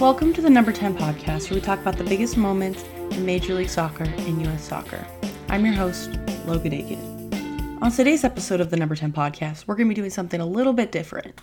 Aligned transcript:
Welcome 0.00 0.32
to 0.32 0.42
the 0.42 0.50
Number 0.50 0.72
10 0.72 0.96
podcast, 0.96 1.48
where 1.48 1.60
we 1.60 1.64
talk 1.64 1.78
about 1.78 1.96
the 1.96 2.02
biggest 2.02 2.36
moments 2.36 2.82
in 3.12 3.24
Major 3.24 3.54
League 3.54 3.68
Soccer 3.68 4.02
and 4.02 4.42
U.S. 4.42 4.64
soccer. 4.64 5.06
I'm 5.48 5.64
your 5.64 5.72
host, 5.74 6.18
Logan 6.46 6.74
Agin. 6.74 7.78
On 7.80 7.92
today's 7.92 8.24
episode 8.24 8.60
of 8.60 8.70
the 8.70 8.76
Number 8.76 8.96
10 8.96 9.12
podcast, 9.12 9.68
we're 9.68 9.76
going 9.76 9.86
to 9.86 9.94
be 9.94 9.94
doing 9.94 10.10
something 10.10 10.40
a 10.40 10.46
little 10.46 10.72
bit 10.72 10.90
different. 10.90 11.40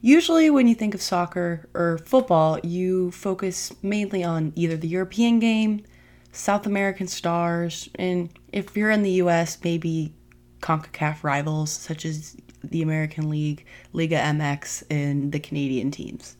Usually, 0.00 0.48
when 0.48 0.68
you 0.68 0.74
think 0.74 0.94
of 0.94 1.02
soccer 1.02 1.68
or 1.74 1.98
football, 1.98 2.58
you 2.60 3.10
focus 3.10 3.72
mainly 3.82 4.24
on 4.24 4.54
either 4.56 4.78
the 4.78 4.88
European 4.88 5.38
game, 5.38 5.84
South 6.32 6.64
American 6.64 7.08
stars, 7.08 7.90
and 7.96 8.30
if 8.54 8.74
you're 8.74 8.90
in 8.90 9.02
the 9.02 9.22
US, 9.22 9.58
maybe 9.62 10.14
CONCACAF 10.62 11.22
rivals 11.22 11.70
such 11.70 12.06
as 12.06 12.38
the 12.64 12.80
American 12.80 13.28
League, 13.28 13.66
Liga 13.92 14.16
MX, 14.16 14.84
and 14.90 15.30
the 15.30 15.40
Canadian 15.40 15.90
teams. 15.90 16.36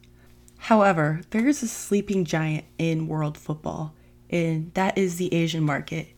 However, 0.61 1.23
there 1.31 1.49
is 1.49 1.63
a 1.63 1.69
sleeping 1.69 2.25
giant 2.25 2.65
in 2.79 3.09
world 3.09 3.37
football, 3.37 3.95
and 4.29 4.73
that 4.75 4.97
is 4.97 5.17
the 5.17 5.35
Asian 5.35 5.65
market, 5.65 6.09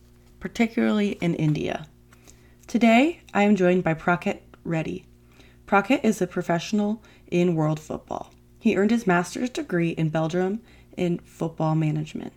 particularly 0.40 1.12
in 1.12 1.34
India. 1.36 1.86
Today, 2.66 3.20
I 3.32 3.44
am 3.44 3.56
joined 3.56 3.84
by 3.84 3.94
Praketh 3.94 4.40
Reddy. 4.64 5.06
Praketh 5.66 6.04
is 6.04 6.20
a 6.20 6.26
professional 6.26 7.02
in 7.30 7.54
world 7.54 7.80
football. 7.80 8.32
He 8.58 8.76
earned 8.76 8.90
his 8.90 9.06
master's 9.06 9.48
degree 9.48 9.90
in 9.90 10.08
Belgium 10.10 10.60
in 10.96 11.18
football 11.20 11.74
management. 11.74 12.32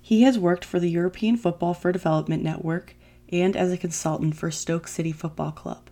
He 0.00 0.22
has 0.22 0.38
worked 0.38 0.64
for 0.64 0.80
the 0.80 0.90
European 0.90 1.36
Football 1.36 1.74
for 1.74 1.92
Development 1.92 2.42
Network 2.42 2.96
and 3.30 3.54
as 3.54 3.70
a 3.70 3.76
consultant 3.76 4.34
for 4.34 4.50
Stoke 4.50 4.88
City 4.88 5.12
Football 5.12 5.52
Club. 5.52 5.90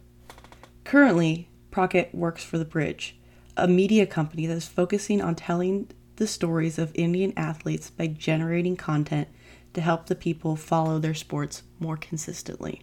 Currently, 0.85 1.49
Praketh 1.71 2.13
works 2.15 2.43
for 2.43 2.59
The 2.59 2.65
Bridge, 2.65 3.18
a 3.59 3.69
media 3.69 4.07
company 4.07 4.47
that 4.47 4.57
is 4.57 4.67
focusing 4.69 5.21
on 5.21 5.35
telling 5.35 5.91
the 6.17 6.27
stories 6.27 6.79
of 6.79 6.93
Indian 6.95 7.33
athletes 7.37 7.91
by 7.91 8.07
generating 8.07 8.77
content 8.77 9.29
to 9.75 9.81
help 9.81 10.07
the 10.07 10.15
people 10.15 10.57
follow 10.57 10.99
their 10.99 11.15
sports 11.15 11.63
more 11.79 11.97
consistently. 11.97 12.83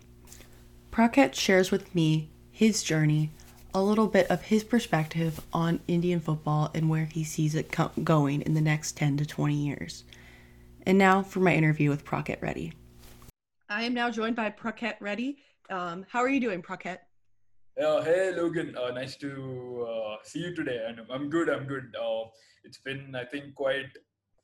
Praketh 0.91 1.33
shares 1.33 1.71
with 1.71 1.93
me 1.95 2.29
his 2.51 2.83
journey, 2.83 3.31
a 3.73 3.81
little 3.81 4.07
bit 4.07 4.29
of 4.31 4.43
his 4.43 4.63
perspective 4.63 5.41
on 5.51 5.81
Indian 5.87 6.19
football 6.19 6.71
and 6.73 6.89
where 6.89 7.05
he 7.05 7.23
sees 7.23 7.55
it 7.55 7.71
co- 7.71 7.91
going 8.03 8.41
in 8.41 8.53
the 8.53 8.61
next 8.61 8.95
10 8.95 9.17
to 9.17 9.25
20 9.25 9.53
years. 9.53 10.05
And 10.85 10.97
now 10.97 11.21
for 11.21 11.39
my 11.39 11.53
interview 11.53 11.89
with 11.89 12.05
Praketh 12.05 12.41
Reddy. 12.41 12.73
I 13.67 13.83
am 13.83 13.93
now 13.93 14.09
joined 14.09 14.35
by 14.35 14.51
Praketh 14.51 15.01
Reddy. 15.01 15.37
Um, 15.69 16.05
how 16.07 16.19
are 16.19 16.29
you 16.29 16.39
doing, 16.39 16.61
Praketh? 16.61 16.99
Uh, 17.77 18.01
hey 18.03 18.31
Logan, 18.31 18.73
uh, 18.77 18.89
nice 18.91 19.17
to 19.17 19.85
uh, 19.85 20.15
see 20.23 20.39
you 20.39 20.55
today. 20.55 20.85
And 20.87 21.01
I'm 21.11 21.29
good. 21.29 21.49
I'm 21.49 21.65
good. 21.65 21.93
Uh, 22.01 22.29
it's 22.63 22.77
been, 22.77 23.13
I 23.13 23.25
think, 23.25 23.53
quite 23.53 23.91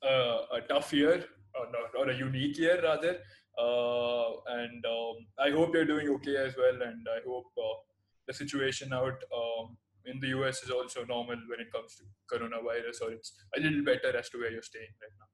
a 0.02 0.60
tough 0.68 0.92
year, 0.92 1.24
or, 1.54 1.66
not, 1.72 1.94
or 1.98 2.10
a 2.10 2.16
unique 2.16 2.58
year 2.58 2.82
rather. 2.82 3.16
Uh, 3.58 4.32
and 4.48 4.84
um, 4.84 5.16
I 5.38 5.50
hope 5.50 5.72
you're 5.74 5.86
doing 5.86 6.10
okay 6.10 6.36
as 6.36 6.54
well. 6.58 6.74
And 6.74 7.06
I 7.08 7.26
hope 7.26 7.46
uh, 7.56 7.78
the 8.26 8.34
situation 8.34 8.92
out 8.92 9.24
um, 9.34 9.78
in 10.04 10.20
the 10.20 10.28
US 10.38 10.62
is 10.62 10.70
also 10.70 11.06
normal 11.06 11.36
when 11.48 11.60
it 11.60 11.72
comes 11.72 11.96
to 11.96 12.04
coronavirus, 12.30 13.00
or 13.00 13.12
it's 13.12 13.32
a 13.56 13.60
little 13.60 13.82
better 13.82 14.14
as 14.14 14.28
to 14.30 14.38
where 14.38 14.52
you're 14.52 14.62
staying 14.62 14.92
right 15.00 15.12
now. 15.18 15.26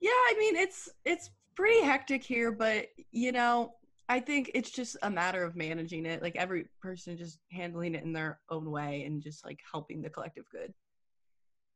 Yeah, 0.00 0.10
I 0.10 0.36
mean 0.38 0.54
it's 0.56 0.90
it's 1.04 1.30
pretty 1.56 1.82
hectic 1.82 2.22
here, 2.22 2.52
but 2.52 2.86
you 3.10 3.32
know, 3.32 3.72
I 4.08 4.20
think 4.20 4.50
it's 4.54 4.70
just 4.70 4.96
a 5.02 5.10
matter 5.10 5.42
of 5.42 5.56
managing 5.56 6.06
it. 6.06 6.22
Like 6.22 6.36
every 6.36 6.66
person 6.80 7.16
just 7.16 7.38
handling 7.50 7.94
it 7.94 8.04
in 8.04 8.12
their 8.12 8.38
own 8.50 8.70
way 8.70 9.04
and 9.04 9.22
just 9.22 9.44
like 9.44 9.60
helping 9.70 10.00
the 10.00 10.10
collective 10.10 10.44
good. 10.50 10.72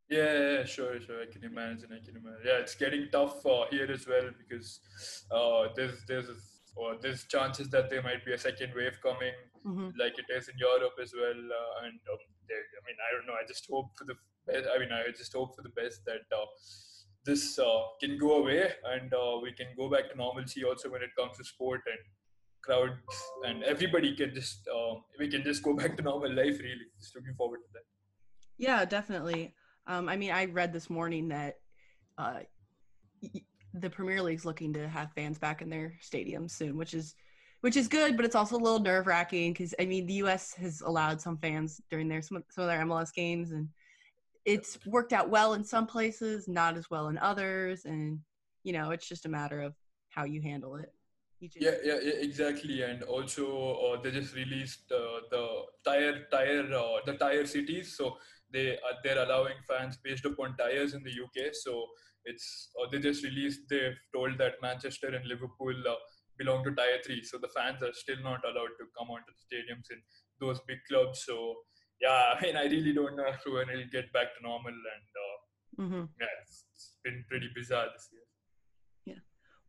Yeah, 0.08 0.32
yeah, 0.32 0.64
sure, 0.64 1.00
sure. 1.00 1.22
I 1.22 1.32
can 1.32 1.44
imagine. 1.44 1.90
I 1.92 2.04
can 2.04 2.16
imagine. 2.16 2.42
Yeah, 2.44 2.58
it's 2.58 2.74
getting 2.74 3.08
tough 3.12 3.44
uh, 3.46 3.66
here 3.70 3.88
as 3.90 4.06
well 4.06 4.30
because 4.38 4.80
uh, 5.30 5.68
there's 5.76 6.04
there's 6.08 6.28
or 6.76 6.96
there's 7.00 7.24
chances 7.24 7.68
that 7.70 7.90
there 7.90 8.02
might 8.02 8.24
be 8.24 8.32
a 8.32 8.38
second 8.38 8.72
wave 8.74 8.98
coming, 9.02 9.34
mm-hmm. 9.66 9.90
like 9.98 10.18
it 10.18 10.26
is 10.36 10.48
in 10.48 10.54
Europe 10.58 10.94
as 11.00 11.12
well. 11.14 11.30
Uh, 11.30 11.86
and 11.86 11.98
um, 12.10 12.18
I 12.50 12.80
mean, 12.86 12.98
I 13.06 13.14
don't 13.14 13.26
know. 13.26 13.34
I 13.34 13.46
just 13.46 13.68
hope 13.70 13.90
for 13.96 14.04
the 14.04 14.14
best. 14.46 14.68
I 14.74 14.78
mean, 14.78 14.90
I 14.92 15.10
just 15.16 15.32
hope 15.32 15.54
for 15.54 15.62
the 15.62 15.74
best 15.80 16.04
that 16.06 16.26
uh, 16.34 16.46
this 17.24 17.58
uh, 17.58 17.82
can 18.00 18.18
go 18.18 18.36
away 18.38 18.72
and 18.92 19.12
uh, 19.12 19.38
we 19.42 19.52
can 19.52 19.66
go 19.76 19.88
back 19.88 20.10
to 20.10 20.16
normalcy 20.16 20.64
also 20.64 20.90
when 20.90 21.02
it 21.02 21.10
comes 21.18 21.36
to 21.36 21.44
sport 21.44 21.82
and 21.86 21.98
crowds 22.62 22.94
and 23.46 23.62
everybody 23.64 24.14
can 24.14 24.34
just 24.34 24.68
uh, 24.68 24.94
we 25.18 25.28
can 25.28 25.42
just 25.42 25.62
go 25.62 25.74
back 25.80 25.96
to 25.96 26.02
normal 26.02 26.30
life 26.30 26.58
really. 26.58 26.86
Just 26.98 27.14
looking 27.16 27.34
forward 27.34 27.58
to 27.58 27.72
that. 27.74 27.84
Yeah 28.58 28.84
definitely. 28.84 29.54
Um, 29.86 30.08
i 30.08 30.16
mean 30.16 30.30
i 30.30 30.44
read 30.44 30.72
this 30.72 30.90
morning 30.90 31.28
that 31.28 31.56
uh, 32.18 32.40
the 33.74 33.90
premier 33.90 34.22
league's 34.22 34.44
looking 34.44 34.72
to 34.74 34.88
have 34.88 35.12
fans 35.14 35.38
back 35.38 35.62
in 35.62 35.70
their 35.70 35.94
stadiums 36.02 36.50
soon 36.50 36.76
which 36.76 36.94
is 36.94 37.14
which 37.62 37.76
is 37.76 37.88
good 37.88 38.14
but 38.16 38.24
it's 38.24 38.36
also 38.36 38.56
a 38.56 38.58
little 38.58 38.78
nerve 38.78 39.06
wracking 39.06 39.52
because 39.52 39.74
i 39.80 39.86
mean 39.86 40.06
the 40.06 40.14
us 40.14 40.52
has 40.52 40.82
allowed 40.82 41.20
some 41.20 41.38
fans 41.38 41.80
during 41.90 42.08
their 42.08 42.20
some, 42.22 42.44
some 42.50 42.64
of 42.64 42.68
their 42.68 42.84
mls 42.84 43.12
games 43.12 43.52
and 43.52 43.68
it's 44.44 44.78
worked 44.86 45.12
out 45.12 45.30
well 45.30 45.54
in 45.54 45.64
some 45.64 45.86
places, 45.86 46.48
not 46.48 46.76
as 46.76 46.90
well 46.90 47.08
in 47.08 47.18
others, 47.18 47.84
and 47.84 48.18
you 48.62 48.72
know, 48.72 48.90
it's 48.90 49.08
just 49.08 49.26
a 49.26 49.28
matter 49.28 49.60
of 49.60 49.74
how 50.08 50.24
you 50.24 50.42
handle 50.42 50.76
it. 50.76 50.92
Yeah, 51.40 51.70
yeah, 51.82 51.98
yeah, 52.02 52.18
exactly. 52.20 52.82
And 52.82 53.02
also, 53.02 53.74
uh, 53.74 54.02
they 54.02 54.10
just 54.10 54.34
released 54.34 54.92
uh, 54.92 55.20
the 55.30 55.62
tire, 55.84 56.26
tire, 56.30 56.72
uh, 56.72 56.98
the 57.06 57.14
tire 57.14 57.46
cities. 57.46 57.96
So 57.96 58.16
they 58.52 58.74
uh, 58.74 58.96
they're 59.02 59.22
allowing 59.22 59.56
fans 59.66 59.98
based 60.02 60.26
upon 60.26 60.56
tires 60.56 60.92
in 60.94 61.02
the 61.02 61.10
UK. 61.10 61.54
So 61.54 61.86
it's 62.24 62.70
uh, 62.80 62.88
they 62.90 62.98
just 62.98 63.24
released. 63.24 63.60
They've 63.70 63.98
told 64.14 64.36
that 64.38 64.54
Manchester 64.60 65.08
and 65.08 65.26
Liverpool 65.26 65.74
uh, 65.88 65.94
belong 66.38 66.62
to 66.64 66.74
tire 66.74 67.00
Three. 67.04 67.22
So 67.22 67.38
the 67.38 67.48
fans 67.48 67.82
are 67.82 67.92
still 67.94 68.22
not 68.22 68.44
allowed 68.44 68.76
to 68.78 68.84
come 68.98 69.10
onto 69.10 69.32
the 69.32 69.44
stadiums 69.48 69.90
in 69.90 70.00
those 70.40 70.60
big 70.68 70.78
clubs. 70.88 71.24
So 71.24 71.54
yeah, 72.00 72.34
I 72.36 72.42
mean, 72.42 72.56
I 72.56 72.64
really 72.64 72.92
don't 72.92 73.16
know 73.16 73.32
when 73.46 73.70
it'll 73.70 73.90
get 73.90 74.12
back 74.12 74.36
to 74.36 74.42
normal, 74.42 74.72
and 74.72 75.08
uh, 75.24 75.82
mm-hmm. 75.82 76.04
yeah, 76.20 76.34
it's, 76.42 76.64
it's 76.74 76.96
been 77.02 77.24
pretty 77.28 77.48
bizarre 77.54 77.88
this 77.94 78.08
year. 78.12 78.22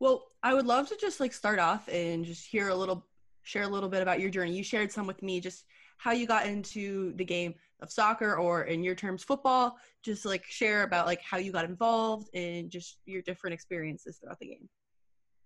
Well, 0.02 0.24
I 0.42 0.52
would 0.52 0.66
love 0.66 0.88
to 0.88 0.96
just 0.96 1.20
like 1.20 1.32
start 1.32 1.60
off 1.60 1.88
and 1.88 2.24
just 2.24 2.44
hear 2.44 2.70
a 2.70 2.74
little, 2.74 3.06
share 3.44 3.62
a 3.62 3.68
little 3.68 3.88
bit 3.88 4.02
about 4.02 4.18
your 4.18 4.30
journey. 4.30 4.52
You 4.52 4.64
shared 4.64 4.90
some 4.90 5.06
with 5.06 5.22
me, 5.22 5.40
just 5.40 5.64
how 5.98 6.10
you 6.10 6.26
got 6.26 6.44
into 6.44 7.12
the 7.14 7.24
game 7.24 7.54
of 7.80 7.88
soccer, 7.88 8.34
or 8.34 8.64
in 8.64 8.82
your 8.82 8.96
terms, 8.96 9.22
football. 9.22 9.78
Just 10.02 10.24
like 10.24 10.44
share 10.44 10.82
about 10.82 11.06
like 11.06 11.22
how 11.22 11.36
you 11.36 11.52
got 11.52 11.64
involved 11.64 12.28
and 12.34 12.68
just 12.68 12.98
your 13.06 13.22
different 13.22 13.54
experiences 13.54 14.18
throughout 14.18 14.40
the 14.40 14.48
game. 14.48 14.68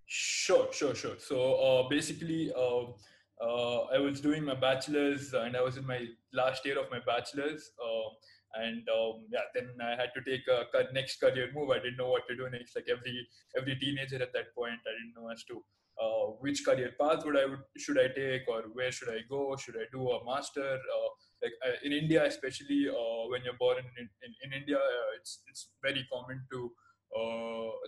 Sure, 0.06 0.68
sure, 0.72 0.94
sure. 0.94 1.16
So 1.18 1.36
uh, 1.56 1.88
basically. 1.90 2.50
Uh, 2.56 2.92
uh, 3.38 3.80
I 3.94 3.98
was 3.98 4.22
doing 4.22 4.44
my 4.44 4.54
bachelor's 4.54 5.34
and 5.34 5.54
I 5.58 5.60
was 5.60 5.76
in 5.76 5.86
my 5.86 6.06
last 6.32 6.64
year 6.64 6.80
of 6.80 6.90
my 6.90 7.00
bachelor's. 7.06 7.72
Uh, 7.78 8.08
and 8.54 8.88
um, 8.88 9.26
yeah, 9.30 9.46
then 9.54 9.68
I 9.80 9.90
had 9.90 10.10
to 10.14 10.22
take 10.22 10.46
a 10.48 10.92
next 10.92 11.20
career 11.20 11.50
move. 11.54 11.70
I 11.70 11.78
didn't 11.78 11.96
know 11.96 12.10
what 12.10 12.26
to 12.28 12.36
do 12.36 12.48
next. 12.50 12.76
Like 12.76 12.86
every 12.90 13.28
every 13.56 13.76
teenager 13.76 14.22
at 14.22 14.32
that 14.32 14.54
point, 14.54 14.80
I 14.86 14.92
didn't 14.96 15.14
know 15.16 15.30
as 15.30 15.44
to 15.44 15.62
uh, 16.00 16.32
which 16.40 16.64
career 16.64 16.92
path 17.00 17.24
would 17.24 17.36
I 17.36 17.46
would 17.46 17.64
should 17.76 17.98
I 17.98 18.08
take 18.08 18.48
or 18.48 18.62
where 18.72 18.92
should 18.92 19.08
I 19.08 19.20
go? 19.28 19.56
Should 19.56 19.76
I 19.76 19.86
do 19.92 20.10
a 20.10 20.24
master? 20.24 20.74
Uh, 20.74 21.08
like 21.42 21.52
uh, 21.66 21.76
in 21.84 21.92
India, 21.92 22.24
especially 22.24 22.88
uh, 22.88 23.28
when 23.28 23.42
you're 23.44 23.58
born 23.58 23.78
in 23.78 24.08
in, 24.22 24.34
in 24.44 24.60
India, 24.60 24.78
it's 25.18 25.40
it's 25.48 25.70
very 25.82 26.06
common 26.12 26.42
to 26.52 26.70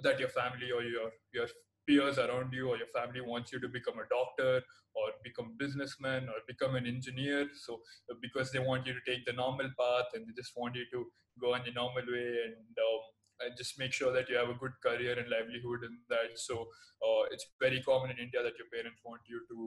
that 0.02 0.18
your 0.18 0.28
family 0.28 0.70
or 0.70 0.82
your 0.82 1.10
your 1.32 1.48
peers 1.88 2.19
around 2.19 2.53
you 2.53 2.69
or 2.69 2.76
your 2.76 2.93
family 2.94 3.21
wants 3.21 3.53
you 3.53 3.59
to 3.59 3.69
become 3.69 3.99
a 3.99 4.09
doctor 4.15 4.62
or 4.94 5.06
become 5.25 5.54
businessman 5.59 6.28
or 6.28 6.38
become 6.47 6.75
an 6.76 6.87
engineer 6.87 7.49
so 7.65 7.81
because 8.21 8.53
they 8.53 8.59
want 8.71 8.87
you 8.87 8.93
to 8.93 9.04
take 9.10 9.25
the 9.26 9.32
normal 9.32 9.71
path 9.81 10.09
and 10.15 10.27
they 10.27 10.34
just 10.37 10.53
want 10.57 10.74
you 10.74 10.84
to 10.92 11.07
go 11.41 11.54
on 11.54 11.62
the 11.65 11.72
normal 11.72 12.04
way 12.16 12.30
and 12.47 12.74
um, 12.89 13.03
and 13.41 13.57
just 13.57 13.78
make 13.78 13.92
sure 13.92 14.12
that 14.12 14.28
you 14.28 14.36
have 14.36 14.51
a 14.51 14.59
good 14.59 14.74
career 14.83 15.15
and 15.18 15.30
livelihood 15.30 15.86
in 15.86 15.95
that. 16.10 16.34
So 16.36 16.66
uh, 17.03 17.30
it's 17.30 17.47
very 17.60 17.83
common 17.83 18.10
in 18.10 18.18
India 18.18 18.42
that 18.42 18.59
your 18.59 18.71
parents 18.74 19.01
want 19.04 19.22
you 19.30 19.39
to 19.47 19.59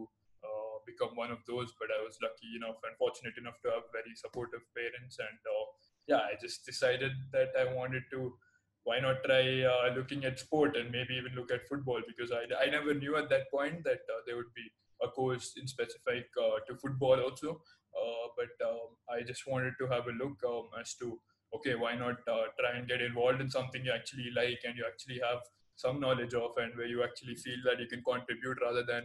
uh, 0.43 0.75
become 0.85 1.15
one 1.15 1.31
of 1.31 1.39
those. 1.47 1.71
But 1.79 1.87
I 1.87 2.03
was 2.03 2.19
lucky 2.19 2.51
enough 2.59 2.83
and 2.83 2.95
fortunate 2.99 3.39
enough 3.39 3.59
to 3.63 3.71
have 3.71 3.87
very 3.95 4.13
supportive 4.15 4.63
parents, 4.75 5.19
and 5.19 5.39
uh, 5.47 5.65
yeah, 6.07 6.23
I 6.27 6.35
just 6.41 6.65
decided 6.65 7.15
that 7.31 7.55
I 7.55 7.71
wanted 7.71 8.03
to 8.11 8.35
why 8.83 8.99
not 8.99 9.23
try 9.23 9.63
uh, 9.63 9.93
looking 9.95 10.25
at 10.25 10.39
sport 10.39 10.75
and 10.75 10.91
maybe 10.91 11.13
even 11.15 11.35
look 11.35 11.51
at 11.51 11.67
football? 11.67 12.01
Because 12.07 12.31
I, 12.31 12.43
I 12.63 12.69
never 12.69 12.93
knew 12.93 13.15
at 13.15 13.29
that 13.29 13.51
point 13.51 13.83
that 13.83 14.01
uh, 14.09 14.21
there 14.25 14.35
would 14.35 14.53
be 14.55 14.71
a 15.03 15.07
course 15.07 15.53
in 15.59 15.67
specific 15.67 16.25
uh, 16.37 16.59
to 16.67 16.75
football 16.77 17.19
also. 17.19 17.61
Uh, 17.95 18.27
but 18.37 18.67
um, 18.67 18.95
I 19.09 19.21
just 19.23 19.47
wanted 19.47 19.73
to 19.79 19.87
have 19.87 20.07
a 20.07 20.11
look 20.11 20.37
um, 20.47 20.69
as 20.79 20.95
to 20.95 21.19
okay 21.53 21.75
why 21.75 21.95
not 21.95 22.15
uh, 22.27 22.47
try 22.57 22.77
and 22.77 22.87
get 22.87 23.01
involved 23.01 23.41
in 23.41 23.49
something 23.49 23.83
you 23.83 23.91
actually 23.91 24.31
like 24.33 24.59
and 24.63 24.77
you 24.77 24.85
actually 24.87 25.19
have 25.19 25.39
some 25.75 25.99
knowledge 25.99 26.33
of 26.33 26.51
and 26.57 26.75
where 26.77 26.87
you 26.87 27.03
actually 27.03 27.35
feel 27.35 27.57
that 27.65 27.79
you 27.79 27.87
can 27.87 28.01
contribute 28.03 28.57
rather 28.61 28.83
than 28.83 29.03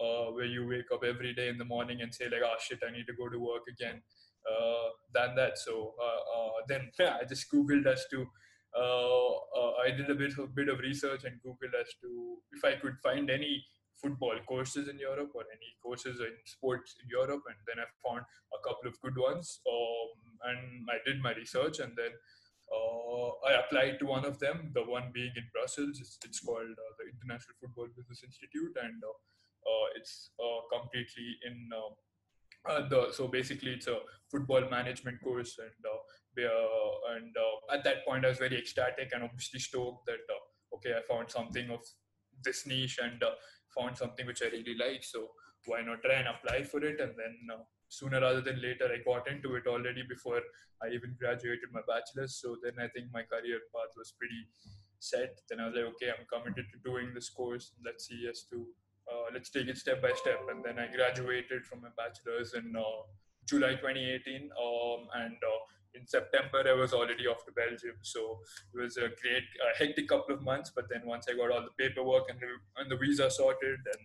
uh, 0.00 0.32
where 0.32 0.46
you 0.46 0.66
wake 0.66 0.90
up 0.92 1.04
every 1.04 1.34
day 1.34 1.48
in 1.48 1.58
the 1.58 1.64
morning 1.64 2.00
and 2.00 2.14
say 2.14 2.24
like 2.24 2.40
oh 2.42 2.56
shit 2.58 2.78
I 2.86 2.90
need 2.90 3.06
to 3.06 3.12
go 3.12 3.28
to 3.28 3.38
work 3.38 3.64
again 3.68 4.00
than 5.14 5.34
that. 5.36 5.58
So 5.58 5.94
then 6.68 6.90
yeah, 6.98 7.18
I 7.20 7.24
just 7.24 7.52
googled 7.52 7.86
as 7.86 8.06
to 8.10 8.26
I 8.74 9.90
did 9.90 10.08
a 10.10 10.14
bit 10.14 10.38
of 10.38 10.54
bit 10.54 10.68
of 10.68 10.78
research 10.80 11.24
and 11.24 11.40
Googled 11.42 11.74
as 11.78 11.92
to 12.02 12.36
if 12.52 12.64
I 12.64 12.74
could 12.80 12.98
find 13.02 13.30
any 13.30 13.64
football 14.02 14.36
courses 14.46 14.88
in 14.88 14.98
Europe 14.98 15.30
or 15.34 15.44
any 15.56 15.70
courses 15.82 16.20
in 16.20 16.34
sports 16.44 16.96
in 17.02 17.08
Europe, 17.08 17.42
and 17.46 17.56
then 17.66 17.78
I 17.78 17.86
found 18.02 18.24
a 18.52 18.60
couple 18.66 18.88
of 18.88 19.00
good 19.00 19.16
ones. 19.16 19.60
Um, 19.66 20.10
and 20.50 20.88
I 20.90 20.98
did 21.06 21.22
my 21.22 21.32
research, 21.34 21.78
and 21.78 21.92
then 21.96 22.10
uh, 22.72 23.28
I 23.46 23.60
applied 23.62 23.98
to 24.00 24.06
one 24.06 24.24
of 24.24 24.38
them. 24.40 24.72
The 24.74 24.82
one 24.82 25.10
being 25.12 25.32
in 25.36 25.46
Brussels, 25.52 26.00
it's, 26.00 26.18
it's 26.24 26.40
called 26.40 26.74
uh, 26.74 26.92
the 26.98 27.06
International 27.14 27.54
Football 27.60 27.88
Business 27.96 28.24
Institute, 28.24 28.74
and 28.82 28.98
uh, 29.04 29.14
uh, 29.70 29.86
it's 29.96 30.30
completely 30.72 31.38
in. 31.46 31.70
Uh, 32.68 32.88
the, 32.88 33.08
so 33.12 33.26
basically, 33.26 33.72
it's 33.72 33.88
a 33.88 33.98
football 34.30 34.62
management 34.70 35.20
course, 35.20 35.58
and 35.58 35.84
uh, 35.84 36.46
uh, 36.46 37.14
and 37.16 37.34
at 37.72 37.84
that 37.84 38.06
point, 38.06 38.24
I 38.24 38.28
was 38.28 38.38
very 38.38 38.58
ecstatic 38.58 39.10
and 39.12 39.24
obviously 39.24 39.60
stoked 39.60 40.06
that 40.06 40.20
okay, 40.76 40.94
I 40.96 41.02
found 41.02 41.30
something 41.30 41.70
of 41.70 41.80
this 42.44 42.66
niche 42.66 42.98
and 43.02 43.22
uh, 43.22 43.30
found 43.76 43.96
something 43.96 44.26
which 44.26 44.42
I 44.42 44.46
really 44.46 44.76
like. 44.76 45.04
So 45.04 45.28
why 45.66 45.82
not 45.82 46.02
try 46.02 46.14
and 46.14 46.28
apply 46.28 46.64
for 46.64 46.82
it? 46.84 47.00
And 47.00 47.12
then 47.16 47.34
uh, 47.52 47.62
sooner 47.88 48.20
rather 48.20 48.40
than 48.40 48.60
later, 48.60 48.88
I 48.90 48.98
got 49.04 49.30
into 49.30 49.54
it 49.56 49.66
already 49.66 50.02
before 50.08 50.40
I 50.82 50.88
even 50.88 51.16
graduated 51.18 51.70
my 51.72 51.82
bachelor's. 51.86 52.40
So 52.40 52.56
then 52.62 52.74
I 52.78 52.88
think 52.88 53.08
my 53.12 53.22
career 53.22 53.60
path 53.74 53.92
was 53.96 54.14
pretty 54.18 54.48
set. 54.98 55.38
Then 55.48 55.60
I 55.60 55.66
was 55.66 55.76
like, 55.76 55.92
okay, 55.96 56.10
I'm 56.10 56.26
committed 56.26 56.66
to 56.72 56.90
doing 56.90 57.12
this 57.14 57.30
course. 57.30 57.72
Let's 57.84 58.06
see 58.06 58.26
as 58.28 58.44
to 58.50 58.66
uh, 59.10 59.30
let's 59.32 59.50
take 59.50 59.68
it 59.68 59.78
step 59.78 60.02
by 60.02 60.12
step. 60.14 60.40
And 60.50 60.64
then 60.64 60.78
I 60.78 60.94
graduated 60.94 61.64
from 61.64 61.82
my 61.82 61.88
bachelor's 61.96 62.54
in 62.54 62.74
uh, 62.76 63.02
July 63.48 63.74
2018, 63.74 64.50
um, 64.54 65.08
and 65.14 65.34
uh, 65.34 65.60
in 65.94 66.06
September, 66.06 66.64
I 66.66 66.72
was 66.72 66.92
already 66.92 67.26
off 67.26 67.44
to 67.44 67.52
Belgium. 67.52 67.96
So 68.02 68.40
it 68.72 68.80
was 68.80 68.96
a 68.96 69.12
great, 69.20 69.44
uh, 69.60 69.76
hectic 69.76 70.08
couple 70.08 70.34
of 70.34 70.42
months. 70.42 70.72
But 70.74 70.88
then 70.88 71.02
once 71.04 71.26
I 71.28 71.36
got 71.36 71.50
all 71.50 71.62
the 71.62 71.76
paperwork 71.76 72.30
and 72.30 72.40
and 72.76 72.90
the 72.90 72.96
visa 72.96 73.30
sorted, 73.30 73.78
then 73.84 74.00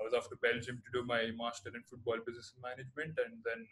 I 0.00 0.04
was 0.04 0.14
off 0.14 0.28
to 0.30 0.36
Belgium 0.42 0.82
to 0.82 0.90
do 0.92 1.06
my 1.06 1.30
master 1.36 1.70
in 1.74 1.82
football 1.88 2.18
business 2.26 2.52
management. 2.62 3.18
And 3.22 3.38
then 3.44 3.66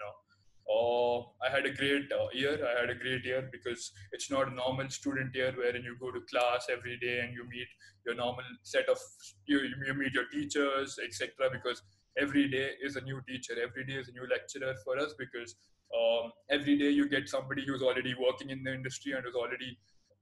uh, 0.69 0.97
uh, 1.17 1.23
I 1.47 1.51
had 1.51 1.67
a 1.67 1.73
great 1.73 2.11
uh, 2.13 2.29
year. 2.33 2.59
I 2.67 2.81
had 2.81 2.91
a 2.91 2.95
great 2.95 3.25
year 3.25 3.49
because 3.51 3.93
it's 4.13 4.31
not 4.31 4.49
a 4.49 4.55
normal 4.55 4.89
student 4.91 5.35
year 5.35 5.53
wherein 5.57 5.83
you 5.83 5.97
go 6.01 6.11
to 6.11 6.21
class 6.31 6.67
every 6.71 6.99
day 6.99 7.21
and 7.21 7.33
you 7.33 7.45
meet 7.49 7.69
your 8.05 8.15
normal 8.15 8.45
set 8.63 8.89
of 8.89 8.99
you, 9.47 9.61
you 9.87 9.95
meet 9.95 10.13
your 10.13 10.29
teachers, 10.33 10.99
etc. 11.05 11.31
Because 11.53 11.83
every 12.19 12.49
day 12.49 12.71
is 12.83 12.97
a 12.97 13.01
new 13.01 13.21
teacher, 13.29 13.55
every 13.63 13.85
day 13.87 13.95
is 13.95 14.09
a 14.09 14.13
new 14.13 14.27
lecturer 14.29 14.75
for 14.85 14.99
us 14.99 15.15
because 15.19 15.55
um, 15.97 16.33
every 16.51 16.77
day 16.79 16.91
you 16.91 17.09
get 17.09 17.29
somebody 17.29 17.65
who's 17.67 17.83
already 17.83 18.15
working 18.15 18.51
in 18.51 18.63
the 18.65 18.75
industry 18.75 19.13
and 19.13 19.27
is 19.27 19.35
already 19.35 19.79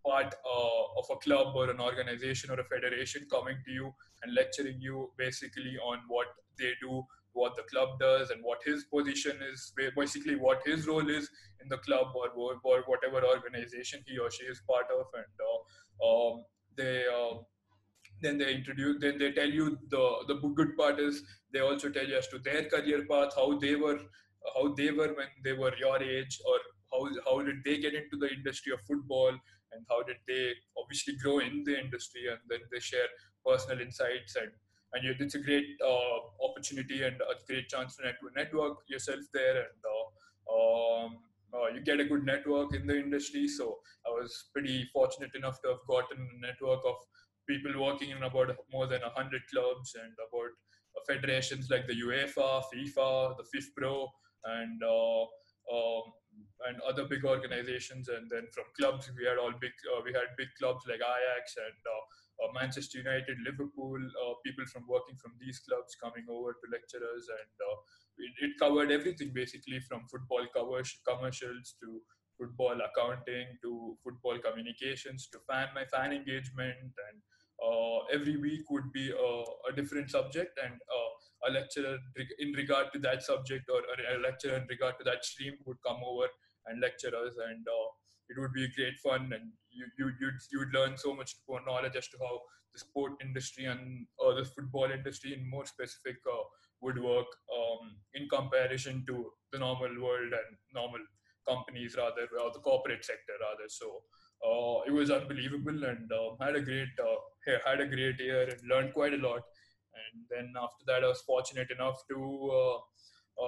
part 0.06 0.34
uh, 0.44 1.00
of 1.00 1.06
a 1.10 1.16
club 1.16 1.56
or 1.56 1.70
an 1.70 1.80
organization 1.80 2.50
or 2.50 2.60
a 2.60 2.64
federation 2.64 3.26
coming 3.30 3.56
to 3.64 3.72
you 3.72 3.92
and 4.22 4.34
lecturing 4.34 4.78
you 4.80 5.10
basically 5.16 5.78
on 5.78 6.00
what 6.08 6.26
they 6.58 6.72
do 6.80 7.02
what 7.34 7.54
the 7.56 7.62
club 7.64 7.98
does 8.00 8.30
and 8.30 8.42
what 8.42 8.58
his 8.64 8.84
position 8.84 9.38
is 9.52 9.72
basically 9.96 10.36
what 10.36 10.60
his 10.64 10.86
role 10.86 11.08
is 11.08 11.28
in 11.62 11.68
the 11.68 11.78
club 11.78 12.08
or, 12.14 12.28
or 12.62 12.82
whatever 12.86 13.24
organization 13.26 14.02
he 14.06 14.18
or 14.18 14.30
she 14.30 14.44
is 14.44 14.62
part 14.68 14.86
of. 14.98 15.06
And 15.14 15.34
uh, 15.50 16.06
um, 16.06 16.44
they 16.76 17.04
uh, 17.06 17.34
then 18.22 18.38
they 18.38 18.54
introduce 18.54 19.00
then 19.00 19.18
they 19.18 19.32
tell 19.32 19.48
you 19.48 19.78
the 19.90 20.04
the 20.28 20.34
good 20.60 20.76
part 20.76 21.00
is 21.00 21.22
they 21.52 21.60
also 21.60 21.90
tell 21.90 22.06
you 22.06 22.16
as 22.16 22.28
to 22.28 22.38
their 22.38 22.64
career 22.74 23.04
path 23.10 23.34
how 23.36 23.58
they 23.58 23.74
were 23.74 23.98
how 24.56 24.74
they 24.74 24.90
were 24.90 25.12
when 25.18 25.32
they 25.44 25.52
were 25.52 25.74
your 25.78 26.02
age 26.02 26.40
or 26.46 26.58
how, 26.92 27.08
how 27.26 27.42
did 27.42 27.62
they 27.64 27.78
get 27.78 27.94
into 27.94 28.16
the 28.16 28.30
industry 28.32 28.72
of 28.72 28.80
football 28.82 29.30
and 29.72 29.84
how 29.90 30.02
did 30.02 30.16
they 30.28 30.52
obviously 30.78 31.16
grow 31.16 31.38
in 31.38 31.64
the 31.64 31.78
industry 31.78 32.28
and 32.30 32.38
then 32.48 32.60
they 32.72 32.80
share 32.80 33.08
personal 33.44 33.80
insights 33.80 34.36
and 34.36 34.50
and 34.94 35.20
it's 35.20 35.34
a 35.34 35.38
great 35.38 35.66
uh, 35.84 36.18
opportunity 36.46 37.02
and 37.02 37.16
a 37.16 37.34
great 37.46 37.68
chance 37.68 37.96
to 37.96 38.02
network 38.36 38.78
yourself 38.88 39.20
there 39.32 39.56
and 39.56 39.80
uh, 39.94 40.06
um, 40.54 41.18
uh, 41.54 41.68
you 41.68 41.80
get 41.80 42.00
a 42.00 42.04
good 42.04 42.24
network 42.24 42.74
in 42.74 42.86
the 42.86 42.96
industry 42.96 43.46
so 43.48 43.78
i 44.06 44.10
was 44.10 44.48
pretty 44.52 44.88
fortunate 44.92 45.34
enough 45.34 45.60
to 45.62 45.68
have 45.68 45.84
gotten 45.88 46.28
a 46.36 46.46
network 46.46 46.80
of 46.86 46.96
people 47.48 47.72
working 47.80 48.10
in 48.10 48.22
about 48.22 48.54
more 48.72 48.86
than 48.86 49.00
100 49.02 49.42
clubs 49.52 49.94
and 50.02 50.12
about 50.26 50.52
federations 51.06 51.68
like 51.70 51.86
the 51.86 52.00
uefa 52.02 52.62
fifa 52.72 53.34
the 53.38 53.46
fifpro 53.52 54.06
and 54.44 54.82
uh, 54.82 55.24
um, 55.72 56.12
and 56.66 56.80
other 56.82 57.04
big 57.04 57.24
organizations. 57.24 58.08
And 58.08 58.30
then 58.30 58.46
from 58.52 58.64
clubs, 58.78 59.10
we 59.16 59.24
had 59.24 59.38
all 59.38 59.52
big. 59.60 59.72
Uh, 59.92 60.00
we 60.04 60.12
had 60.12 60.36
big 60.36 60.48
clubs 60.58 60.84
like 60.88 61.00
Ajax 61.00 61.56
and 61.56 61.80
uh, 61.84 62.02
Manchester 62.54 62.98
United, 62.98 63.36
Liverpool. 63.44 63.98
people 64.44 64.66
from 64.66 64.84
working 64.88 65.16
from 65.16 65.32
these 65.40 65.60
clubs 65.66 65.96
coming 66.02 66.26
over 66.30 66.52
to 66.52 66.64
lecture 66.70 67.02
us, 67.02 67.24
and 67.28 67.50
it, 68.18 68.32
it, 68.44 68.52
covered 68.58 68.90
everything 68.90 69.32
basically 69.34 69.80
from 69.80 70.06
football 70.10 70.46
covers, 70.54 70.94
commercials 71.06 71.74
to 71.80 72.00
football 72.38 72.76
accounting 72.82 73.46
to 73.62 73.96
football 74.02 74.38
communications 74.38 75.28
to 75.32 75.38
fan 75.48 75.68
my 75.74 75.84
fan 75.84 76.12
engagement 76.12 76.90
and 77.08 77.16
uh, 77.62 77.98
every 78.12 78.36
week 78.36 78.68
would 78.70 78.92
be 78.92 79.10
a, 79.10 79.70
a 79.70 79.76
different 79.76 80.10
subject 80.10 80.58
and 80.62 80.74
uh, 80.74 81.48
a 81.48 81.52
lecturer 81.52 81.98
in 82.38 82.52
regard 82.52 82.92
to 82.92 82.98
that 82.98 83.22
subject 83.22 83.70
or 83.70 83.80
a 84.14 84.18
lecturer 84.20 84.56
in 84.56 84.66
regard 84.68 84.94
to 84.98 85.04
that 85.04 85.24
stream 85.24 85.54
would 85.64 85.76
come 85.86 86.00
over 86.04 86.26
and 86.66 86.80
lecture 86.80 87.14
us 87.14 87.34
and 87.48 87.66
uh, 87.68 87.88
it 88.28 88.40
would 88.40 88.52
be 88.52 88.68
great 88.76 88.98
fun 89.02 89.32
and 89.32 89.52
you, 89.70 89.86
you, 89.98 90.12
you'd, 90.20 90.38
you'd 90.52 90.74
learn 90.74 90.96
so 90.96 91.14
much 91.14 91.36
more 91.48 91.60
knowledge 91.66 91.96
as 91.96 92.08
to 92.08 92.16
how 92.20 92.40
the 92.72 92.78
sport 92.78 93.12
industry 93.22 93.66
and 93.66 94.06
uh, 94.24 94.34
the 94.34 94.44
football 94.44 94.90
industry 94.90 95.34
in 95.34 95.48
more 95.48 95.66
specific 95.66 96.16
uh, 96.30 96.42
would 96.80 96.98
work 97.02 97.26
um, 97.56 97.96
in 98.14 98.28
comparison 98.28 99.04
to 99.06 99.30
the 99.52 99.58
normal 99.58 99.92
world 100.02 100.32
and 100.32 100.56
normal 100.74 101.00
companies 101.48 101.94
rather 101.96 102.26
or 102.42 102.50
the 102.52 102.58
corporate 102.60 103.04
sector 103.04 103.34
rather. 103.40 103.68
So 103.68 104.02
uh, 104.44 104.82
it 104.86 104.92
was 104.92 105.10
unbelievable 105.10 105.84
and 105.84 106.10
uh, 106.12 106.44
had 106.44 106.56
a 106.56 106.60
great 106.60 106.88
uh, 107.00 107.20
had 107.66 107.80
a 107.80 107.86
great 107.86 108.18
year 108.20 108.42
and 108.42 108.68
learned 108.68 108.92
quite 108.92 109.14
a 109.14 109.22
lot. 109.28 109.42
And 109.94 110.24
then 110.30 110.52
after 110.60 110.84
that, 110.86 111.04
I 111.04 111.08
was 111.08 111.22
fortunate 111.22 111.70
enough 111.70 112.02
to 112.10 112.18
uh, 112.52 112.78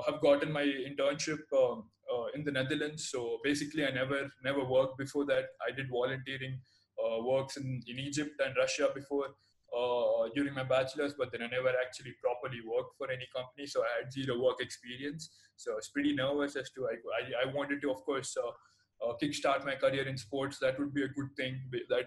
have 0.07 0.21
gotten 0.21 0.53
my 0.53 0.65
internship 0.65 1.41
um, 1.57 1.85
uh, 2.13 2.27
in 2.35 2.45
the 2.45 2.53
Netherlands. 2.53 3.09
So 3.11 3.39
basically, 3.43 3.85
I 3.87 3.91
never 3.91 4.31
never 4.45 4.65
worked 4.65 4.99
before 4.99 5.27
that. 5.27 5.45
I 5.67 5.75
did 5.75 5.89
volunteering 5.91 6.61
works 7.23 7.57
in, 7.57 7.81
in 7.87 7.99
Egypt 7.99 8.41
and 8.45 8.55
Russia 8.57 8.89
before. 8.95 9.29
Uh, 9.77 10.29
during 10.35 10.55
my 10.55 10.63
bachelor's, 10.63 11.13
but 11.19 11.31
then 11.31 11.43
I 11.43 11.49
never 11.49 11.69
actually 11.69 12.15
properly 12.23 12.61
worked 12.67 12.97
for 12.97 13.11
any 13.11 13.27
company, 13.35 13.67
so 13.67 13.83
I 13.83 13.89
had 14.01 14.13
zero 14.13 14.41
work 14.41 14.57
experience. 14.61 15.29
So 15.57 15.73
I 15.73 15.75
was 15.77 15.89
pretty 15.89 16.15
nervous 16.15 16.57
as 16.57 16.71
to 16.71 16.87
I, 16.87 16.95
I, 17.19 17.49
I 17.49 17.55
wanted 17.55 17.83
to, 17.83 17.91
of 17.91 18.03
course, 18.05 18.35
uh, 18.43 18.53
uh, 19.05 19.13
kickstart 19.23 19.67
my 19.67 19.75
career 19.75 20.09
in 20.09 20.17
sports. 20.17 20.59
That 20.61 20.79
would 20.79 20.95
be 20.95 21.03
a 21.03 21.09
good 21.09 21.29
thing. 21.37 21.61
That 21.91 22.07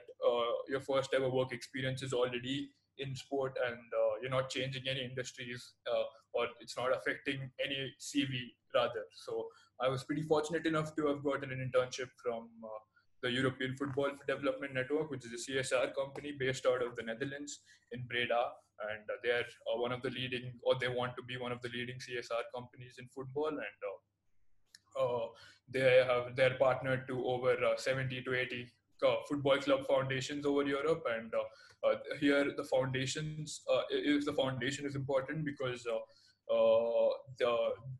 your 0.67 0.81
first 0.81 1.13
ever 1.13 1.29
work 1.29 1.51
experience 1.51 2.01
is 2.01 2.13
already 2.13 2.69
in 2.97 3.15
sport 3.15 3.57
and 3.65 3.77
uh, 3.77 4.13
you're 4.21 4.31
not 4.31 4.49
changing 4.49 4.83
any 4.89 5.03
industries 5.03 5.73
uh, 5.91 6.03
or 6.39 6.47
it's 6.59 6.77
not 6.77 6.95
affecting 6.95 7.39
any 7.65 7.79
CV 7.99 8.31
rather. 8.73 9.05
So 9.25 9.47
I 9.81 9.89
was 9.89 10.03
pretty 10.03 10.23
fortunate 10.23 10.65
enough 10.65 10.95
to 10.95 11.07
have 11.07 11.23
gotten 11.23 11.51
an 11.51 11.59
internship 11.65 12.09
from 12.23 12.47
uh, 12.63 12.79
the 13.23 13.31
European 13.31 13.75
Football 13.75 14.11
Development 14.27 14.73
Network, 14.73 15.11
which 15.11 15.25
is 15.25 15.33
a 15.33 15.51
CSR 15.51 15.93
company 15.95 16.33
based 16.39 16.65
out 16.65 16.81
of 16.85 16.95
the 16.95 17.03
Netherlands 17.03 17.59
in 17.91 18.05
Breda. 18.09 18.43
And 18.91 19.03
uh, 19.09 19.17
they 19.23 19.31
are 19.31 19.49
uh, 19.69 19.77
one 19.81 19.91
of 19.91 20.01
the 20.01 20.09
leading, 20.09 20.53
or 20.63 20.75
they 20.79 20.87
want 20.87 21.15
to 21.17 21.23
be 21.23 21.37
one 21.37 21.51
of 21.51 21.61
the 21.61 21.69
leading 21.69 21.97
CSR 21.97 22.43
companies 22.55 22.95
in 22.97 23.07
football. 23.13 23.49
And 23.49 23.79
uh, 24.99 25.27
they 25.71 26.03
have 26.07 26.35
they're 26.35 26.55
partnered 26.55 27.07
to 27.07 27.25
over 27.25 27.55
70 27.77 28.21
to 28.23 28.33
80 28.33 28.67
football 29.27 29.57
club 29.57 29.85
foundations 29.87 30.45
over 30.45 30.63
Europe, 30.63 31.03
and 31.17 31.31
uh, 31.33 31.95
here 32.19 32.51
the 32.55 32.63
foundations 32.63 33.61
uh, 33.73 33.81
if 33.89 34.25
the 34.25 34.33
foundation 34.33 34.85
is 34.85 34.95
important 34.95 35.45
because 35.45 35.85
uh, 35.87 35.99
the 36.49 37.51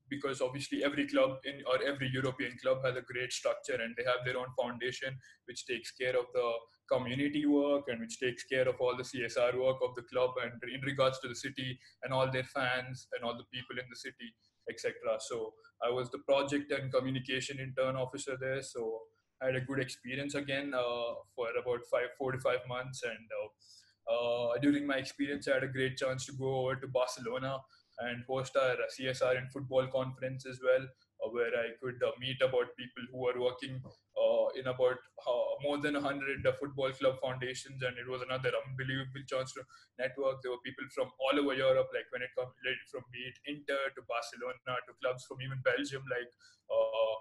because 0.10 0.42
obviously 0.42 0.84
every 0.84 1.08
club 1.08 1.38
in 1.46 1.62
or 1.68 1.82
every 1.84 2.10
European 2.12 2.58
club 2.62 2.80
has 2.84 2.96
a 2.96 3.02
great 3.02 3.32
structure 3.32 3.78
and 3.82 3.96
they 3.96 4.04
have 4.04 4.26
their 4.26 4.38
own 4.38 4.48
foundation 4.60 5.16
which 5.46 5.66
takes 5.68 5.92
care 5.92 6.18
of 6.18 6.26
the 6.34 6.52
community 6.92 7.46
work 7.46 7.84
and 7.88 8.00
which 8.00 8.20
takes 8.20 8.44
care 8.44 8.68
of 8.68 8.76
all 8.80 8.98
the 8.98 9.04
CSR 9.04 9.54
work 9.64 9.78
of 9.88 9.94
the 9.96 10.02
club 10.12 10.32
and 10.44 10.54
in 10.74 10.82
regards 10.82 11.20
to 11.20 11.28
the 11.28 11.36
city 11.36 11.78
and 12.04 12.12
all 12.12 12.32
their 12.32 12.44
fans 12.44 13.08
and 13.14 13.24
all 13.24 13.38
the 13.38 13.50
people 13.54 13.78
in 13.78 13.86
the 13.90 13.96
city 13.96 14.34
etc. 14.70 14.94
So 15.20 15.54
I 15.84 15.90
was 15.90 16.10
the 16.12 16.20
project 16.20 16.72
and 16.72 16.92
communication 16.92 17.60
intern 17.60 17.96
officer 17.96 18.38
there. 18.40 18.62
So 18.62 19.00
I 19.42 19.48
had 19.48 19.56
a 19.56 19.62
good 19.62 19.80
experience 19.80 20.36
again 20.36 20.74
uh, 20.74 21.14
for 21.36 21.48
about 21.62 21.80
five, 21.92 22.10
four 22.18 22.32
to 22.32 22.40
five 22.40 22.60
months. 22.68 23.04
And 23.04 23.28
uh, 23.40 24.14
uh, 24.14 24.58
during 24.62 24.86
my 24.86 24.96
experience, 24.96 25.48
I 25.48 25.56
had 25.56 25.64
a 25.64 25.68
great 25.68 25.98
chance 25.98 26.26
to 26.26 26.34
go 26.34 26.62
over 26.62 26.76
to 26.76 26.88
Barcelona 26.88 27.60
and 28.00 28.24
host 28.28 28.56
our 28.56 28.78
CSR 28.96 29.38
and 29.38 29.52
football 29.52 29.88
conference 29.88 30.46
as 30.46 30.60
well, 30.64 30.88
where 31.32 31.52
I 31.52 31.76
could 31.82 32.00
meet 32.20 32.42
about 32.42 32.76
people 32.78 33.04
who 33.12 33.28
are 33.28 33.40
working 33.40 33.82
uh, 34.20 34.48
in 34.56 34.68
about 34.68 35.00
uh, 35.28 35.52
more 35.62 35.78
than 35.78 35.94
100 35.96 36.48
football 36.60 36.92
club 36.92 37.20
foundations, 37.22 37.84
and 37.84 37.98
it 37.98 38.08
was 38.08 38.22
another 38.22 38.52
unbelievable 38.68 39.24
chance 39.28 39.54
to 39.54 39.64
network. 40.00 40.42
There 40.42 40.52
were 40.52 40.64
people 40.64 40.86
from 40.96 41.12
all 41.20 41.40
over 41.40 41.54
Europe, 41.54 41.90
like 41.94 42.08
when 42.12 42.24
it 42.24 42.32
comes 42.38 42.56
from 42.92 43.04
be 43.12 43.20
it 43.20 43.38
Inter 43.46 43.92
to 43.96 44.02
Barcelona 44.08 44.80
to 44.88 44.94
clubs 45.04 45.26
from 45.26 45.42
even 45.42 45.60
Belgium, 45.64 46.04
like 46.08 46.32
uh, 46.72 47.16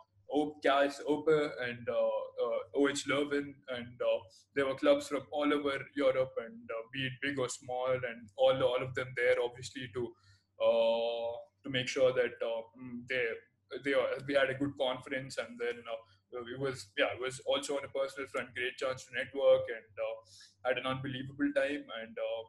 Guys, 0.62 1.00
Ope 1.06 1.28
and 1.28 1.88
uh, 1.88 2.18
uh, 2.44 2.60
OH 2.76 3.06
Leuven, 3.08 3.54
and 3.68 3.94
uh, 4.02 4.18
there 4.54 4.66
were 4.66 4.74
clubs 4.74 5.08
from 5.08 5.22
all 5.32 5.52
over 5.52 5.78
Europe, 5.94 6.32
and 6.44 6.70
uh, 6.70 6.82
be 6.92 7.06
it 7.06 7.12
big 7.22 7.38
or 7.38 7.48
small, 7.48 7.92
and 7.92 8.28
all 8.36 8.62
all 8.62 8.82
of 8.82 8.94
them 8.94 9.08
there, 9.16 9.36
obviously 9.42 9.88
to 9.94 10.06
uh, 10.06 10.10
to 10.58 11.70
make 11.70 11.88
sure 11.88 12.12
that 12.12 12.34
uh, 12.42 12.62
mm, 12.78 13.06
they 13.08 13.24
they 13.84 13.94
we 14.26 14.34
had 14.34 14.50
a 14.50 14.54
good 14.54 14.72
conference, 14.78 15.38
and 15.38 15.58
then 15.58 15.82
it 16.32 16.60
was 16.60 16.88
yeah 16.96 17.12
it 17.14 17.20
was 17.20 17.40
also 17.46 17.76
on 17.76 17.84
a 17.84 17.92
personal 17.92 18.28
front, 18.28 18.54
great 18.54 18.76
chance 18.76 19.04
to 19.04 19.14
network, 19.14 19.62
and 19.68 19.84
had 20.64 20.78
an 20.78 20.86
unbelievable 20.86 21.50
time, 21.54 21.84
and 22.02 22.16
uh, 22.18 22.42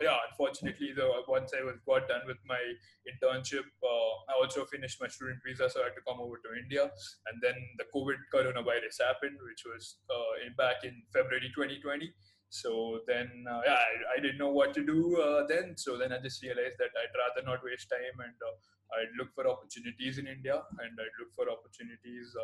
yeah, 0.00 0.16
unfortunately, 0.30 0.92
the, 0.94 1.10
once 1.26 1.52
I 1.54 1.64
was 1.64 1.76
got 1.86 2.08
done 2.08 2.22
with 2.26 2.38
my 2.46 2.60
internship, 3.06 3.66
uh, 3.82 4.12
I 4.30 4.38
also 4.38 4.64
finished 4.64 5.00
my 5.00 5.08
student 5.08 5.40
visa, 5.44 5.68
so 5.68 5.80
I 5.80 5.90
had 5.90 5.96
to 5.98 6.04
come 6.06 6.20
over 6.20 6.36
to 6.38 6.50
India. 6.54 6.90
And 7.26 7.42
then 7.42 7.54
the 7.78 7.86
COVID 7.94 8.18
coronavirus 8.32 9.02
happened, 9.02 9.38
which 9.42 9.66
was 9.66 9.98
uh, 10.10 10.46
in, 10.46 10.54
back 10.54 10.84
in 10.84 11.02
February 11.12 11.50
2020. 11.54 12.12
So 12.50 13.00
then, 13.06 13.44
uh, 13.50 13.60
yeah, 13.64 13.76
I, 13.76 14.16
I, 14.16 14.20
didn't 14.20 14.38
know 14.38 14.50
what 14.50 14.72
to 14.74 14.84
do 14.84 15.20
uh, 15.20 15.46
then. 15.46 15.76
So 15.76 15.98
then 15.98 16.12
I 16.12 16.18
just 16.18 16.42
realized 16.42 16.76
that 16.78 16.96
I'd 16.96 17.12
rather 17.12 17.44
not 17.44 17.62
waste 17.62 17.90
time 17.90 18.16
and 18.24 18.36
uh, 18.40 18.56
I'd 18.96 19.12
look 19.18 19.34
for 19.34 19.46
opportunities 19.46 20.16
in 20.16 20.26
India 20.26 20.54
and 20.56 20.92
I'd 20.96 21.16
look 21.20 21.34
for 21.36 21.50
opportunities 21.50 22.34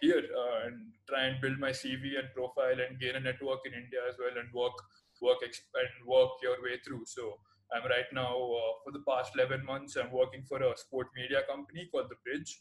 here 0.00 0.24
and 0.66 0.92
try 1.08 1.24
and 1.26 1.40
build 1.40 1.58
my 1.58 1.70
CV 1.70 2.18
and 2.18 2.32
profile 2.34 2.78
and 2.80 2.98
gain 2.98 3.16
a 3.16 3.20
network 3.20 3.60
in 3.66 3.72
India 3.74 4.00
as 4.08 4.16
well 4.18 4.34
and 4.40 4.48
work 4.52 4.72
work 5.20 5.38
exp- 5.44 5.76
and 5.76 5.92
work 6.06 6.30
your 6.42 6.56
way 6.64 6.80
through. 6.84 7.04
So 7.04 7.36
I'm 7.72 7.84
right 7.84 8.08
now 8.12 8.32
uh, 8.32 8.72
for 8.82 8.92
the 8.92 9.04
past 9.06 9.32
11 9.36 9.64
months. 9.64 9.96
I'm 9.96 10.10
working 10.10 10.42
for 10.48 10.62
a 10.62 10.76
sport 10.76 11.08
media 11.14 11.42
company 11.48 11.88
called 11.92 12.08
The 12.08 12.16
Bridge, 12.24 12.58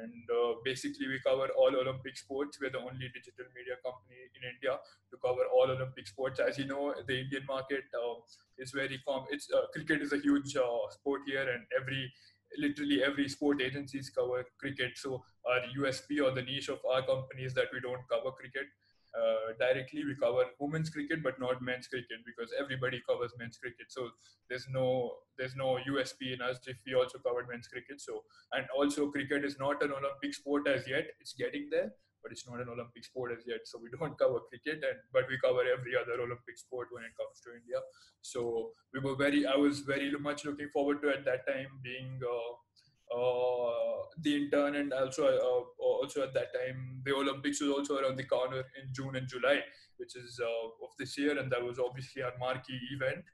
and 0.00 0.24
uh, 0.30 0.54
basically 0.64 1.06
we 1.08 1.20
cover 1.26 1.48
all 1.58 1.74
Olympic 1.74 2.16
sports. 2.16 2.58
We're 2.60 2.70
the 2.70 2.78
only 2.78 3.08
digital 3.12 3.46
media 3.54 3.76
company 3.84 4.20
in 4.36 4.42
India 4.54 4.78
to 5.10 5.16
cover 5.24 5.44
all 5.52 5.70
Olympic 5.70 6.06
sports. 6.06 6.40
As 6.40 6.58
you 6.58 6.66
know, 6.66 6.94
the 7.06 7.20
Indian 7.20 7.44
market 7.46 7.84
uh, 7.94 8.20
is 8.58 8.70
very 8.72 9.00
com. 9.06 9.24
It's 9.30 9.48
uh, 9.52 9.66
cricket 9.72 10.02
is 10.02 10.12
a 10.12 10.18
huge 10.18 10.56
uh, 10.56 10.90
sport 10.90 11.22
here, 11.26 11.46
and 11.48 11.64
every 11.78 12.12
literally 12.58 13.02
every 13.02 13.28
sport 13.28 13.62
agencies 13.62 14.10
cover 14.10 14.44
cricket. 14.58 14.92
So 14.96 15.24
our 15.46 15.60
USP 15.78 16.22
or 16.22 16.32
the 16.34 16.42
niche 16.42 16.68
of 16.68 16.80
our 16.84 17.02
company 17.02 17.42
is 17.44 17.54
that 17.54 17.72
we 17.72 17.80
don't 17.80 18.08
cover 18.08 18.30
cricket 18.30 18.66
uh, 19.18 19.52
directly 19.58 20.04
we 20.04 20.14
cover 20.16 20.44
women's 20.58 20.90
cricket 20.90 21.22
but 21.22 21.38
not 21.38 21.60
men's 21.62 21.86
cricket 21.86 22.20
because 22.24 22.52
everybody 22.58 23.02
covers 23.08 23.32
men's 23.38 23.58
cricket. 23.58 23.86
So 23.88 24.08
there's 24.48 24.66
no 24.70 25.12
there's 25.38 25.56
no 25.56 25.78
usp 25.90 26.20
in 26.22 26.40
us 26.42 26.58
if 26.66 26.76
we 26.86 26.94
also 26.94 27.18
covered 27.18 27.48
men's 27.48 27.68
cricket. 27.68 28.00
So 28.00 28.22
and 28.52 28.66
also 28.76 29.10
cricket 29.10 29.44
is 29.44 29.58
not 29.58 29.82
an 29.82 29.92
olympic 29.92 30.34
sport 30.34 30.66
as 30.68 30.86
yet. 30.88 31.06
It's 31.20 31.34
getting 31.34 31.68
there 31.70 31.92
but 32.22 32.30
it's 32.30 32.46
not 32.48 32.60
an 32.60 32.68
olympic 32.68 33.04
sport 33.04 33.32
as 33.36 33.44
yet. 33.46 33.60
So 33.64 33.78
we 33.82 33.90
don't 33.98 34.16
cover 34.18 34.40
cricket 34.48 34.82
and 34.88 34.98
but 35.12 35.24
we 35.28 35.38
cover 35.44 35.62
every 35.66 35.94
other 36.00 36.20
olympic 36.22 36.56
sport 36.56 36.88
when 36.92 37.04
it 37.04 37.12
comes 37.18 37.40
to 37.44 37.54
india. 37.54 37.80
So 38.22 38.72
we 38.94 39.00
were 39.00 39.16
very 39.16 39.46
i 39.46 39.56
was 39.56 39.80
very 39.80 40.10
much 40.28 40.44
looking 40.44 40.68
forward 40.68 41.02
to 41.02 41.10
at 41.10 41.24
that 41.24 41.46
time 41.46 41.80
being 41.82 42.20
uh, 42.22 42.52
uh, 43.14 44.06
the 44.20 44.36
intern 44.36 44.76
and 44.76 44.92
also 44.92 45.26
uh, 45.26 45.82
also 45.82 46.22
at 46.22 46.34
that 46.34 46.52
time 46.54 47.00
the 47.04 47.14
Olympics 47.14 47.60
was 47.60 47.70
also 47.70 47.98
around 47.98 48.16
the 48.16 48.24
corner 48.24 48.58
in 48.80 48.92
June 48.92 49.16
and 49.16 49.28
July, 49.28 49.60
which 49.96 50.16
is 50.16 50.40
uh, 50.42 50.84
of 50.84 50.90
this 50.98 51.18
year, 51.18 51.38
and 51.38 51.50
that 51.52 51.62
was 51.62 51.78
obviously 51.78 52.22
our 52.22 52.32
marquee 52.38 52.80
event 52.94 53.24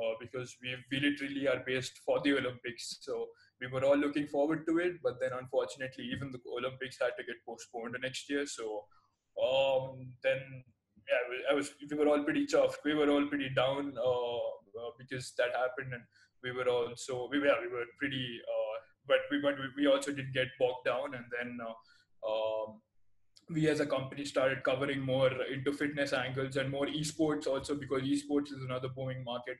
uh, 0.00 0.14
because 0.20 0.56
we 0.62 0.74
we 0.90 1.00
literally 1.00 1.48
are 1.48 1.62
based 1.66 1.98
for 2.04 2.20
the 2.22 2.36
Olympics. 2.36 2.98
So 3.00 3.28
we 3.60 3.68
were 3.68 3.84
all 3.84 3.96
looking 3.96 4.26
forward 4.26 4.66
to 4.66 4.78
it, 4.78 4.94
but 5.02 5.20
then 5.20 5.32
unfortunately, 5.38 6.04
even 6.12 6.32
the 6.32 6.40
Olympics 6.58 6.98
had 7.00 7.16
to 7.18 7.24
get 7.24 7.44
postponed 7.46 7.96
next 8.02 8.28
year. 8.28 8.46
So 8.46 8.84
um, 9.42 10.12
then 10.22 10.64
yeah, 11.08 11.50
I 11.50 11.54
was 11.54 11.74
we 11.90 11.96
were 11.96 12.08
all 12.08 12.24
pretty 12.24 12.46
chuffed. 12.46 12.84
We 12.84 12.94
were 12.94 13.10
all 13.10 13.26
pretty 13.26 13.50
down 13.50 13.94
uh, 13.98 14.90
because 14.98 15.32
that 15.38 15.56
happened, 15.56 15.94
and 15.94 16.02
we 16.42 16.52
were 16.52 16.68
also 16.68 17.28
we 17.30 17.38
were 17.38 17.54
we 17.60 17.68
were 17.68 17.86
pretty 17.98 18.40
but 19.06 19.18
we 19.30 19.40
but 19.40 19.54
we 19.76 19.86
also 19.86 20.12
did 20.12 20.32
get 20.32 20.48
bogged 20.58 20.84
down, 20.84 21.14
and 21.14 21.24
then 21.36 21.58
uh, 21.60 22.30
um, 22.30 22.80
we 23.50 23.68
as 23.68 23.80
a 23.80 23.86
company 23.86 24.24
started 24.24 24.62
covering 24.62 25.00
more 25.00 25.30
into 25.52 25.72
fitness 25.72 26.12
angles 26.12 26.56
and 26.56 26.70
more 26.70 26.86
esports 26.86 27.46
also 27.46 27.74
because 27.74 28.02
esports 28.02 28.52
is 28.52 28.62
another 28.64 28.88
booming 28.88 29.24
market 29.24 29.56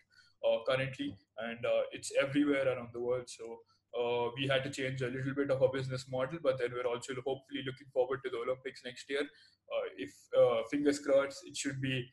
uh, 0.46 0.58
currently, 0.68 1.16
and 1.38 1.64
uh, 1.64 1.82
it's 1.92 2.12
everywhere 2.20 2.66
around 2.68 2.88
the 2.92 3.00
world. 3.00 3.28
So. 3.28 3.58
Uh, 3.94 4.30
we 4.38 4.48
had 4.48 4.64
to 4.64 4.70
change 4.70 5.02
a 5.02 5.06
little 5.06 5.34
bit 5.34 5.50
of 5.50 5.62
our 5.62 5.70
business 5.70 6.06
model, 6.10 6.38
but 6.42 6.58
then 6.58 6.70
we're 6.72 6.86
also 6.86 7.12
hopefully 7.26 7.62
looking 7.66 7.86
forward 7.92 8.20
to 8.24 8.30
the 8.30 8.38
Olympics 8.38 8.80
next 8.86 9.04
year. 9.10 9.20
Uh, 9.20 9.86
if 9.98 10.14
uh, 10.34 10.62
fingers 10.70 10.98
crossed, 10.98 11.46
it 11.46 11.54
should 11.54 11.78
be 11.78 12.10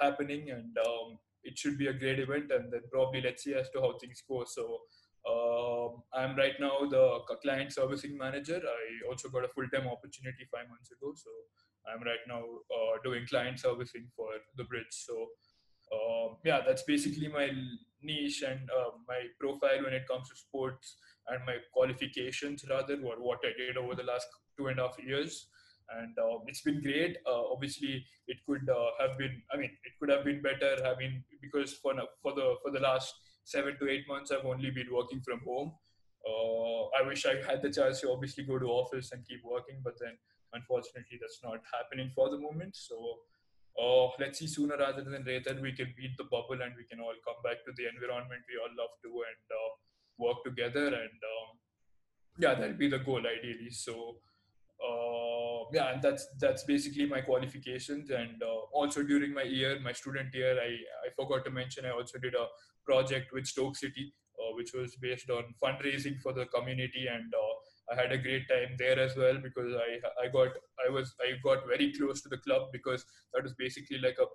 happening 0.00 0.50
and 0.50 0.76
um, 0.78 1.16
it 1.44 1.56
should 1.56 1.78
be 1.78 1.86
a 1.86 1.92
great 1.92 2.18
event. 2.18 2.50
And 2.50 2.72
then 2.72 2.80
probably 2.90 3.20
let's 3.20 3.44
see 3.44 3.54
as 3.54 3.70
to 3.70 3.80
how 3.80 3.96
things 3.98 4.24
go. 4.28 4.44
So 4.44 4.80
um, 5.26 6.02
I'm 6.14 6.36
right 6.36 6.54
now 6.60 6.86
the 6.88 7.20
client 7.42 7.72
servicing 7.72 8.16
manager. 8.16 8.60
I 8.62 9.08
also 9.08 9.28
got 9.28 9.44
a 9.44 9.48
full 9.48 9.68
time 9.68 9.88
opportunity 9.88 10.46
five 10.52 10.68
months 10.68 10.90
ago. 10.90 11.12
So 11.14 11.30
I'm 11.90 12.02
right 12.02 12.24
now 12.26 12.42
uh, 12.42 12.98
doing 13.04 13.26
client 13.28 13.60
servicing 13.60 14.06
for 14.16 14.28
the 14.56 14.64
bridge. 14.64 14.92
So 14.92 15.26
uh, 15.92 16.34
yeah, 16.44 16.60
that's 16.66 16.82
basically 16.82 17.28
my 17.28 17.50
niche 18.02 18.42
and 18.42 18.68
uh, 18.70 18.90
my 19.06 19.20
profile 19.40 19.82
when 19.82 19.92
it 19.92 20.06
comes 20.06 20.28
to 20.28 20.36
sports 20.36 20.96
and 21.28 21.44
my 21.46 21.56
qualifications 21.72 22.64
rather 22.70 22.96
what, 22.96 23.20
what 23.20 23.38
I 23.44 23.52
did 23.56 23.76
over 23.76 23.94
the 23.94 24.04
last 24.04 24.26
two 24.56 24.68
and 24.68 24.78
a 24.78 24.82
half 24.82 24.96
years. 25.04 25.48
And 25.90 26.14
it's 26.46 26.60
been 26.60 26.82
great. 26.82 27.16
Uh, 27.26 27.44
obviously, 27.50 28.04
it 28.26 28.36
could 28.46 28.68
uh, 28.68 28.90
have 29.00 29.16
been. 29.16 29.40
I 29.50 29.56
mean, 29.56 29.70
it 29.84 29.92
could 29.98 30.10
have 30.10 30.22
been 30.22 30.42
better. 30.42 30.76
I 30.84 30.94
mean, 30.98 31.24
because 31.40 31.72
for 31.72 31.94
for 32.22 32.34
the 32.34 32.56
for 32.62 32.70
the 32.70 32.80
last 32.80 33.14
seven 33.54 33.76
to 33.80 33.88
eight 33.88 34.06
months, 34.08 34.30
I've 34.30 34.44
only 34.44 34.70
been 34.70 34.92
working 34.92 35.20
from 35.20 35.40
home. 35.46 35.72
Uh, 36.28 36.82
I 36.98 37.06
wish 37.06 37.24
I 37.24 37.36
had 37.48 37.62
the 37.62 37.70
chance 37.70 38.00
to 38.00 38.10
obviously 38.10 38.44
go 38.44 38.58
to 38.58 38.66
office 38.66 39.12
and 39.12 39.26
keep 39.26 39.40
working, 39.44 39.80
but 39.82 39.94
then 40.00 40.14
unfortunately 40.52 41.18
that's 41.20 41.40
not 41.42 41.60
happening 41.72 42.10
for 42.14 42.30
the 42.30 42.38
moment. 42.38 42.76
So 42.76 42.96
uh, 43.78 44.08
let's 44.18 44.38
see 44.38 44.46
sooner 44.46 44.76
rather 44.76 45.02
than 45.02 45.24
later 45.24 45.56
we 45.62 45.72
can 45.72 45.94
beat 45.96 46.16
the 46.18 46.24
bubble 46.24 46.60
and 46.62 46.74
we 46.76 46.84
can 46.84 47.00
all 47.00 47.14
come 47.24 47.40
back 47.44 47.64
to 47.64 47.72
the 47.76 47.86
environment 47.88 48.42
we 48.50 48.58
all 48.58 48.74
love 48.76 48.94
to 49.04 49.10
and 49.30 49.44
uh, 49.54 49.70
work 50.18 50.42
together 50.44 50.86
and 50.86 51.18
um, 51.32 51.48
yeah 52.38 52.54
that'll 52.54 52.76
be 52.76 52.88
the 52.88 52.98
goal 52.98 53.22
ideally 53.34 53.70
so 53.70 54.16
uh, 54.82 55.62
yeah 55.72 55.92
and 55.92 56.02
that's 56.02 56.26
that's 56.40 56.64
basically 56.64 57.06
my 57.06 57.20
qualifications 57.20 58.10
and 58.10 58.42
uh, 58.42 58.60
also 58.72 59.02
during 59.02 59.32
my 59.32 59.42
year 59.42 59.78
my 59.80 59.92
student 59.92 60.34
year 60.34 60.58
i 60.60 60.70
i 61.08 61.12
forgot 61.20 61.44
to 61.46 61.52
mention 61.60 61.90
i 61.90 61.94
also 62.00 62.18
did 62.26 62.34
a 62.44 62.46
project 62.88 63.32
with 63.32 63.46
Stoke 63.46 63.76
City, 63.76 64.12
uh, 64.40 64.52
which 64.58 64.72
was 64.72 64.96
based 64.96 65.30
on 65.30 65.54
fundraising 65.62 66.20
for 66.24 66.32
the 66.32 66.46
community, 66.56 67.06
and 67.14 67.32
uh, 67.44 67.54
I 67.92 68.00
had 68.00 68.12
a 68.12 68.18
great 68.26 68.48
time 68.48 68.76
there 68.82 68.98
as 69.06 69.16
well 69.22 69.38
because 69.46 69.72
I 69.86 69.90
I 70.24 70.28
got 70.36 70.60
I 70.86 70.90
was 70.96 71.14
I 71.26 71.32
got 71.48 71.66
very 71.72 71.88
close 71.98 72.22
to 72.24 72.30
the 72.34 72.42
club 72.46 72.68
because 72.76 73.04
that 73.32 73.48
was 73.48 73.54
basically 73.64 73.98
like 74.06 74.20
a 74.26 74.28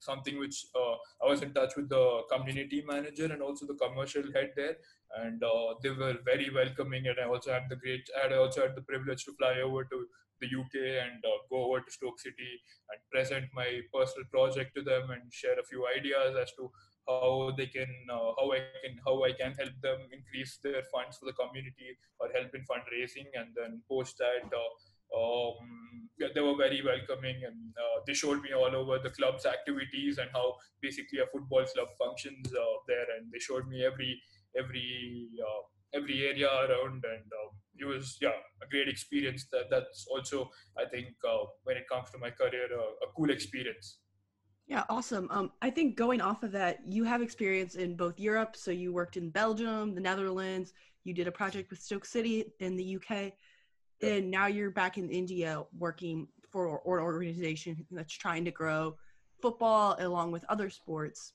something 0.00 0.38
which 0.38 0.58
uh, 0.80 0.96
I 1.22 1.28
was 1.30 1.42
in 1.42 1.52
touch 1.54 1.72
with 1.76 1.88
the 1.88 2.04
community 2.32 2.84
manager 2.90 3.28
and 3.32 3.42
also 3.42 3.66
the 3.66 3.78
commercial 3.84 4.26
head 4.34 4.52
there, 4.56 4.76
and 5.22 5.42
uh, 5.42 5.74
they 5.82 5.90
were 6.02 6.16
very 6.32 6.50
welcoming. 6.58 7.08
And 7.08 7.18
I 7.24 7.28
also 7.28 7.52
had 7.52 7.68
the 7.68 7.80
great, 7.84 8.08
I 8.24 8.34
also 8.34 8.62
had 8.66 8.76
the 8.76 8.86
privilege 8.92 9.24
to 9.24 9.32
fly 9.40 9.54
over 9.68 9.84
to 9.84 10.06
the 10.40 10.48
UK 10.48 11.04
and 11.04 11.24
uh, 11.24 11.38
go 11.50 11.68
over 11.68 11.80
to 11.80 11.90
Stoke 11.90 12.20
City 12.20 12.52
and 12.90 12.98
present 13.10 13.46
my 13.54 13.80
personal 13.92 14.26
project 14.30 14.74
to 14.76 14.82
them 14.82 15.10
and 15.10 15.22
share 15.32 15.58
a 15.58 15.64
few 15.64 15.86
ideas 15.86 16.36
as 16.40 16.52
to 16.58 16.70
how 17.08 17.52
they 17.56 17.66
can 17.66 17.88
uh, 18.12 18.36
how 18.38 18.52
i 18.52 18.60
can 18.84 18.94
how 19.04 19.24
i 19.24 19.32
can 19.32 19.52
help 19.60 19.72
them 19.82 19.96
increase 20.12 20.58
their 20.62 20.82
funds 20.92 21.16
for 21.16 21.24
the 21.24 21.32
community 21.32 21.96
or 22.20 22.28
help 22.34 22.54
in 22.54 22.62
fundraising. 22.62 23.28
And 23.34 23.48
then 23.56 23.82
post 23.88 24.18
that 24.18 24.44
uh, 24.52 24.70
um, 25.18 26.08
they 26.34 26.40
were 26.40 26.56
very 26.56 26.82
welcoming 26.82 27.36
and 27.44 27.72
uh, 27.76 28.00
they 28.06 28.14
showed 28.14 28.42
me 28.42 28.52
all 28.52 28.74
over 28.74 28.98
the 28.98 29.10
club's 29.10 29.46
activities 29.46 30.18
and 30.18 30.30
how 30.32 30.56
basically 30.82 31.20
a 31.20 31.26
football 31.26 31.64
club 31.64 31.88
functions 31.98 32.52
uh, 32.52 32.76
there. 32.86 33.06
And 33.16 33.32
they 33.32 33.38
showed 33.38 33.68
me 33.68 33.84
every 33.84 34.20
every 34.56 35.28
uh, 35.40 35.62
every 35.94 36.26
area 36.26 36.48
around 36.48 37.04
and 37.04 37.26
um, 37.40 37.52
it 37.80 37.84
was 37.84 38.18
yeah 38.20 38.38
a 38.62 38.66
great 38.70 38.88
experience 38.88 39.46
that 39.52 39.64
that's 39.70 40.06
also 40.10 40.50
i 40.78 40.84
think 40.84 41.08
uh, 41.28 41.44
when 41.64 41.76
it 41.76 41.88
comes 41.90 42.10
to 42.10 42.18
my 42.18 42.30
career 42.30 42.66
a 42.74 43.06
cool 43.16 43.30
experience 43.30 43.98
yeah, 44.68 44.84
awesome. 44.90 45.28
Um, 45.30 45.52
I 45.62 45.70
think 45.70 45.96
going 45.96 46.20
off 46.20 46.42
of 46.42 46.52
that, 46.52 46.80
you 46.86 47.02
have 47.04 47.22
experience 47.22 47.74
in 47.74 47.96
both 47.96 48.20
Europe. 48.20 48.54
So 48.54 48.70
you 48.70 48.92
worked 48.92 49.16
in 49.16 49.30
Belgium, 49.30 49.94
the 49.94 50.00
Netherlands. 50.00 50.74
You 51.04 51.14
did 51.14 51.26
a 51.26 51.32
project 51.32 51.70
with 51.70 51.80
Stoke 51.80 52.04
City 52.04 52.52
in 52.60 52.76
the 52.76 52.96
UK. 52.96 53.32
and 54.02 54.30
now 54.30 54.46
you're 54.46 54.70
back 54.70 54.98
in 54.98 55.08
India 55.10 55.64
working 55.76 56.28
for 56.52 56.82
an 56.84 57.02
organization 57.02 57.86
that's 57.90 58.12
trying 58.12 58.44
to 58.44 58.50
grow 58.50 58.94
football 59.40 59.96
along 60.00 60.32
with 60.32 60.44
other 60.50 60.68
sports 60.68 61.32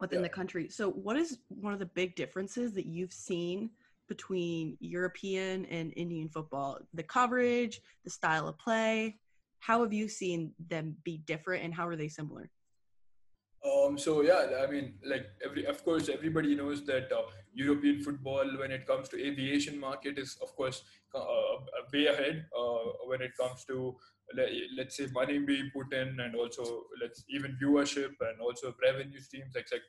within 0.00 0.20
yeah. 0.20 0.22
the 0.22 0.28
country. 0.28 0.68
So, 0.68 0.90
what 0.90 1.16
is 1.16 1.38
one 1.48 1.72
of 1.72 1.80
the 1.80 1.86
big 1.86 2.14
differences 2.14 2.72
that 2.74 2.86
you've 2.86 3.12
seen 3.12 3.70
between 4.08 4.76
European 4.80 5.64
and 5.66 5.92
Indian 5.96 6.28
football? 6.28 6.78
The 6.92 7.02
coverage, 7.02 7.80
the 8.04 8.10
style 8.10 8.48
of 8.48 8.58
play. 8.58 9.16
How 9.58 9.82
have 9.82 9.92
you 9.92 10.08
seen 10.08 10.52
them 10.68 10.96
be 11.04 11.18
different, 11.18 11.64
and 11.64 11.74
how 11.74 11.88
are 11.88 11.96
they 11.96 12.08
similar? 12.08 12.50
Um, 13.64 13.96
so 13.96 14.20
yeah, 14.20 14.62
I 14.62 14.70
mean, 14.70 14.94
like 15.04 15.26
every, 15.42 15.64
of 15.64 15.82
course, 15.84 16.10
everybody 16.10 16.54
knows 16.54 16.84
that 16.84 17.10
uh, 17.10 17.22
European 17.54 18.02
football, 18.02 18.44
when 18.58 18.70
it 18.70 18.86
comes 18.86 19.08
to 19.08 19.26
aviation 19.26 19.80
market, 19.80 20.18
is 20.18 20.36
of 20.42 20.54
course 20.54 20.82
uh, 21.14 21.56
way 21.92 22.06
ahead 22.06 22.44
uh, 22.56 22.84
when 23.06 23.22
it 23.22 23.32
comes 23.40 23.64
to 23.66 23.96
let's 24.76 24.96
say 24.96 25.06
money 25.12 25.38
being 25.38 25.70
put 25.72 25.92
in, 25.94 26.18
and 26.20 26.34
also 26.34 26.84
let's 27.00 27.24
even 27.28 27.56
viewership 27.62 28.12
and 28.20 28.40
also 28.40 28.74
revenue 28.82 29.20
streams, 29.20 29.56
etc. 29.56 29.80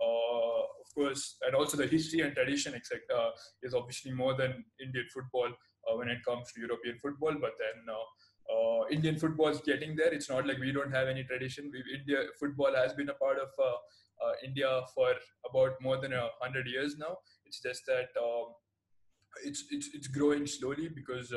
Uh, 0.00 0.62
of 0.82 0.94
course, 0.94 1.36
and 1.46 1.54
also 1.54 1.76
the 1.76 1.86
history 1.86 2.20
and 2.20 2.34
tradition, 2.34 2.74
etc., 2.74 3.00
is 3.62 3.74
obviously 3.74 4.12
more 4.12 4.34
than 4.34 4.64
Indian 4.80 5.06
football 5.12 5.48
uh, 5.48 5.96
when 5.96 6.08
it 6.08 6.24
comes 6.24 6.52
to 6.52 6.60
European 6.60 6.98
football. 7.00 7.34
But 7.40 7.52
then 7.58 7.84
uh, 7.88 8.54
uh, 8.54 8.88
Indian 8.90 9.18
football 9.18 9.48
is 9.48 9.60
getting 9.60 9.96
there. 9.96 10.12
It's 10.12 10.28
not 10.28 10.46
like 10.46 10.58
we 10.58 10.72
don't 10.72 10.92
have 10.92 11.08
any 11.08 11.24
tradition. 11.24 11.70
We, 11.72 11.82
India 11.98 12.24
football 12.38 12.74
has 12.74 12.92
been 12.94 13.08
a 13.08 13.14
part 13.14 13.38
of 13.38 13.48
uh, 13.58 14.26
uh, 14.26 14.32
India 14.44 14.82
for 14.94 15.12
about 15.48 15.80
more 15.80 16.00
than 16.00 16.12
a 16.12 16.28
hundred 16.40 16.66
years 16.66 16.96
now. 16.98 17.18
It's 17.46 17.60
just 17.60 17.82
that 17.86 18.08
um, 18.20 18.54
it's 19.44 19.64
it's 19.70 19.88
it's 19.94 20.08
growing 20.08 20.46
slowly 20.46 20.88
because 20.88 21.32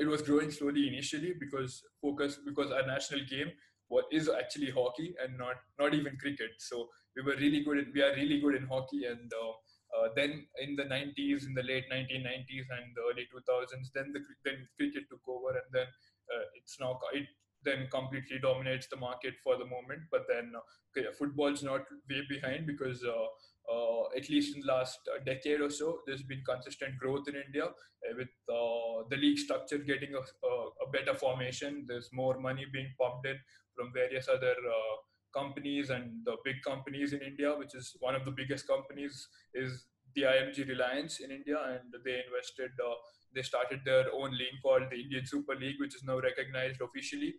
it 0.00 0.06
was 0.06 0.22
growing 0.22 0.50
slowly 0.50 0.88
initially 0.88 1.34
because 1.38 1.82
focus 2.00 2.38
because 2.44 2.70
our 2.70 2.86
national 2.86 3.20
game 3.28 3.50
what 3.94 4.06
is 4.18 4.28
actually 4.40 4.70
hockey 4.78 5.08
and 5.22 5.38
not 5.44 5.56
not 5.82 5.94
even 6.00 6.16
cricket. 6.24 6.52
So 6.70 6.88
we 7.16 7.22
were 7.28 7.36
really 7.44 7.62
good. 7.66 7.78
In, 7.82 7.92
we 7.94 8.02
are 8.08 8.14
really 8.22 8.40
good 8.46 8.56
in 8.62 8.66
hockey 8.74 9.04
and. 9.12 9.38
Uh, 9.44 9.52
uh, 9.92 10.08
then 10.16 10.46
in 10.64 10.74
the 10.74 10.84
90s, 10.84 11.44
in 11.46 11.52
the 11.52 11.62
late 11.62 11.84
1990s 11.92 12.66
and 12.76 12.96
the 12.96 13.02
early 13.08 13.26
2000s, 13.28 13.92
then 13.94 14.10
the 14.14 14.20
then 14.42 14.66
cricket 14.78 15.04
took 15.10 15.20
over, 15.28 15.50
and 15.50 15.68
then 15.70 15.86
uh, 16.32 16.44
it's 16.54 16.80
now 16.80 16.98
it 17.12 17.26
then 17.64 17.88
completely 17.90 18.38
dominates 18.40 18.86
the 18.88 18.96
market 18.96 19.34
for 19.42 19.56
the 19.56 19.64
moment. 19.64 20.02
But 20.10 20.24
then 20.28 20.52
okay, 20.90 21.08
football's 21.18 21.62
not 21.62 21.82
way 22.10 22.22
behind 22.28 22.66
because 22.66 23.02
uh, 23.04 23.26
uh, 23.72 24.04
at 24.16 24.28
least 24.28 24.54
in 24.54 24.62
the 24.62 24.66
last 24.66 24.98
decade 25.24 25.60
or 25.60 25.70
so, 25.70 26.00
there's 26.06 26.22
been 26.22 26.42
consistent 26.46 26.98
growth 26.98 27.28
in 27.28 27.34
India 27.36 27.64
uh, 27.64 28.14
with 28.16 28.28
uh, 28.48 29.06
the 29.10 29.16
league 29.16 29.38
structure 29.38 29.78
getting 29.78 30.14
a, 30.14 30.46
a, 30.46 30.90
better 30.92 31.16
formation. 31.16 31.84
There's 31.86 32.10
more 32.12 32.38
money 32.38 32.66
being 32.72 32.92
pumped 33.00 33.26
in 33.26 33.38
from 33.76 33.92
various 33.94 34.28
other 34.28 34.52
uh, 34.52 34.96
companies 35.32 35.90
and 35.90 36.10
the 36.24 36.36
big 36.44 36.56
companies 36.64 37.12
in 37.12 37.20
India, 37.20 37.54
which 37.56 37.74
is 37.74 37.96
one 38.00 38.14
of 38.14 38.24
the 38.24 38.32
biggest 38.32 38.66
companies, 38.66 39.28
is 39.54 39.86
the 40.14 40.22
IMG 40.22 40.68
Reliance 40.68 41.20
in 41.20 41.30
India, 41.30 41.56
and 41.68 41.94
they 42.04 42.20
invested. 42.26 42.70
Uh, 42.84 42.94
they 43.34 43.42
started 43.42 43.80
their 43.84 44.12
own 44.12 44.30
league 44.32 44.60
called 44.62 44.82
the 44.90 45.00
Indian 45.00 45.24
Super 45.24 45.54
League, 45.54 45.76
which 45.80 45.94
is 45.94 46.04
now 46.04 46.18
recognized 46.18 46.80
officially 46.82 47.34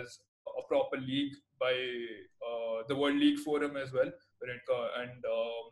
as 0.00 0.20
a 0.58 0.66
proper 0.66 0.96
league 0.96 1.34
by 1.58 1.72
uh, 1.72 2.82
the 2.88 2.96
World 2.96 3.16
League 3.16 3.38
Forum 3.38 3.76
as 3.76 3.92
well. 3.92 4.10
And 4.42 5.24
um, 5.24 5.64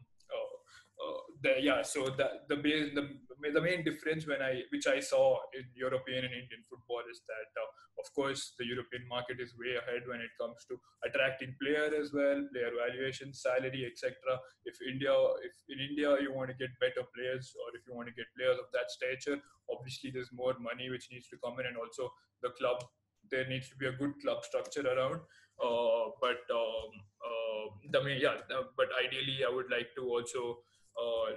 uh, 1.00 1.20
the, 1.42 1.52
yeah, 1.60 1.82
so 1.82 2.12
the 2.12 2.44
the, 2.48 2.56
the 2.56 3.04
the 3.54 3.60
main 3.60 3.82
difference 3.82 4.26
when 4.26 4.42
I 4.42 4.62
which 4.68 4.86
I 4.86 5.00
saw 5.00 5.40
in 5.56 5.64
European 5.74 6.24
and 6.28 6.34
Indian 6.34 6.62
football 6.68 7.00
is 7.10 7.22
that 7.24 7.50
uh, 7.56 7.68
of 7.96 8.06
course 8.12 8.52
the 8.58 8.66
European 8.66 9.08
market 9.08 9.40
is 9.40 9.56
way 9.56 9.80
ahead 9.80 10.04
when 10.04 10.20
it 10.20 10.28
comes 10.36 10.60
to 10.68 10.76
attracting 11.08 11.56
player 11.56 11.88
as 11.88 12.12
well, 12.12 12.44
player 12.52 12.72
valuation, 12.76 13.32
salary, 13.32 13.88
etc. 13.88 14.12
If 14.68 14.76
India 14.84 15.14
if 15.40 15.56
in 15.72 15.80
India 15.80 16.20
you 16.20 16.36
want 16.36 16.52
to 16.52 16.60
get 16.60 16.76
better 16.84 17.04
players 17.16 17.48
or 17.56 17.72
if 17.72 17.80
you 17.88 17.96
want 17.96 18.12
to 18.12 18.14
get 18.20 18.28
players 18.36 18.60
of 18.60 18.68
that 18.76 18.92
stature, 18.92 19.40
obviously 19.72 20.12
there's 20.12 20.32
more 20.36 20.54
money 20.60 20.92
which 20.92 21.08
needs 21.08 21.32
to 21.32 21.40
come 21.40 21.56
in 21.60 21.66
and 21.66 21.80
also 21.80 22.12
the 22.44 22.52
club 22.60 22.76
there 23.30 23.46
needs 23.46 23.68
to 23.70 23.76
be 23.76 23.86
a 23.86 23.92
good 23.92 24.14
club 24.22 24.44
structure 24.44 24.86
around. 24.86 25.20
Uh, 25.62 26.10
but 26.20 26.40
um, 26.50 26.90
uh, 27.20 27.64
the 27.92 28.00
yeah, 28.18 28.36
but 28.76 28.88
ideally 29.04 29.44
I 29.46 29.52
would 29.52 29.70
like 29.70 29.88
to 29.96 30.08
also 30.08 30.58
uh, 30.98 31.32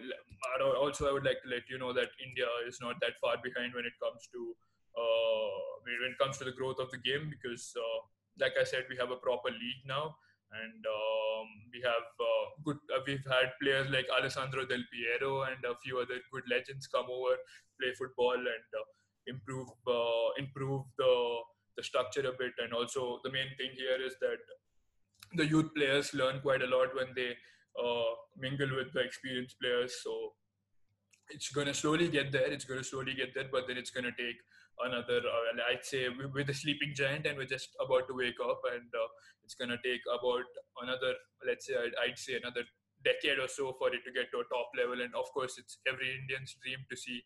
also, 0.81 1.09
I 1.09 1.13
would 1.13 1.25
like 1.25 1.41
to 1.43 1.49
let 1.49 1.69
you 1.69 1.77
know 1.77 1.93
that 1.93 2.09
India 2.19 2.47
is 2.67 2.79
not 2.81 2.99
that 3.01 3.19
far 3.21 3.37
behind 3.41 3.73
when 3.73 3.85
it 3.85 3.93
comes 4.01 4.27
to 4.33 4.55
uh, 4.93 5.59
when 5.83 6.11
it 6.11 6.17
comes 6.19 6.37
to 6.37 6.45
the 6.45 6.51
growth 6.51 6.79
of 6.79 6.91
the 6.91 6.97
game 6.97 7.29
because, 7.29 7.73
uh, 7.77 7.99
like 8.39 8.53
I 8.59 8.63
said, 8.63 8.85
we 8.89 8.97
have 8.97 9.11
a 9.11 9.15
proper 9.17 9.49
league 9.49 9.83
now, 9.87 10.15
and 10.51 10.79
um, 10.85 11.47
we 11.73 11.81
have 11.81 12.07
uh, 12.19 12.45
good. 12.65 12.77
Uh, 12.93 13.01
we've 13.07 13.25
had 13.25 13.53
players 13.61 13.89
like 13.89 14.07
Alessandro 14.11 14.65
Del 14.65 14.83
Piero 14.91 15.43
and 15.43 15.63
a 15.65 15.75
few 15.83 15.99
other 15.99 16.19
good 16.31 16.43
legends 16.49 16.87
come 16.87 17.07
over, 17.09 17.37
play 17.79 17.93
football, 17.97 18.37
and 18.37 18.67
uh, 18.77 18.85
improve 19.27 19.69
improve 20.37 20.83
the 20.97 21.13
the 21.77 21.83
structure 21.83 22.21
a 22.21 22.33
bit. 22.37 22.53
And 22.57 22.73
also, 22.73 23.19
the 23.23 23.31
main 23.31 23.49
thing 23.57 23.71
here 23.75 24.05
is 24.05 24.15
that 24.21 24.37
the 25.35 25.45
youth 25.45 25.73
players 25.75 26.13
learn 26.13 26.41
quite 26.41 26.61
a 26.61 26.67
lot 26.67 26.95
when 26.95 27.07
they 27.15 27.35
uh, 27.79 28.13
mingle 28.37 28.75
with 28.75 28.93
the 28.93 29.01
experienced 29.01 29.57
players. 29.61 29.95
So 30.03 30.33
it's 31.29 31.49
going 31.49 31.67
to 31.67 31.73
slowly 31.73 32.09
get 32.09 32.31
there. 32.31 32.51
It's 32.51 32.65
going 32.65 32.79
to 32.79 32.85
slowly 32.85 33.13
get 33.13 33.33
there, 33.33 33.49
but 33.51 33.67
then 33.67 33.77
it's 33.77 33.91
going 33.91 34.05
to 34.05 34.11
take 34.11 34.37
another. 34.83 35.19
Uh, 35.19 35.71
I'd 35.71 35.85
say 35.85 36.07
with 36.09 36.49
a 36.49 36.53
sleeping 36.53 36.93
giant, 36.95 37.25
and 37.25 37.37
we're 37.37 37.45
just 37.45 37.69
about 37.83 38.07
to 38.07 38.15
wake 38.15 38.41
up, 38.43 38.61
and 38.73 38.87
uh, 38.93 39.07
it's 39.43 39.55
going 39.55 39.69
to 39.69 39.77
take 39.83 40.01
about 40.07 40.45
another. 40.81 41.13
Let's 41.45 41.67
say 41.67 41.73
I'd, 41.75 41.95
I'd 42.03 42.17
say 42.17 42.35
another 42.35 42.63
decade 43.03 43.39
or 43.39 43.47
so 43.47 43.75
for 43.77 43.93
it 43.93 43.99
to 44.05 44.11
get 44.15 44.31
to 44.31 44.39
a 44.39 44.47
top 44.47 44.71
level. 44.77 45.01
And 45.01 45.13
of 45.15 45.27
course, 45.33 45.57
it's 45.57 45.79
every 45.87 46.07
Indian's 46.15 46.55
dream 46.63 46.79
to 46.89 46.95
see 46.95 47.23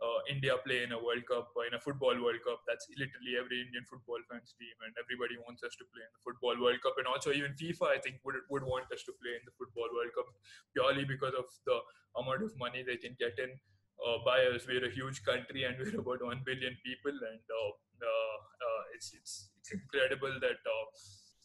uh, 0.00 0.20
India 0.32 0.56
play 0.64 0.82
in 0.82 0.92
a 0.96 1.00
World 1.00 1.24
Cup 1.28 1.52
or 1.52 1.68
in 1.68 1.76
a 1.76 1.80
football 1.80 2.16
World 2.16 2.40
Cup. 2.40 2.64
That's 2.64 2.88
literally 2.96 3.36
every 3.36 3.60
Indian 3.60 3.84
football 3.84 4.20
fan's 4.28 4.56
dream, 4.56 4.76
and 4.84 4.96
everybody 4.96 5.36
wants 5.36 5.60
us 5.60 5.76
to 5.76 5.84
play 5.92 6.00
in 6.00 6.12
the 6.16 6.24
football 6.24 6.56
World 6.56 6.80
Cup. 6.80 6.96
And 6.96 7.06
also, 7.06 7.32
even 7.36 7.52
FIFA, 7.52 7.96
I 7.96 7.98
think, 8.00 8.24
would 8.24 8.40
would 8.48 8.64
want 8.64 8.88
us 8.88 9.04
to 9.04 9.12
play 9.20 9.36
in 9.36 9.44
the 9.44 9.54
football 9.60 9.92
World 9.92 10.12
Cup 10.16 10.28
purely 10.72 11.04
because 11.04 11.36
of 11.36 11.48
the 11.68 11.78
amount 12.16 12.42
of 12.44 12.56
money 12.56 12.80
they 12.80 12.96
can 12.96 13.12
get 13.20 13.36
in. 13.36 13.52
Uh, 14.00 14.16
by 14.24 14.40
us, 14.48 14.64
we're 14.64 14.88
a 14.88 14.92
huge 14.92 15.20
country, 15.22 15.68
and 15.68 15.76
we're 15.80 16.00
about 16.00 16.24
one 16.24 16.40
billion 16.48 16.72
people, 16.80 17.12
and 17.12 17.44
uh, 17.44 17.70
uh, 18.00 18.36
uh 18.40 18.82
it's 18.96 19.12
it's 19.12 19.52
it's 19.60 19.70
incredible 19.76 20.32
that 20.40 20.64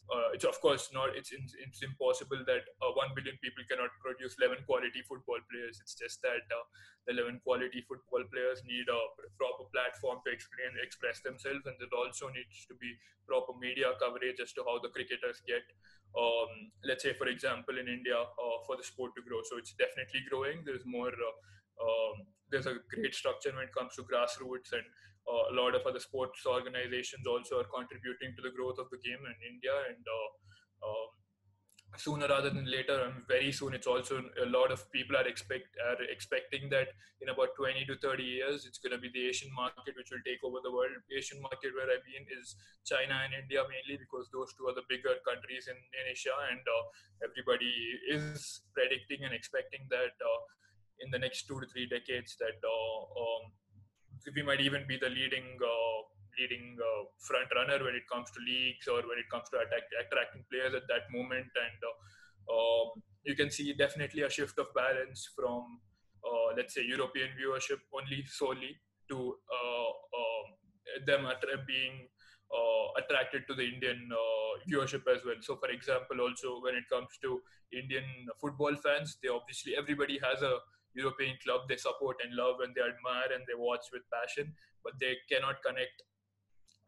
uh, 0.05 0.29
it's 0.37 0.45
of 0.45 0.59
course 0.61 0.93
not 0.93 1.09
it's 1.17 1.33
it's 1.33 1.81
impossible 1.81 2.37
that 2.45 2.61
uh, 2.77 2.93
1 2.93 3.17
billion 3.17 3.37
people 3.41 3.65
cannot 3.65 3.89
produce 3.97 4.37
11 4.37 4.61
quality 4.69 5.01
football 5.01 5.41
players. 5.49 5.81
It's 5.81 5.97
just 5.97 6.21
that 6.21 6.45
uh, 6.53 6.65
the 7.09 7.17
11 7.17 7.41
quality 7.41 7.81
football 7.81 8.21
players 8.29 8.61
need 8.69 8.85
a 8.85 9.01
proper 9.41 9.65
platform 9.73 10.21
to 10.25 10.29
explain 10.29 10.77
express 10.77 11.25
themselves 11.25 11.65
and 11.65 11.73
there 11.81 11.89
also 11.97 12.29
needs 12.29 12.69
to 12.69 12.77
be 12.77 12.93
proper 13.25 13.57
media 13.57 13.97
coverage 13.97 14.37
as 14.37 14.53
to 14.53 14.61
how 14.61 14.77
the 14.77 14.93
cricketers 14.93 15.41
get 15.49 15.65
um, 16.13 16.69
let's 16.85 17.01
say 17.01 17.17
for 17.17 17.27
example 17.27 17.73
in 17.75 17.89
india 17.89 18.15
uh, 18.15 18.57
for 18.65 18.77
the 18.77 18.85
sport 18.85 19.11
to 19.17 19.25
grow. 19.25 19.41
So 19.43 19.57
it's 19.57 19.73
definitely 19.73 20.21
growing. 20.29 20.61
There's 20.63 20.85
more 20.85 21.11
uh, 21.11 21.35
um, 21.81 22.29
there's 22.49 22.69
a 22.69 22.77
great 22.93 23.13
structure 23.13 23.51
when 23.51 23.67
it 23.67 23.75
comes 23.75 23.95
to 23.95 24.03
grassroots 24.05 24.71
and 24.71 24.85
a 25.51 25.53
lot 25.53 25.75
of 25.75 25.85
other 25.85 25.99
sports 25.99 26.45
organizations 26.45 27.27
also 27.27 27.59
are 27.59 27.69
contributing 27.69 28.33
to 28.35 28.41
the 28.41 28.53
growth 28.55 28.79
of 28.79 28.89
the 28.89 28.99
game 29.03 29.21
in 29.23 29.35
India. 29.53 29.75
And 29.89 30.03
uh, 30.03 30.29
um, 30.87 31.09
sooner 31.97 32.27
rather 32.27 32.49
than 32.49 32.65
later 32.69 33.07
and 33.07 33.23
very 33.27 33.51
soon 33.51 33.73
it's 33.73 33.87
also 33.87 34.21
a 34.43 34.49
lot 34.49 34.71
of 34.71 34.79
people 34.91 35.15
are 35.15 35.27
expect 35.27 35.67
are 35.87 36.01
expecting 36.11 36.69
that 36.69 36.89
in 37.21 37.29
about 37.29 37.55
20 37.57 37.85
to 37.85 37.95
30 37.97 38.23
years 38.23 38.65
it's 38.65 38.79
going 38.79 38.91
to 38.91 38.99
be 38.99 39.09
the 39.13 39.27
asian 39.27 39.51
market 39.55 39.95
which 39.95 40.11
will 40.11 40.25
take 40.25 40.43
over 40.43 40.59
the 40.63 40.71
world. 40.71 40.91
Asian 41.15 41.41
market 41.41 41.71
where 41.75 41.87
i 41.87 41.99
mean 42.03 42.27
is 42.39 42.55
china 42.85 43.15
and 43.23 43.33
india 43.33 43.63
mainly 43.63 43.95
because 43.95 44.27
those 44.33 44.51
two 44.57 44.67
are 44.67 44.75
the 44.75 44.87
bigger 44.89 45.15
countries 45.23 45.67
in, 45.67 45.77
in 45.77 46.03
asia. 46.11 46.35
And 46.51 46.63
uh, 46.67 46.83
everybody 47.27 47.71
is 48.11 48.61
predicting 48.73 49.23
and 49.23 49.33
expecting 49.33 49.87
that 49.89 50.15
uh, 50.19 50.41
in 50.99 51.11
the 51.11 51.19
next 51.19 51.47
two 51.47 51.59
to 51.59 51.67
three 51.67 51.87
decades 51.87 52.35
that 52.39 52.59
uh, 52.59 52.99
um, 53.15 53.43
we 54.33 54.41
might 54.41 54.61
even 54.61 54.85
be 54.87 54.97
the 54.97 55.09
leading 55.09 55.57
uh, 55.61 56.01
leading 56.39 56.77
uh, 56.79 57.03
front 57.19 57.47
runner 57.55 57.83
when 57.83 57.95
it 57.95 58.03
comes 58.11 58.29
to 58.31 58.39
leagues 58.43 58.87
or 58.87 59.01
when 59.07 59.17
it 59.19 59.29
comes 59.31 59.47
to 59.49 59.57
attack, 59.57 59.87
attracting 60.03 60.43
players 60.51 60.73
at 60.73 60.87
that 60.87 61.07
moment. 61.11 61.47
And 61.47 61.79
uh, 61.79 61.95
um, 62.51 62.87
you 63.23 63.35
can 63.35 63.49
see 63.49 63.73
definitely 63.73 64.23
a 64.23 64.29
shift 64.29 64.59
of 64.59 64.67
balance 64.75 65.29
from, 65.35 65.79
uh, 66.23 66.55
let's 66.57 66.75
say, 66.75 66.83
European 66.83 67.29
viewership 67.39 67.79
only 67.93 68.23
solely 68.27 68.75
to 69.09 69.35
uh, 69.47 69.91
um, 70.19 70.45
them 71.05 71.27
being 71.67 72.07
uh, 72.51 72.85
attracted 72.99 73.47
to 73.47 73.53
the 73.55 73.63
Indian 73.63 74.09
viewership 74.69 75.07
as 75.07 75.23
well. 75.25 75.39
So, 75.41 75.55
for 75.55 75.69
example, 75.69 76.21
also 76.21 76.61
when 76.61 76.75
it 76.75 76.85
comes 76.91 77.09
to 77.21 77.41
Indian 77.71 78.05
football 78.39 78.75
fans, 78.75 79.17
they 79.21 79.29
obviously 79.29 79.73
everybody 79.77 80.19
has 80.23 80.41
a 80.41 80.59
European 80.95 81.37
club 81.43 81.67
they 81.67 81.77
support 81.77 82.17
and 82.23 82.35
love 82.35 82.63
and 82.63 82.73
they 82.73 82.81
admire 82.81 83.29
and 83.33 83.43
they 83.47 83.57
watch 83.57 83.85
with 83.91 84.03
passion, 84.11 84.53
but 84.83 84.93
they 84.99 85.15
cannot 85.29 85.61
connect 85.61 86.01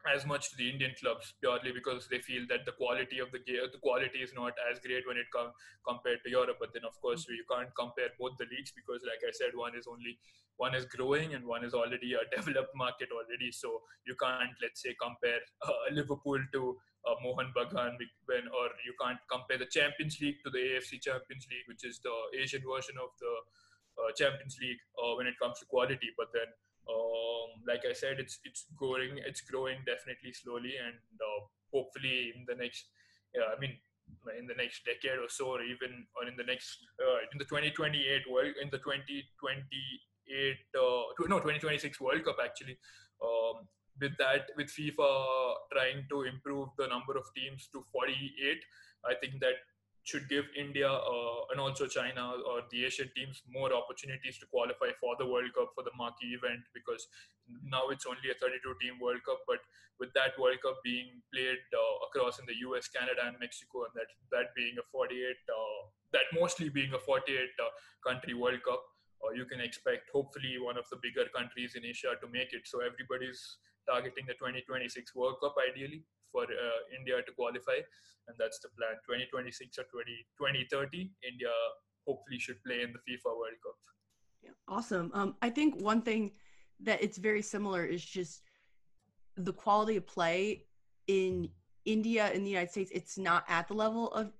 as 0.06 0.24
much 0.24 0.50
to 0.50 0.56
the 0.56 0.70
Indian 0.70 0.94
clubs 1.00 1.34
purely 1.40 1.72
because 1.72 2.06
they 2.08 2.20
feel 2.20 2.46
that 2.48 2.64
the 2.64 2.72
quality 2.72 3.18
of 3.18 3.30
the 3.32 3.40
game, 3.40 3.66
the 3.72 3.82
quality 3.82 4.18
is 4.22 4.32
not 4.32 4.54
as 4.70 4.78
great 4.78 5.06
when 5.06 5.16
it 5.16 5.26
comes 5.34 5.52
compared 5.86 6.22
to 6.24 6.30
Europe. 6.30 6.56
But 6.60 6.72
then, 6.72 6.84
of 6.86 6.94
course, 7.00 7.26
you 7.28 7.44
can't 7.50 7.68
compare 7.74 8.10
both 8.18 8.38
the 8.38 8.46
leagues 8.46 8.72
because, 8.72 9.02
like 9.02 9.20
I 9.26 9.32
said, 9.32 9.52
one 9.54 9.74
is 9.76 9.86
only 9.90 10.18
one 10.56 10.74
is 10.74 10.84
growing 10.86 11.34
and 11.34 11.44
one 11.46 11.64
is 11.64 11.74
already 11.74 12.14
a 12.14 12.22
developed 12.36 12.74
market 12.74 13.08
already. 13.10 13.50
So 13.50 13.82
you 14.06 14.14
can't, 14.20 14.54
let's 14.62 14.82
say, 14.82 14.94
compare 15.00 15.42
uh, 15.62 15.90
Liverpool 15.92 16.38
to 16.52 16.76
uh, 17.06 17.14
Mohun 17.22 17.52
Bagan 17.54 17.94
when, 18.26 18.44
or 18.50 18.66
you 18.86 18.94
can't 19.00 19.18
compare 19.30 19.58
the 19.58 19.70
Champions 19.70 20.18
League 20.20 20.42
to 20.44 20.50
the 20.50 20.58
AFC 20.58 21.02
Champions 21.02 21.46
League, 21.50 21.66
which 21.66 21.84
is 21.84 22.00
the 22.02 22.14
Asian 22.38 22.62
version 22.62 22.94
of 23.02 23.10
the 23.18 23.32
Champions 24.16 24.56
League 24.60 24.82
uh, 24.98 25.14
when 25.16 25.26
it 25.26 25.38
comes 25.40 25.58
to 25.60 25.66
quality. 25.66 26.10
But 26.16 26.28
then 26.32 26.48
um, 26.88 27.60
like 27.66 27.84
I 27.88 27.92
said, 27.92 28.18
it's 28.18 28.40
it's 28.44 28.64
growing, 28.76 29.20
it's 29.20 29.42
growing 29.42 29.78
definitely 29.84 30.32
slowly, 30.32 30.74
and 30.80 30.96
uh, 31.20 31.40
hopefully 31.72 32.32
in 32.34 32.44
the 32.48 32.56
next, 32.56 32.88
yeah, 33.34 33.52
I 33.54 33.60
mean, 33.60 33.76
in 34.38 34.46
the 34.46 34.56
next 34.56 34.84
decade 34.88 35.20
or 35.20 35.28
so, 35.28 35.60
or 35.60 35.62
even 35.62 36.06
or 36.16 36.26
in 36.26 36.36
the 36.36 36.48
next 36.48 36.80
uh, 36.96 37.20
in 37.32 37.36
the 37.38 37.44
2028 37.44 38.24
world, 38.30 38.54
in 38.62 38.72
the 38.72 38.80
2028 38.80 40.56
uh, 40.74 41.02
no 41.28 41.38
2026 41.40 42.00
World 42.00 42.24
Cup 42.24 42.38
actually. 42.42 42.78
Um, 43.20 43.68
with 44.00 44.16
that, 44.18 44.46
with 44.56 44.68
FIFA 44.68 45.10
trying 45.74 46.06
to 46.08 46.22
improve 46.22 46.68
the 46.78 46.86
number 46.86 47.18
of 47.18 47.26
teams 47.34 47.68
to 47.72 47.82
48, 47.90 48.62
I 49.04 49.14
think 49.18 49.40
that 49.40 49.58
should 50.08 50.26
give 50.32 50.48
India 50.56 50.88
uh, 50.88 51.40
and 51.52 51.60
also 51.60 51.86
China 51.86 52.32
or 52.48 52.64
the 52.72 52.84
Asian 52.88 53.10
teams 53.14 53.42
more 53.44 53.68
opportunities 53.76 54.40
to 54.40 54.46
qualify 54.48 54.88
for 55.00 55.12
the 55.20 55.28
World 55.28 55.52
Cup 55.52 55.68
for 55.76 55.84
the 55.84 55.92
marquee 56.00 56.32
event 56.32 56.64
because 56.72 57.04
now 57.60 57.92
it's 57.92 58.08
only 58.08 58.32
a 58.32 58.36
32 58.40 58.72
team 58.80 58.96
World 59.04 59.20
Cup, 59.28 59.44
but 59.46 59.60
with 60.00 60.08
that 60.16 60.32
World 60.40 60.64
Cup 60.64 60.80
being 60.82 61.20
played 61.28 61.60
uh, 61.76 61.94
across 62.08 62.40
in 62.40 62.48
the 62.48 62.56
US, 62.68 62.88
Canada, 62.88 63.28
and 63.28 63.36
Mexico, 63.36 63.84
and 63.84 63.92
that 64.00 64.08
that 64.32 64.56
being 64.56 64.80
a 64.80 64.84
48, 64.88 65.12
uh, 65.12 65.80
that 66.16 66.26
mostly 66.32 66.72
being 66.72 66.96
a 66.96 67.02
48 67.04 67.28
uh, 67.28 67.68
country 68.00 68.32
World 68.32 68.64
Cup, 68.64 68.80
uh, 69.20 69.36
you 69.36 69.44
can 69.44 69.60
expect 69.60 70.08
hopefully 70.08 70.56
one 70.56 70.80
of 70.80 70.88
the 70.88 70.96
bigger 71.04 71.28
countries 71.36 71.76
in 71.76 71.84
Asia 71.84 72.16
to 72.16 72.26
make 72.32 72.56
it. 72.56 72.64
So 72.64 72.80
everybody's 72.80 73.60
targeting 73.84 74.24
the 74.24 74.40
2026 74.40 74.88
World 75.12 75.36
Cup 75.44 75.56
ideally 75.60 76.08
for 76.32 76.44
uh, 76.44 76.80
India 76.96 77.16
to 77.22 77.32
qualify, 77.32 77.78
and 78.28 78.36
that's 78.38 78.58
the 78.60 78.68
plan. 78.76 78.96
2026 79.06 79.78
or 79.78 79.84
20, 79.90 80.66
2030, 80.68 81.10
India 81.26 81.50
hopefully 82.06 82.38
should 82.38 82.62
play 82.64 82.82
in 82.82 82.92
the 82.92 83.02
FIFA 83.04 83.36
World 83.36 83.58
Cup. 83.62 83.76
Yeah, 84.42 84.56
awesome. 84.68 85.10
Um, 85.14 85.36
I 85.42 85.50
think 85.50 85.80
one 85.80 86.02
thing 86.02 86.32
that 86.80 87.02
it's 87.02 87.18
very 87.18 87.42
similar 87.42 87.84
is 87.84 88.04
just 88.04 88.42
the 89.36 89.52
quality 89.52 89.96
of 89.96 90.06
play 90.06 90.64
in 91.06 91.48
India 91.84 92.30
in 92.32 92.42
the 92.42 92.50
United 92.50 92.70
States. 92.70 92.90
It's 92.94 93.18
not 93.18 93.44
at 93.48 93.68
the 93.68 93.74
level 93.74 94.08
of 94.12 94.32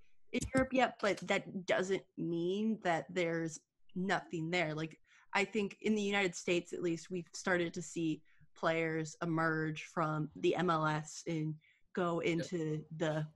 Europe 0.54 0.72
yet, 0.72 0.94
but 1.00 1.18
that 1.26 1.66
doesn't 1.66 2.02
mean 2.16 2.78
that 2.84 3.06
there's 3.10 3.58
nothing 3.94 4.50
there. 4.50 4.74
Like 4.74 4.98
I 5.34 5.44
think 5.44 5.76
in 5.82 5.94
the 5.94 6.02
United 6.02 6.34
States, 6.34 6.72
at 6.72 6.82
least, 6.82 7.10
we've 7.10 7.28
started 7.34 7.74
to 7.74 7.82
see 7.82 8.22
players 8.56 9.16
emerge 9.22 9.84
from 9.84 10.30
the 10.36 10.56
MLS 10.58 11.22
in 11.26 11.54
go 11.98 12.20
into 12.20 12.84
the 12.98 13.26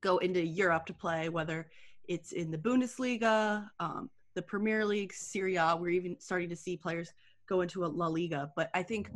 go 0.00 0.16
into 0.18 0.40
Europe 0.40 0.86
to 0.86 0.94
play, 0.94 1.28
whether 1.28 1.66
it's 2.08 2.32
in 2.32 2.50
the 2.50 2.56
Bundesliga, 2.56 3.68
um, 3.80 4.08
the 4.34 4.42
Premier 4.42 4.84
League, 4.86 5.12
Serie 5.12 5.56
A. 5.56 5.76
We're 5.76 5.90
even 5.90 6.16
starting 6.18 6.48
to 6.48 6.56
see 6.56 6.76
players 6.76 7.12
go 7.46 7.60
into 7.60 7.84
a 7.84 7.86
La 7.86 8.06
Liga. 8.06 8.50
But 8.56 8.70
I 8.72 8.82
think 8.82 9.10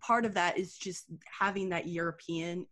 part 0.00 0.24
of 0.24 0.34
that 0.34 0.56
is 0.56 0.76
just 0.76 1.06
having 1.26 1.68
that 1.70 1.88
European 1.88 2.64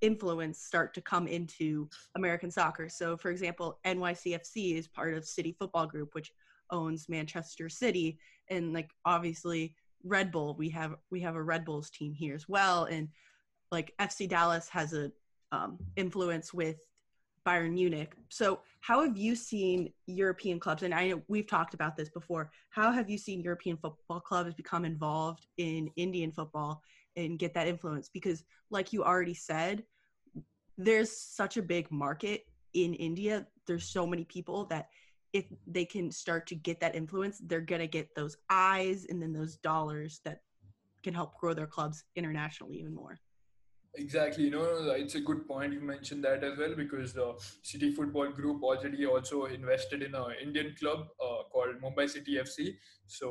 influence 0.00 0.58
start 0.58 0.92
to 0.94 1.00
come 1.00 1.28
into 1.28 1.88
American 2.16 2.50
soccer. 2.50 2.88
So, 2.88 3.16
for 3.16 3.30
example, 3.30 3.78
NYCFC 3.86 4.76
is 4.76 4.88
part 4.88 5.14
of 5.14 5.24
City 5.24 5.54
Football 5.56 5.86
Group, 5.86 6.14
which 6.14 6.32
owns 6.70 7.08
Manchester 7.08 7.68
City, 7.68 8.18
and 8.48 8.72
like 8.72 8.90
obviously 9.04 9.74
Red 10.02 10.32
Bull, 10.32 10.56
we 10.58 10.68
have 10.70 10.96
we 11.10 11.20
have 11.20 11.36
a 11.36 11.42
Red 11.42 11.64
Bulls 11.64 11.90
team 11.90 12.12
here 12.12 12.34
as 12.34 12.48
well, 12.48 12.84
and 12.84 13.08
like 13.70 13.92
FC 13.98 14.28
Dallas 14.28 14.68
has 14.68 14.92
a 14.92 15.10
um, 15.52 15.78
influence 15.96 16.52
with 16.52 16.76
Bayern 17.46 17.72
Munich. 17.72 18.14
So, 18.30 18.60
how 18.80 19.02
have 19.02 19.16
you 19.16 19.34
seen 19.36 19.92
European 20.06 20.58
clubs? 20.58 20.82
And 20.82 20.94
I 20.94 21.08
know 21.08 21.22
we've 21.28 21.46
talked 21.46 21.74
about 21.74 21.96
this 21.96 22.08
before. 22.08 22.50
How 22.70 22.90
have 22.90 23.08
you 23.08 23.18
seen 23.18 23.40
European 23.40 23.76
football 23.76 24.20
clubs 24.20 24.54
become 24.54 24.84
involved 24.84 25.46
in 25.58 25.90
Indian 25.96 26.32
football 26.32 26.82
and 27.16 27.38
get 27.38 27.54
that 27.54 27.68
influence? 27.68 28.08
Because, 28.08 28.44
like 28.70 28.92
you 28.92 29.04
already 29.04 29.34
said, 29.34 29.84
there's 30.76 31.10
such 31.16 31.56
a 31.56 31.62
big 31.62 31.90
market 31.90 32.46
in 32.72 32.94
India. 32.94 33.46
There's 33.66 33.84
so 33.88 34.06
many 34.06 34.24
people 34.24 34.64
that 34.66 34.88
if 35.32 35.44
they 35.66 35.84
can 35.84 36.10
start 36.10 36.46
to 36.46 36.54
get 36.54 36.80
that 36.80 36.94
influence, 36.94 37.40
they're 37.44 37.60
gonna 37.60 37.86
get 37.86 38.14
those 38.14 38.36
eyes 38.50 39.06
and 39.08 39.20
then 39.20 39.32
those 39.32 39.56
dollars 39.58 40.20
that 40.24 40.40
can 41.02 41.12
help 41.14 41.38
grow 41.38 41.52
their 41.54 41.66
clubs 41.66 42.04
internationally 42.16 42.78
even 42.78 42.94
more. 42.94 43.18
Exactly, 43.96 44.44
you 44.44 44.50
know, 44.50 44.90
it's 44.96 45.14
a 45.14 45.20
good 45.20 45.46
point 45.46 45.72
you 45.72 45.80
mentioned 45.80 46.24
that 46.24 46.42
as 46.42 46.58
well 46.58 46.74
because 46.74 47.12
the 47.12 47.34
City 47.62 47.94
Football 47.94 48.32
Group 48.32 48.60
already 48.64 49.06
also 49.06 49.44
invested 49.44 50.02
in 50.02 50.16
an 50.16 50.32
Indian 50.42 50.74
club 50.80 51.06
uh, 51.22 51.44
called 51.52 51.80
Mumbai 51.80 52.10
City 52.10 52.38
FC. 52.38 52.76
So 53.06 53.28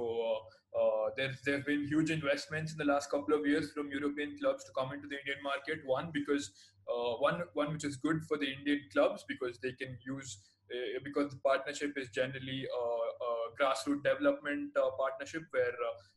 uh, 0.76 0.80
uh, 0.80 1.10
there 1.17 1.34
there 1.45 1.58
have 1.58 1.65
been 1.65 1.86
huge 1.86 2.12
investments 2.12 2.71
in 2.71 2.78
the 2.78 2.86
last 2.86 3.12
couple 3.12 3.34
of 3.38 3.45
years 3.45 3.73
from 3.73 3.91
European 3.91 4.38
clubs 4.39 4.63
to 4.63 4.71
come 4.71 4.93
into 4.93 5.06
the 5.10 5.19
Indian 5.19 5.43
market. 5.43 5.80
One 5.86 6.12
because 6.13 6.49
uh, 6.88 7.15
one 7.28 7.43
one 7.54 7.73
which 7.73 7.84
is 7.84 7.97
good 7.97 8.23
for 8.30 8.38
the 8.38 8.49
Indian 8.54 8.80
clubs 8.93 9.26
because 9.28 9.60
they 9.60 9.73
can 9.73 9.97
use 10.06 10.38
uh, 10.73 10.99
because 11.04 11.30
the 11.32 11.39
partnership 11.43 11.97
is 11.97 12.08
generally 12.10 12.65
a, 12.82 12.84
a 13.28 13.32
grassroots 13.60 14.04
development 14.04 14.71
uh, 14.78 14.89
partnership 14.97 15.43
where 15.52 15.76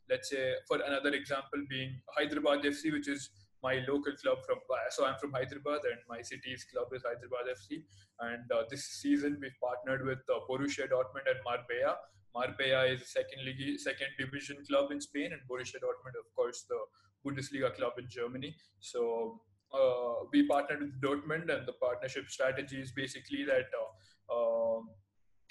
let's 0.09 0.30
say 0.30 0.54
for 0.68 0.78
another 0.87 1.11
example 1.11 1.61
being 1.68 2.00
Hyderabad 2.16 2.64
FC 2.64 2.92
which 2.92 3.09
is 3.09 3.30
my 3.62 3.85
local 3.88 4.12
club 4.23 4.38
from 4.47 4.59
so 4.90 5.07
I'm 5.07 5.19
from 5.19 5.33
Hyderabad 5.33 5.81
and 5.90 6.01
my 6.09 6.23
city's 6.23 6.64
club 6.64 6.88
is 6.92 7.03
Hyderabad 7.03 7.47
FC 7.57 7.83
and 8.21 8.51
uh, 8.53 8.62
this 8.71 8.85
season 8.85 9.38
we've 9.40 9.59
partnered 9.61 10.07
with 10.07 10.19
uh, 10.29 10.40
Borussia 10.49 10.88
Dortmund 10.88 11.27
and 11.27 11.40
Marbella. 11.45 11.97
Marbella 12.35 12.87
is 12.87 13.03
a 13.03 13.07
second 13.07 13.45
league 13.45 13.79
second 13.81 14.09
division 14.19 14.57
club 14.69 14.90
in 14.90 15.01
Spain 15.01 15.33
and 15.33 15.40
Borussia 15.51 15.81
Dortmund 15.83 16.16
of 16.19 16.29
course 16.35 16.66
the 16.69 16.79
Bundesliga 17.25 17.75
club 17.75 17.95
in 17.99 18.07
Germany. 18.09 18.55
So 18.81 19.40
uh, 19.73 20.27
we 20.33 20.47
partnered 20.47 20.81
with 20.81 21.01
Dortmund 21.01 21.51
and 21.55 21.66
the 21.66 21.75
partnership 21.81 22.29
strategy 22.29 22.81
is 22.81 22.92
basically 22.92 23.45
that 23.45 23.66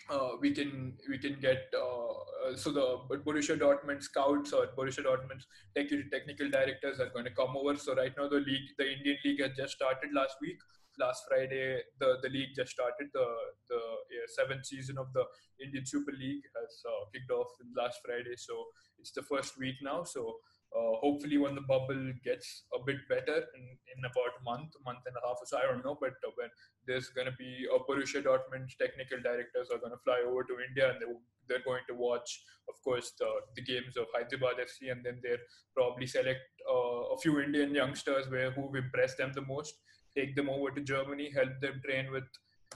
uh, 0.09 0.29
we 0.39 0.51
can 0.51 0.93
we 1.09 1.17
can 1.17 1.39
get 1.39 1.73
uh, 1.77 2.15
uh, 2.45 2.55
so 2.55 2.71
the 2.71 3.17
Borussia 3.17 3.57
Dortmund 3.57 4.03
scouts 4.03 4.53
or 4.53 4.67
Borussia 4.77 5.03
Dortmund's 5.03 5.47
tech, 5.75 5.87
technical 6.11 6.49
directors 6.49 6.99
are 6.99 7.09
going 7.09 7.25
to 7.25 7.31
come 7.31 7.55
over. 7.55 7.75
So 7.75 7.95
right 7.95 8.13
now 8.17 8.27
the 8.27 8.37
league, 8.37 8.69
the 8.77 8.91
Indian 8.91 9.17
league 9.23 9.41
has 9.41 9.51
just 9.57 9.73
started 9.73 10.11
last 10.13 10.35
week. 10.41 10.57
Last 10.99 11.23
Friday, 11.27 11.81
the, 11.99 12.17
the 12.23 12.29
league 12.29 12.55
just 12.55 12.71
started. 12.71 13.07
The 13.13 13.27
the 13.69 13.81
seventh 14.27 14.65
season 14.65 14.97
of 14.97 15.11
the 15.13 15.23
Indian 15.63 15.85
Super 15.85 16.11
League 16.11 16.43
has 16.55 16.71
uh, 16.85 17.05
kicked 17.13 17.31
off 17.31 17.47
last 17.75 17.99
Friday. 18.05 18.35
So 18.37 18.65
it's 18.99 19.11
the 19.11 19.23
first 19.23 19.57
week 19.57 19.75
now. 19.81 20.03
So 20.03 20.35
uh, 20.75 20.99
hopefully 20.99 21.37
when 21.37 21.55
the 21.55 21.61
bubble 21.61 22.11
gets 22.23 22.63
a 22.75 22.83
bit 22.83 22.97
better 23.07 23.47
in, 23.55 23.63
in 23.95 23.99
about 24.03 24.35
a 24.35 24.43
month, 24.43 24.75
month 24.83 24.99
and 25.05 25.15
a 25.15 25.25
half 25.25 25.37
or 25.39 25.45
so, 25.45 25.57
I 25.57 25.71
don't 25.71 25.85
know, 25.85 25.97
but 25.99 26.19
uh, 26.27 26.31
when 26.35 26.49
there's 26.85 27.09
going 27.09 27.27
to 27.27 27.37
be 27.37 27.65
a 27.73 27.79
Borussia 27.79 28.21
Dortmund 28.21 28.67
technical 28.77 29.21
directors 29.23 29.69
are 29.71 29.79
going 29.79 29.93
to 29.93 30.03
fly 30.03 30.19
over 30.27 30.43
to 30.43 30.57
India 30.67 30.91
and 30.91 30.99
they, 30.99 31.07
they're 31.47 31.63
going 31.63 31.83
to 31.87 31.95
watch, 31.95 32.43
of 32.67 32.75
course, 32.83 33.13
the, 33.19 33.29
the 33.55 33.63
games 33.63 33.95
of 33.95 34.07
Hyderabad 34.13 34.59
FC 34.59 34.91
and 34.91 34.99
then 35.05 35.21
they'll 35.23 35.45
probably 35.73 36.07
select 36.07 36.43
uh, 36.69 37.15
a 37.15 37.17
few 37.19 37.39
Indian 37.39 37.73
youngsters 37.73 38.29
where 38.29 38.51
who've 38.51 38.75
impressed 38.75 39.17
them 39.17 39.31
the 39.33 39.45
most, 39.47 39.75
take 40.17 40.35
them 40.35 40.49
over 40.49 40.71
to 40.71 40.81
Germany, 40.81 41.31
help 41.33 41.59
them 41.61 41.81
train 41.85 42.11
with 42.11 42.25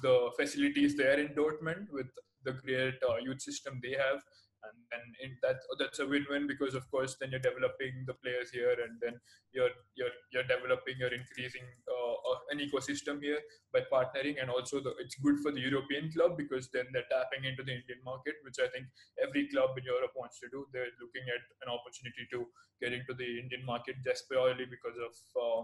the 0.02 0.32
facilities 0.38 0.96
there 0.96 1.20
in 1.20 1.30
Dortmund 1.30 1.88
with 1.92 2.08
the 2.44 2.54
great 2.54 2.96
uh, 3.08 3.18
youth 3.22 3.42
system 3.42 3.80
they 3.84 3.92
have. 3.92 4.22
And 4.60 4.76
then 4.92 5.32
that 5.44 5.60
that's 5.80 6.00
a 6.00 6.06
win-win 6.06 6.46
because 6.46 6.76
of 6.76 6.84
course 6.92 7.16
then 7.16 7.32
you're 7.32 7.40
developing 7.40 8.04
the 8.06 8.16
players 8.16 8.52
here 8.52 8.76
and 8.84 9.00
then 9.00 9.16
you're 9.54 9.72
you're 9.96 10.12
you're 10.34 10.50
developing 10.52 11.00
you're 11.00 11.16
increasing 11.16 11.64
uh, 11.88 12.36
an 12.52 12.60
ecosystem 12.60 13.24
here 13.24 13.40
by 13.72 13.88
partnering. 13.88 14.42
And 14.42 14.50
also 14.50 14.84
the, 14.84 14.92
it's 15.00 15.16
good 15.16 15.40
for 15.40 15.54
the 15.54 15.64
european 15.64 16.12
club 16.12 16.36
because 16.36 16.68
then 16.76 16.92
they're 16.92 17.08
tapping 17.08 17.48
into 17.48 17.64
the 17.64 17.72
indian 17.72 18.04
market 18.04 18.36
which 18.44 18.60
i 18.60 18.68
think 18.76 18.92
every 19.24 19.48
club 19.48 19.80
in 19.80 19.86
europe 19.88 20.12
wants 20.14 20.44
to 20.44 20.52
do. 20.52 20.68
They're 20.74 20.92
looking 21.00 21.24
at 21.32 21.44
an 21.64 21.72
opportunity 21.72 22.28
to 22.36 22.44
get 22.84 22.92
into 22.92 23.16
the 23.16 23.40
indian 23.40 23.64
market 23.64 23.96
just 24.04 24.28
purely 24.28 24.68
because 24.68 25.00
of 25.00 25.16
uh, 25.40 25.64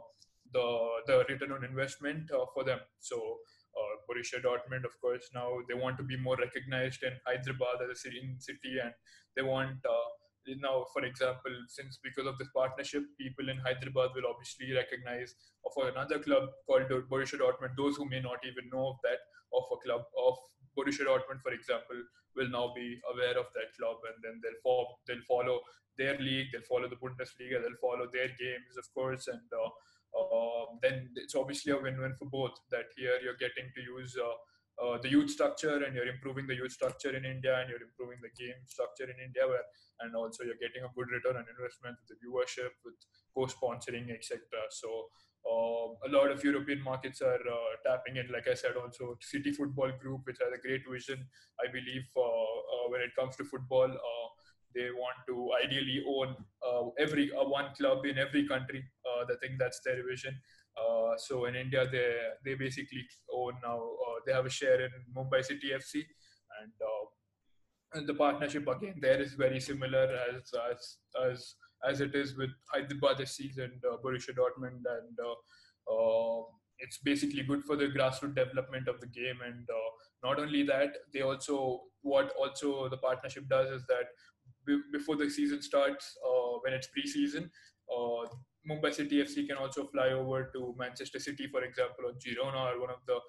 the 0.58 0.68
the 1.08 1.18
return 1.30 1.52
on 1.58 1.64
investment 1.72 2.32
uh, 2.40 2.46
for 2.54 2.64
them 2.70 2.80
so 3.00 3.20
uh, 3.76 3.96
Borussia 4.08 4.40
Dortmund, 4.42 4.86
of 4.86 4.96
course, 5.02 5.30
now 5.34 5.60
they 5.68 5.74
want 5.74 5.98
to 5.98 6.04
be 6.04 6.16
more 6.16 6.38
recognized 6.38 7.04
in 7.04 7.12
Hyderabad 7.28 7.84
as 7.84 7.90
a 7.92 7.96
city, 7.96 8.22
in 8.24 8.40
city, 8.40 8.80
and 8.82 8.94
they 9.36 9.42
want 9.42 9.84
uh, 9.84 10.08
now, 10.62 10.86
for 10.94 11.04
example, 11.04 11.52
since 11.68 11.98
because 12.04 12.28
of 12.28 12.38
this 12.38 12.50
partnership, 12.56 13.04
people 13.18 13.50
in 13.50 13.58
Hyderabad 13.58 14.14
will 14.14 14.30
obviously 14.30 14.72
recognize 14.74 15.34
of 15.66 15.74
another 15.90 16.20
club 16.20 16.50
called 16.68 16.86
Borussia 17.10 17.42
Dortmund. 17.42 17.74
Those 17.76 17.98
who 17.98 18.06
may 18.08 18.22
not 18.22 18.46
even 18.46 18.70
know 18.72 18.94
of 18.94 18.98
that, 19.04 19.26
of 19.52 19.66
a 19.74 19.80
club 19.82 20.06
of 20.14 20.38
Borussia 20.78 21.10
Dortmund, 21.10 21.42
for 21.42 21.52
example, 21.52 21.98
will 22.36 22.50
now 22.50 22.72
be 22.76 23.00
aware 23.12 23.40
of 23.40 23.50
that 23.58 23.74
club, 23.80 23.98
and 24.06 24.22
then 24.22 24.40
they'll 24.44 24.62
follow, 24.62 24.88
they'll 25.08 25.28
follow 25.28 25.62
their 25.98 26.18
league, 26.20 26.48
they'll 26.54 26.70
follow 26.70 26.88
the 26.88 27.00
Bundesliga, 27.02 27.58
they'll 27.64 27.82
follow 27.82 28.06
their 28.14 28.30
games, 28.38 28.78
of 28.78 28.86
course, 28.94 29.28
and 29.28 29.50
uh, 29.50 29.70
uh, 30.20 30.66
then 30.82 31.10
it's 31.16 31.36
obviously 31.36 31.72
a 31.72 31.78
win-win 31.78 32.16
for 32.16 32.26
both. 32.26 32.56
That 32.72 32.86
here 32.96 33.20
you're 33.24 33.38
getting 33.40 33.72
to 33.76 33.82
use. 33.82 34.16
Uh, 34.18 34.36
uh, 34.76 34.98
the 35.02 35.10
youth 35.10 35.30
structure 35.30 35.84
and 35.84 35.96
you're 35.96 36.08
improving 36.08 36.48
the 36.48 36.56
youth 36.56 36.72
structure 36.72 37.16
in 37.16 37.24
India 37.24 37.60
and 37.60 37.70
you're 37.70 37.82
improving 37.82 38.20
the 38.22 38.32
game 38.36 38.60
structure 38.68 39.06
in 39.06 39.16
India 39.24 39.48
where 39.48 39.64
and 40.02 40.14
also 40.16 40.44
you're 40.44 40.60
getting 40.60 40.84
a 40.84 40.92
good 40.96 41.08
return 41.08 41.38
on 41.40 41.46
investment 41.48 41.96
with 41.96 42.12
the 42.12 42.20
viewership 42.20 42.76
with 42.84 43.00
co-sponsoring 43.32 44.12
etc 44.12 44.44
so 44.70 45.08
uh, 45.48 45.88
a 46.04 46.10
lot 46.12 46.30
of 46.30 46.44
European 46.44 46.84
markets 46.84 47.22
are 47.22 47.40
uh, 47.40 47.72
tapping 47.88 48.18
in 48.18 48.28
like 48.34 48.50
I 48.50 48.54
said 48.54 48.76
also 48.76 49.16
City 49.22 49.54
Football 49.54 49.94
Group 50.02 50.28
which 50.28 50.44
has 50.44 50.52
a 50.52 50.60
great 50.60 50.84
vision 50.84 51.24
I 51.64 51.72
believe 51.72 52.04
uh, 52.18 52.92
when 52.92 53.00
it 53.00 53.16
comes 53.18 53.38
to 53.38 53.46
football 53.46 53.88
they 54.76 54.90
want 54.92 55.18
to 55.28 55.50
ideally 55.64 56.04
own 56.08 56.36
every 57.00 57.32
one 57.58 57.70
club 57.78 58.06
in 58.06 58.18
every 58.18 58.48
country 58.48 58.84
I 59.16 59.36
think 59.42 59.58
that's 59.60 59.80
their 59.86 60.02
vision 60.08 60.36
uh, 60.78 61.16
so 61.18 61.46
in 61.46 61.56
India, 61.56 61.88
they 61.90 62.16
they 62.44 62.56
basically 62.56 63.06
own 63.34 63.54
now. 63.64 63.78
Uh, 63.78 64.20
they 64.26 64.34
have 64.34 64.46
a 64.46 64.50
share 64.50 64.82
in 64.82 64.92
Mumbai 65.16 65.44
City 65.44 65.72
FC, 65.74 66.04
and 66.62 66.74
uh, 66.82 67.06
and 67.94 68.08
the 68.08 68.14
partnership 68.14 68.68
again 68.68 68.96
there 69.02 69.22
is 69.22 69.34
very 69.34 69.60
similar 69.60 70.08
as 70.30 70.52
as 70.72 70.98
as 71.30 71.56
as 71.90 72.02
it 72.02 72.14
is 72.16 72.36
with 72.36 72.50
Hyderabad 72.74 73.20
FC 73.20 73.58
and 73.58 73.82
uh, 73.86 73.98
Borussia 74.04 74.36
Dortmund, 74.36 74.84
and 74.98 75.18
uh, 75.24 76.42
it's 76.80 76.98
basically 76.98 77.44
good 77.44 77.64
for 77.64 77.78
the 77.78 77.88
grassroots 77.88 78.36
development 78.36 78.90
of 78.90 79.00
the 79.00 79.08
game. 79.08 79.40
And 79.46 79.66
not 80.24 80.40
only 80.40 80.64
that, 80.64 80.90
they 81.14 81.22
also 81.22 81.84
what 82.02 82.34
also 82.38 82.90
the 82.90 82.98
partnership 82.98 83.48
does 83.48 83.70
is 83.70 83.86
that 83.88 84.08
before 84.92 85.16
the 85.16 85.30
season 85.30 85.62
starts, 85.62 86.18
uh, 86.26 86.58
when 86.62 86.74
it's 86.74 86.88
pre-season, 86.88 87.50
uh, 87.92 88.26
Mumbai 88.70 88.94
City 88.94 89.22
FC 89.22 89.48
can 89.48 89.58
also 89.58 89.86
fly 89.86 90.10
over 90.10 90.50
to 90.54 90.76
Manchester 90.78 91.20
City, 91.20 91.48
for 91.48 91.64
example, 91.64 92.06
or 92.06 92.14
Girona, 92.14 92.74
or 92.74 92.82
one 92.82 92.90
of 92.90 93.00
the 93.06 93.20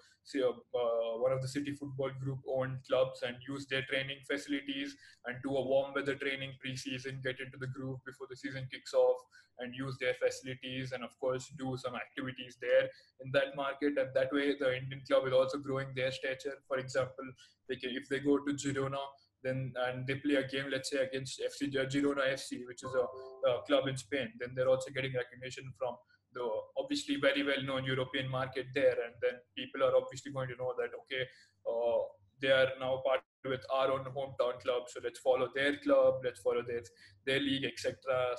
uh, 0.42 0.48
uh, 0.48 1.18
one 1.18 1.30
of 1.30 1.42
the 1.42 1.48
City 1.48 1.72
Football 1.72 2.10
Group 2.22 2.38
owned 2.48 2.78
clubs, 2.88 3.22
and 3.22 3.36
use 3.46 3.66
their 3.66 3.82
training 3.82 4.18
facilities 4.28 4.96
and 5.26 5.36
do 5.44 5.50
a 5.50 5.62
warm 5.62 5.92
weather 5.94 6.14
training 6.14 6.52
pre-season, 6.60 7.20
get 7.22 7.38
into 7.38 7.58
the 7.58 7.66
groove 7.66 8.00
before 8.06 8.26
the 8.30 8.36
season 8.36 8.66
kicks 8.72 8.94
off, 8.94 9.18
and 9.58 9.74
use 9.74 9.96
their 10.00 10.14
facilities, 10.14 10.92
and 10.92 11.04
of 11.04 11.16
course 11.20 11.52
do 11.58 11.76
some 11.76 11.94
activities 11.94 12.56
there 12.60 12.88
in 13.24 13.30
that 13.32 13.54
market. 13.56 13.98
And 13.98 14.08
that 14.14 14.32
way, 14.32 14.56
the 14.58 14.76
Indian 14.76 15.02
club 15.06 15.26
is 15.26 15.34
also 15.34 15.58
growing 15.58 15.88
their 15.94 16.12
stature. 16.12 16.56
For 16.66 16.78
example, 16.78 17.26
they 17.68 17.76
can, 17.76 17.90
if 17.90 18.08
they 18.08 18.20
go 18.20 18.38
to 18.38 18.52
Girona 18.54 19.04
then 19.42 19.72
and 19.86 20.06
they 20.06 20.16
play 20.16 20.36
a 20.36 20.46
game, 20.46 20.66
let's 20.70 20.90
say 20.90 20.98
against 20.98 21.40
FC 21.40 21.72
Girona 21.72 22.32
FC, 22.32 22.66
which 22.66 22.82
is 22.82 22.94
a, 22.94 23.48
a 23.50 23.62
club 23.66 23.86
in 23.88 23.96
Spain, 23.96 24.32
then 24.40 24.50
they're 24.54 24.68
also 24.68 24.90
getting 24.90 25.12
recognition 25.14 25.72
from 25.78 25.96
the 26.34 26.46
obviously 26.78 27.16
very 27.16 27.42
well 27.42 27.62
known 27.62 27.84
European 27.84 28.28
market 28.30 28.66
there, 28.74 28.96
and 29.06 29.14
then 29.22 29.34
people 29.56 29.82
are 29.82 29.94
obviously 29.96 30.32
going 30.32 30.48
to 30.48 30.56
know 30.56 30.72
that 30.78 30.90
okay, 31.02 31.22
uh, 31.70 32.02
they 32.40 32.50
are 32.50 32.68
now 32.80 33.02
part 33.04 33.20
with 33.44 33.64
our 33.72 33.92
own 33.92 34.04
hometown 34.04 34.60
club, 34.60 34.82
so 34.88 35.00
let's 35.02 35.20
follow 35.20 35.48
their 35.54 35.76
club, 35.78 36.14
let's 36.24 36.40
follow 36.40 36.62
their 36.66 36.82
their 37.26 37.40
league, 37.40 37.64
etc. 37.64 37.94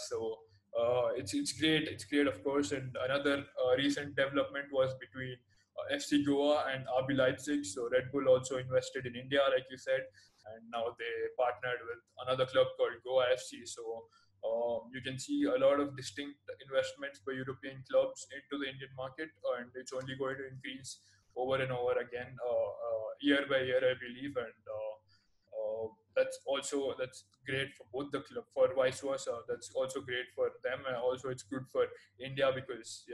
So. 0.10 0.38
Uh, 0.78 1.10
it's 1.16 1.34
it's 1.34 1.54
great. 1.60 1.88
It's 1.88 2.06
great, 2.06 2.28
of 2.28 2.44
course. 2.44 2.72
And 2.72 2.96
another 3.04 3.38
uh, 3.62 3.76
recent 3.78 4.16
development 4.16 4.68
was 4.72 4.94
between 5.00 5.36
uh, 5.80 5.96
FC 5.96 6.24
Goa 6.24 6.66
and 6.72 6.86
RB 7.02 7.18
Leipzig. 7.18 7.66
So 7.66 7.90
Red 7.92 8.12
Bull 8.12 8.28
also 8.28 8.58
invested 8.58 9.08
in 9.08 9.16
India, 9.16 9.40
like 9.56 9.66
you 9.72 9.78
said, 9.78 10.02
and 10.54 10.70
now 10.72 10.96
they 10.98 11.16
partnered 11.38 11.82
with 11.88 12.02
another 12.24 12.46
club 12.46 12.68
called 12.78 12.98
Goa 13.04 13.26
FC. 13.36 13.68
So 13.68 14.08
um, 14.46 14.92
you 14.94 15.02
can 15.02 15.18
see 15.20 15.44
a 15.44 15.58
lot 15.58 15.80
of 15.80 15.96
distinct 15.98 16.40
investments 16.62 17.20
by 17.26 17.34
European 17.34 17.84
clubs 17.90 18.28
into 18.32 18.62
the 18.64 18.70
Indian 18.70 18.94
market, 18.96 19.30
and 19.58 19.70
it's 19.76 19.94
only 19.94 20.16
going 20.16 20.38
to 20.38 20.48
increase 20.48 21.00
over 21.38 21.62
and 21.62 21.72
over 21.72 21.94
again, 22.00 22.34
uh, 22.42 22.72
uh, 22.88 23.10
year 23.22 23.46
by 23.50 23.62
year, 23.62 23.82
I 23.82 23.94
believe, 24.02 24.36
and 24.38 24.62
uh, 24.66 24.94
uh, 25.54 25.88
that's 26.16 26.40
also 26.46 26.96
that's 26.98 27.26
great 27.46 27.74
for 27.78 27.86
both 27.94 28.12
the 28.12 28.22
club, 28.22 28.46
for 28.54 28.74
vice 28.76 29.02
versa. 29.02 29.38
That's 29.48 29.70
also 29.76 30.02
great 30.02 30.34
for 30.36 30.50
them, 30.64 30.82
and 30.88 30.98
also 30.98 31.30
it's 31.30 31.44
good 31.44 31.66
for 31.72 31.86
India 32.20 32.52
because 32.54 33.06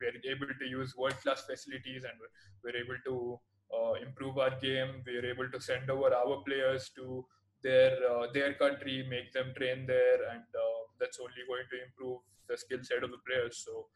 we're 0.00 0.20
able 0.30 0.52
to 0.52 0.66
use 0.66 0.94
world-class 0.96 1.44
facilities 1.48 2.04
and 2.04 2.14
we're 2.62 2.76
able 2.76 3.00
to 3.06 3.40
uh, 3.76 3.94
improve 4.06 4.38
our 4.38 4.58
game. 4.60 5.02
We 5.06 5.16
are 5.18 5.26
able 5.26 5.50
to 5.50 5.60
send 5.60 5.90
over 5.90 6.12
our 6.14 6.42
players 6.46 6.90
to 6.96 7.24
their 7.62 7.92
uh, 8.10 8.26
their 8.32 8.54
country, 8.54 9.06
make 9.08 9.32
them 9.32 9.52
train 9.56 9.86
there, 9.86 10.20
and 10.32 10.44
uh, 10.64 10.80
that's 10.98 11.18
only 11.20 11.42
going 11.48 11.66
to 11.72 11.78
improve 11.86 12.20
the 12.48 12.56
skill 12.56 12.80
set 12.82 13.04
of 13.04 13.10
the 13.10 13.22
players. 13.26 13.64
So, 13.66 13.86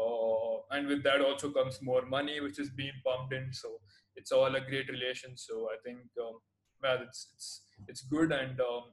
uh, 0.00 0.76
and 0.76 0.86
with 0.88 1.02
that 1.04 1.20
also 1.20 1.50
comes 1.50 1.80
more 1.82 2.04
money, 2.06 2.40
which 2.40 2.58
is 2.58 2.70
being 2.70 2.96
pumped 3.04 3.34
in. 3.34 3.52
So 3.52 3.68
it's 4.16 4.32
all 4.32 4.54
a 4.54 4.60
great 4.60 4.88
relation. 4.88 5.36
So 5.36 5.68
I 5.74 5.76
think, 5.84 6.00
um, 6.20 6.38
well, 6.82 6.98
it's 7.06 7.28
it's 7.34 7.62
it's 7.88 8.02
good, 8.02 8.32
and 8.32 8.60
um, 8.60 8.84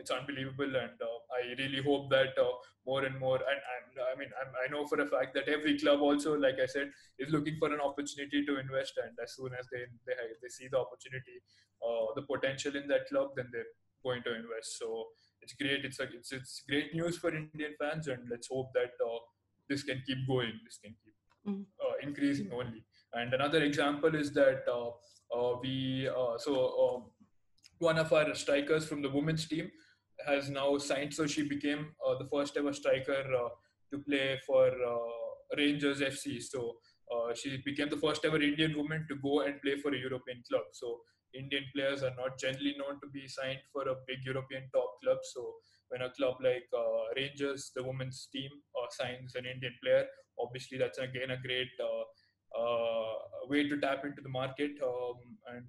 it's 0.00 0.10
unbelievable, 0.10 0.64
and 0.64 0.96
uh, 1.00 1.18
I 1.36 1.54
really 1.60 1.82
hope 1.82 2.10
that 2.10 2.32
uh, 2.38 2.52
more 2.86 3.04
and 3.04 3.18
more, 3.18 3.36
and, 3.36 3.60
and 3.74 3.88
I 4.12 4.18
mean, 4.18 4.28
I'm, 4.40 4.52
i 4.64 4.70
know 4.72 4.86
for 4.86 5.00
a 5.00 5.06
fact 5.06 5.34
that 5.34 5.48
every 5.48 5.78
club 5.78 6.00
also, 6.00 6.36
like 6.36 6.56
I 6.62 6.66
said, 6.66 6.90
is 7.18 7.30
looking 7.30 7.56
for 7.58 7.72
an 7.72 7.80
opportunity 7.80 8.44
to 8.46 8.58
invest, 8.58 8.94
and 9.04 9.12
as 9.22 9.36
soon 9.36 9.50
as 9.58 9.66
they 9.72 9.84
they, 10.06 10.14
they 10.42 10.48
see 10.48 10.68
the 10.68 10.78
opportunity, 10.78 11.36
the 12.16 12.22
potential 12.22 12.74
in 12.76 12.88
that 12.88 13.08
club, 13.08 13.30
then 13.36 13.48
they're 13.52 13.72
going 14.02 14.22
to 14.22 14.34
invest. 14.34 14.78
So 14.78 15.06
it's 15.42 15.52
great. 15.52 15.84
It's 15.84 16.00
like 16.00 16.10
it's 16.14 16.32
it's 16.32 16.62
great 16.68 16.94
news 16.94 17.18
for 17.18 17.34
Indian 17.34 17.74
fans, 17.78 18.08
and 18.08 18.28
let's 18.30 18.48
hope 18.50 18.72
that 18.74 18.92
this 19.68 19.82
can 19.82 20.02
keep 20.06 20.26
going. 20.26 20.52
This 20.64 20.78
can 20.82 20.94
keep 21.04 21.14
mm. 21.46 21.64
increasing 22.02 22.50
only. 22.52 22.84
And 23.12 23.34
another 23.34 23.62
example 23.62 24.14
is 24.14 24.32
that 24.34 24.64
uh, 24.70 25.56
we 25.62 26.08
uh, 26.08 26.38
so 26.38 26.54
um, 26.84 27.04
one 27.80 27.98
of 27.98 28.12
our 28.12 28.34
strikers 28.34 28.86
from 28.86 29.02
the 29.02 29.10
women's 29.10 29.48
team 29.48 29.70
has 30.26 30.50
now 30.50 30.76
signed. 30.78 31.12
So 31.14 31.26
she 31.26 31.48
became 31.48 31.86
uh, 32.06 32.16
the 32.18 32.28
first 32.28 32.56
ever 32.56 32.72
striker 32.72 33.24
uh, 33.34 33.48
to 33.92 33.98
play 34.06 34.38
for 34.46 34.66
uh, 34.68 35.56
Rangers 35.56 36.00
FC. 36.00 36.42
So 36.42 36.76
uh, 37.10 37.34
she 37.34 37.60
became 37.64 37.88
the 37.88 37.96
first 37.96 38.24
ever 38.24 38.40
Indian 38.40 38.76
woman 38.76 39.06
to 39.08 39.16
go 39.16 39.40
and 39.40 39.60
play 39.62 39.78
for 39.78 39.94
a 39.94 39.98
European 39.98 40.42
club. 40.48 40.64
So 40.72 41.00
Indian 41.34 41.64
players 41.74 42.02
are 42.02 42.14
not 42.16 42.38
generally 42.38 42.74
known 42.78 43.00
to 43.00 43.08
be 43.12 43.26
signed 43.26 43.60
for 43.72 43.82
a 43.88 43.96
big 44.06 44.18
European 44.26 44.64
top 44.74 45.00
club. 45.02 45.18
So 45.22 45.54
when 45.88 46.02
a 46.02 46.10
club 46.10 46.36
like 46.42 46.68
uh, 46.76 47.14
Rangers, 47.16 47.72
the 47.74 47.82
women's 47.82 48.28
team, 48.30 48.50
uh, 48.76 48.86
signs 48.90 49.34
an 49.36 49.46
Indian 49.46 49.74
player, 49.82 50.04
obviously 50.38 50.76
that's 50.76 50.98
again 50.98 51.30
a 51.30 51.40
great 51.40 51.68
way 53.48 53.68
to 53.68 53.80
tap 53.80 54.04
into 54.04 54.20
the 54.22 54.28
market. 54.28 54.72
Um, 54.84 55.16
and 55.54 55.64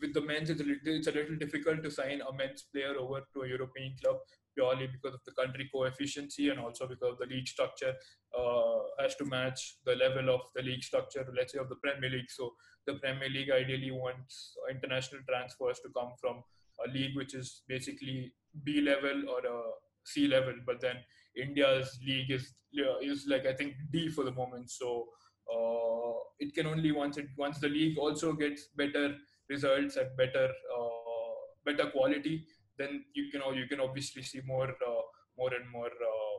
with 0.00 0.14
the 0.14 0.20
men's, 0.20 0.50
it's 0.50 0.60
a, 0.60 0.64
little, 0.64 0.82
it's 0.84 1.06
a 1.06 1.12
little 1.12 1.36
difficult 1.36 1.82
to 1.82 1.90
sign 1.90 2.20
a 2.20 2.32
men's 2.32 2.64
player 2.72 2.94
over 2.98 3.20
to 3.34 3.42
a 3.42 3.48
European 3.48 3.94
club 4.02 4.16
purely 4.54 4.88
because 4.88 5.14
of 5.14 5.20
the 5.24 5.32
country 5.32 5.68
coefficient 5.72 6.32
and 6.38 6.58
also 6.58 6.86
because 6.86 7.16
the 7.18 7.26
league 7.26 7.46
structure 7.46 7.94
uh, 8.36 8.78
has 8.98 9.14
to 9.16 9.24
match 9.24 9.76
the 9.84 9.94
level 9.94 10.28
of 10.34 10.40
the 10.54 10.62
league 10.62 10.82
structure, 10.82 11.26
let's 11.36 11.52
say, 11.52 11.58
of 11.58 11.68
the 11.68 11.76
Premier 11.76 12.10
League. 12.10 12.30
So 12.30 12.52
the 12.86 12.94
Premier 12.94 13.28
League 13.28 13.50
ideally 13.50 13.90
wants 13.90 14.54
international 14.70 15.22
transfers 15.28 15.80
to 15.80 15.90
come 15.96 16.12
from 16.20 16.42
a 16.86 16.90
league 16.90 17.16
which 17.16 17.34
is 17.34 17.62
basically 17.68 18.32
B 18.64 18.80
level 18.80 19.28
or 19.28 19.38
a 19.38 19.60
C 20.04 20.26
level, 20.26 20.54
but 20.66 20.80
then 20.80 20.96
India's 21.36 21.98
league 22.06 22.30
is 22.30 22.54
is 23.02 23.26
like 23.28 23.46
I 23.46 23.54
think 23.54 23.74
D 23.92 24.08
for 24.08 24.24
the 24.24 24.32
moment. 24.32 24.70
So 24.70 25.06
uh, 25.52 26.18
it 26.38 26.54
can 26.54 26.66
only 26.66 26.92
once 26.92 27.18
it 27.18 27.28
once 27.36 27.58
the 27.58 27.68
league 27.68 27.98
also 27.98 28.32
gets 28.32 28.68
better 28.76 29.16
results 29.50 29.96
at 29.96 30.16
better 30.16 30.48
uh, 30.76 31.36
better 31.66 31.90
quality, 31.90 32.46
then 32.78 33.04
you 33.14 33.30
can 33.30 33.42
you 33.54 33.66
can 33.66 33.80
obviously 33.80 34.22
see 34.22 34.40
more 34.46 34.70
uh, 34.70 35.02
more 35.38 35.52
and 35.54 35.70
more. 35.70 35.92
Uh, 36.12 36.38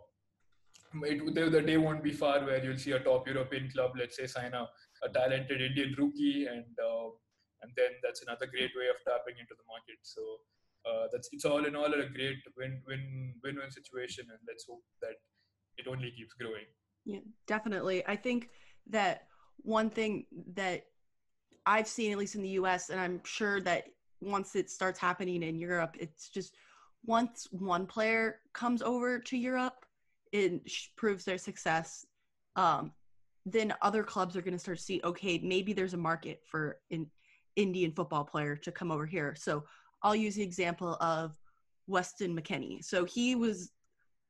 it, 1.04 1.36
the, 1.36 1.62
day 1.62 1.78
won't 1.78 2.04
be 2.04 2.12
far 2.12 2.44
where 2.46 2.62
you'll 2.64 2.78
see 2.78 2.92
a 2.92 3.00
top 3.00 3.26
European 3.26 3.70
club, 3.72 3.92
let's 3.98 4.18
say, 4.18 4.28
sign 4.28 4.54
a, 4.54 4.68
a 5.04 5.10
talented 5.14 5.62
Indian 5.62 5.96
rookie, 5.98 6.48
and 6.48 6.66
and 7.62 7.72
then 7.78 7.92
that's 8.04 8.22
another 8.24 8.48
great 8.48 8.72
way 8.76 8.88
of 8.90 8.98
tapping 9.06 9.40
into 9.40 9.56
the 9.56 9.68
market. 9.68 10.00
So 10.02 10.22
uh, 10.90 11.08
that's 11.12 11.30
it's 11.32 11.46
all 11.46 11.66
in 11.66 11.76
all 11.76 11.94
a 11.94 12.10
great 12.10 12.40
win 12.58 12.82
win 12.88 13.34
win 13.44 13.58
win 13.58 13.72
situation, 13.72 14.26
and 14.30 14.40
let's 14.48 14.66
hope 14.68 14.84
that 15.02 15.16
it 15.78 15.88
only 15.88 16.12
keeps 16.12 16.34
growing. 16.34 16.66
Yeah, 17.06 17.20
definitely. 17.48 18.04
I 18.08 18.16
think 18.16 18.50
that 18.90 19.28
one 19.58 19.90
thing 19.90 20.26
that 20.56 20.86
I've 21.66 21.88
seen 21.88 22.12
at 22.12 22.18
least 22.18 22.36
in 22.36 22.42
the 22.42 22.50
U.S. 22.50 22.90
and 22.90 23.00
I'm 23.00 23.22
sure 23.24 23.62
that 23.62 23.86
once 24.22 24.56
it 24.56 24.70
starts 24.70 25.00
happening 25.00 25.44
in 25.44 25.60
Europe, 25.60 25.96
it's 26.00 26.30
just 26.30 26.56
once 27.06 27.48
one 27.52 27.86
player 27.86 28.40
comes 28.54 28.82
over 28.82 29.20
to 29.20 29.38
Europe, 29.38 29.86
it 30.32 30.62
proves 30.96 31.26
their 31.26 31.38
success. 31.38 32.06
Um, 32.56 32.92
then 33.46 33.74
other 33.82 34.04
clubs 34.04 34.36
are 34.36 34.42
going 34.42 34.54
to 34.54 34.60
start 34.60 34.78
to 34.78 34.84
see, 34.84 35.02
okay, 35.04 35.40
maybe 35.40 35.74
there's 35.74 35.96
a 35.96 35.98
market 35.98 36.42
for 36.46 36.78
an 36.92 37.08
Indian 37.56 37.92
football 37.92 38.24
player 38.24 38.56
to 38.56 38.72
come 38.72 38.92
over 38.92 39.06
here. 39.06 39.36
So 39.36 39.64
I'll 40.04 40.16
use 40.16 40.36
the 40.36 40.44
example 40.44 40.96
of 41.02 41.36
Weston 41.88 42.40
McKennie. 42.40 42.84
So 42.84 43.06
he 43.06 43.36
was 43.36 43.72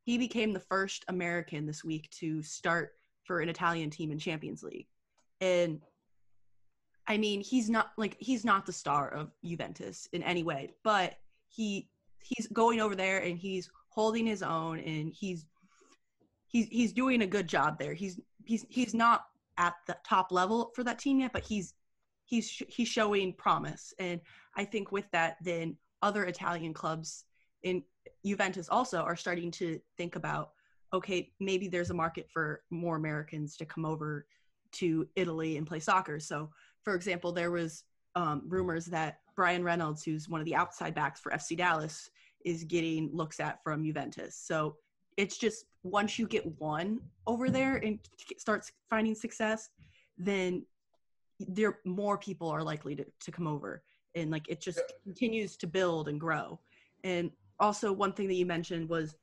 he 0.03 0.17
became 0.17 0.51
the 0.51 0.59
first 0.59 1.05
American 1.09 1.67
this 1.67 1.83
week 1.83 2.09
to 2.09 2.41
start 2.41 2.93
for 3.23 3.39
an 3.39 3.49
Italian 3.49 3.91
team 3.91 4.11
in 4.11 4.17
Champions 4.17 4.63
League. 4.63 4.87
And 5.41 5.79
I 7.07 7.17
mean, 7.17 7.41
he's 7.41 7.69
not 7.69 7.91
like 7.97 8.15
he's 8.19 8.45
not 8.45 8.65
the 8.65 8.73
star 8.73 9.09
of 9.09 9.31
Juventus 9.43 10.07
in 10.13 10.23
any 10.23 10.43
way, 10.43 10.71
but 10.83 11.15
he 11.49 11.89
he's 12.19 12.47
going 12.47 12.79
over 12.79 12.95
there 12.95 13.19
and 13.19 13.37
he's 13.37 13.69
holding 13.89 14.25
his 14.25 14.43
own 14.43 14.79
and 14.79 15.11
he's 15.13 15.45
he's 16.47 16.67
he's 16.67 16.93
doing 16.93 17.21
a 17.21 17.27
good 17.27 17.47
job 17.47 17.79
there. 17.79 17.93
He's 17.93 18.19
he's 18.45 18.65
he's 18.69 18.93
not 18.93 19.25
at 19.57 19.73
the 19.87 19.97
top 20.05 20.31
level 20.31 20.71
for 20.75 20.83
that 20.83 20.99
team 20.99 21.19
yet, 21.19 21.33
but 21.33 21.43
he's 21.43 21.73
he's 22.25 22.61
he's 22.69 22.87
showing 22.87 23.33
promise. 23.33 23.93
And 23.99 24.21
I 24.55 24.65
think 24.65 24.91
with 24.91 25.09
that, 25.11 25.37
then 25.41 25.75
other 26.01 26.25
Italian 26.25 26.73
clubs 26.73 27.25
in 27.63 27.83
Juventus 28.25 28.69
also 28.69 29.01
are 29.01 29.15
starting 29.15 29.51
to 29.51 29.79
think 29.97 30.15
about 30.15 30.51
okay, 30.93 31.31
maybe 31.39 31.67
there's 31.67 31.89
a 31.89 31.93
market 31.93 32.27
for 32.29 32.63
more 32.69 32.97
Americans 32.97 33.55
to 33.57 33.65
come 33.65 33.85
over 33.85 34.25
to 34.73 35.07
Italy 35.15 35.57
and 35.57 35.67
play 35.67 35.79
soccer. 35.79 36.19
So, 36.19 36.49
for 36.83 36.95
example, 36.95 37.31
there 37.31 37.51
was 37.51 37.83
um, 38.15 38.43
rumors 38.47 38.85
that 38.87 39.19
Bryan 39.35 39.63
Reynolds, 39.63 40.03
who's 40.03 40.27
one 40.27 40.41
of 40.41 40.45
the 40.45 40.55
outside 40.55 40.93
backs 40.93 41.19
for 41.19 41.31
FC 41.31 41.55
Dallas, 41.57 42.09
is 42.43 42.63
getting 42.63 43.09
looks 43.13 43.39
at 43.39 43.63
from 43.63 43.83
Juventus. 43.83 44.35
So 44.35 44.75
it's 45.17 45.37
just 45.37 45.65
once 45.83 46.17
you 46.17 46.27
get 46.27 46.45
one 46.59 46.99
over 47.27 47.49
there 47.49 47.77
and 47.77 47.99
starts 48.37 48.71
finding 48.89 49.15
success, 49.15 49.69
then 50.17 50.65
there 51.47 51.79
more 51.85 52.17
people 52.17 52.49
are 52.49 52.63
likely 52.63 52.95
to, 52.95 53.05
to 53.19 53.31
come 53.31 53.47
over 53.47 53.83
and 54.15 54.31
like 54.31 54.47
it 54.49 54.61
just 54.61 54.77
yeah. 54.77 54.95
continues 55.03 55.55
to 55.57 55.67
build 55.67 56.07
and 56.07 56.19
grow 56.19 56.59
and 57.03 57.31
also 57.59 57.91
one 57.91 58.13
thing 58.13 58.27
that 58.27 58.35
you 58.35 58.45
mentioned 58.45 58.87
was 58.89 59.15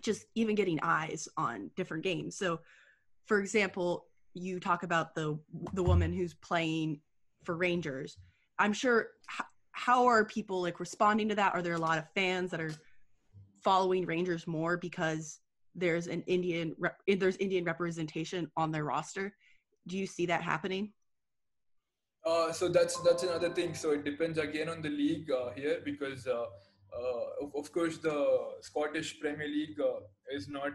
just 0.00 0.26
even 0.34 0.54
getting 0.54 0.78
eyes 0.82 1.28
on 1.36 1.70
different 1.76 2.04
games 2.04 2.36
so 2.36 2.60
for 3.26 3.40
example 3.40 4.06
you 4.38 4.60
talk 4.60 4.82
about 4.82 5.14
the 5.14 5.38
the 5.74 5.82
woman 5.82 6.12
who's 6.12 6.34
playing 6.34 7.00
for 7.44 7.56
rangers 7.56 8.16
i'm 8.58 8.72
sure 8.72 9.08
how, 9.26 9.44
how 9.78 10.06
are 10.06 10.24
people 10.24 10.60
like 10.60 10.80
responding 10.80 11.28
to 11.28 11.36
that? 11.36 11.54
Are 11.54 11.62
there 11.62 11.74
a 11.74 11.78
lot 11.78 11.98
of 11.98 12.04
fans 12.12 12.50
that 12.50 12.60
are 12.60 12.74
following 13.62 14.04
rangers 14.06 14.46
more 14.46 14.76
because 14.76 15.38
there's 15.74 16.08
an 16.08 16.22
indian 16.22 16.74
there's 17.06 17.36
indian 17.36 17.64
representation 17.64 18.50
on 18.56 18.72
their 18.72 18.84
roster? 18.84 19.32
Do 19.86 19.96
you 19.96 20.06
see 20.06 20.26
that 20.26 20.42
happening? 20.42 20.92
Uh, 22.26 22.52
so 22.52 22.68
that's 22.68 23.00
that's 23.02 23.22
another 23.22 23.50
thing. 23.50 23.72
So 23.74 23.92
it 23.92 24.04
depends 24.04 24.38
again 24.38 24.68
on 24.68 24.82
the 24.82 24.90
league 24.90 25.30
uh, 25.30 25.50
here 25.54 25.80
because 25.84 26.26
uh, 26.26 26.46
uh 27.00 27.44
of, 27.44 27.54
of, 27.54 27.72
course 27.72 27.98
the 27.98 28.18
Scottish 28.60 29.20
Premier 29.20 29.46
League 29.46 29.80
uh, 29.80 30.00
is 30.36 30.48
not 30.48 30.72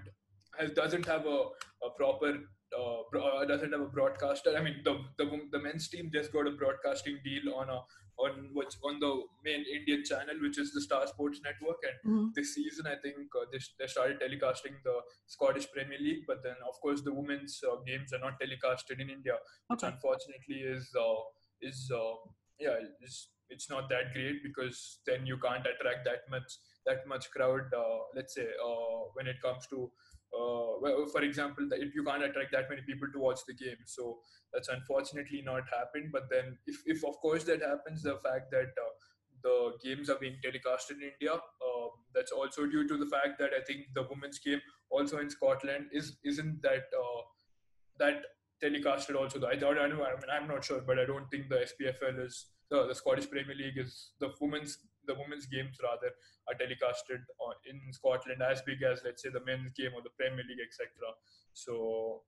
has 0.57 0.71
doesn't 0.71 1.05
have 1.05 1.25
a, 1.25 1.39
a 1.87 1.89
proper 1.97 2.39
uh, 2.79 3.45
doesn't 3.45 3.71
have 3.71 3.81
a 3.81 3.85
broadcaster. 3.85 4.55
I 4.57 4.61
mean 4.61 4.81
the, 4.83 4.99
the 5.17 5.25
the 5.51 5.59
men's 5.59 5.87
team 5.87 6.11
just 6.13 6.31
got 6.33 6.47
a 6.47 6.51
broadcasting 6.51 7.19
deal 7.23 7.53
on 7.55 7.69
a 7.69 7.81
on 8.19 8.49
which 8.53 8.75
on 8.83 8.99
the 8.99 9.23
main 9.43 9.65
Indian 9.65 10.03
channel, 10.03 10.35
which 10.41 10.57
is 10.59 10.71
the 10.71 10.81
Star 10.81 11.07
Sports 11.07 11.41
Network. 11.43 11.77
And 11.83 11.97
mm-hmm. 12.11 12.27
this 12.35 12.53
season, 12.53 12.85
I 12.87 12.95
think 13.01 13.15
uh, 13.35 13.45
they, 13.51 13.59
they 13.79 13.87
started 13.87 14.19
telecasting 14.19 14.77
the 14.83 15.01
Scottish 15.27 15.67
Premier 15.71 15.97
League. 15.99 16.23
But 16.27 16.43
then, 16.43 16.55
of 16.67 16.79
course, 16.81 17.01
the 17.01 17.13
women's 17.13 17.59
uh, 17.67 17.77
games 17.85 18.13
are 18.13 18.19
not 18.19 18.39
telecasted 18.39 18.99
in 18.99 19.09
India, 19.09 19.37
which 19.67 19.83
unfortunately 19.83 20.61
is 20.61 20.89
uh, 20.99 21.21
is 21.61 21.91
uh, 21.93 22.15
yeah, 22.59 22.77
is 23.01 23.29
it's 23.49 23.69
not 23.69 23.89
that 23.89 24.13
great 24.13 24.41
because 24.43 24.99
then 25.05 25.25
you 25.25 25.37
can't 25.37 25.65
attract 25.65 26.05
that 26.05 26.21
much 26.29 26.49
that 26.85 27.07
much 27.07 27.29
crowd. 27.31 27.73
Uh, 27.75 27.99
let's 28.15 28.35
say 28.35 28.47
uh, 28.63 28.99
when 29.13 29.27
it 29.27 29.41
comes 29.41 29.67
to 29.67 29.83
uh, 29.83 29.87
well, 30.81 31.05
for 31.11 31.21
example, 31.21 31.67
if 31.71 31.93
you 31.95 32.03
can't 32.03 32.23
attract 32.23 32.51
that 32.51 32.69
many 32.69 32.81
people 32.81 33.07
to 33.13 33.19
watch 33.19 33.39
the 33.47 33.53
game. 33.53 33.77
So 33.85 34.19
that's 34.51 34.67
unfortunately 34.67 35.41
not 35.45 35.63
happened. 35.71 36.11
But 36.11 36.29
then, 36.29 36.57
if, 36.67 36.77
if 36.85 37.03
of 37.05 37.17
course 37.17 37.43
that 37.45 37.61
happens, 37.61 38.03
the 38.03 38.17
fact 38.23 38.51
that 38.51 38.71
uh, 38.83 38.91
the 39.43 39.73
games 39.83 40.09
are 40.09 40.17
being 40.19 40.37
telecasted 40.43 41.01
in 41.01 41.11
India, 41.13 41.33
uh, 41.33 41.87
that's 42.13 42.31
also 42.31 42.65
due 42.65 42.87
to 42.87 42.97
the 42.97 43.05
fact 43.05 43.39
that 43.39 43.51
I 43.57 43.63
think 43.65 43.87
the 43.93 44.07
women's 44.09 44.39
game 44.39 44.61
also 44.89 45.19
in 45.19 45.29
Scotland 45.29 45.87
is 45.91 46.17
isn't 46.23 46.61
that 46.61 46.85
uh, 46.97 47.21
that 47.99 48.23
telecasted 48.63 49.15
also. 49.15 49.45
I 49.45 49.57
thought 49.57 49.77
I 49.77 49.87
know. 49.87 50.03
I 50.03 50.11
mean, 50.11 50.31
I'm 50.31 50.47
not 50.47 50.63
sure, 50.63 50.81
but 50.85 50.99
I 50.99 51.05
don't 51.05 51.29
think 51.29 51.49
the 51.49 51.65
SPFL 51.71 52.25
is 52.25 52.47
the 52.69 52.93
Scottish 52.93 53.29
Premier 53.29 53.55
League 53.55 53.77
is 53.77 54.11
the 54.19 54.29
women's 54.41 54.79
the 55.07 55.15
women's 55.15 55.45
games 55.45 55.77
rather 55.83 56.11
are 56.47 56.55
telecasted 56.55 57.21
in 57.69 57.79
Scotland 57.91 58.41
as 58.41 58.61
big 58.61 58.81
as 58.83 59.01
let's 59.03 59.23
say 59.23 59.29
the 59.29 59.43
men's 59.45 59.71
game 59.73 59.91
or 59.95 60.01
the 60.01 60.15
Premier 60.17 60.43
League, 60.47 60.63
etc. 60.65 60.89
So 61.53 62.23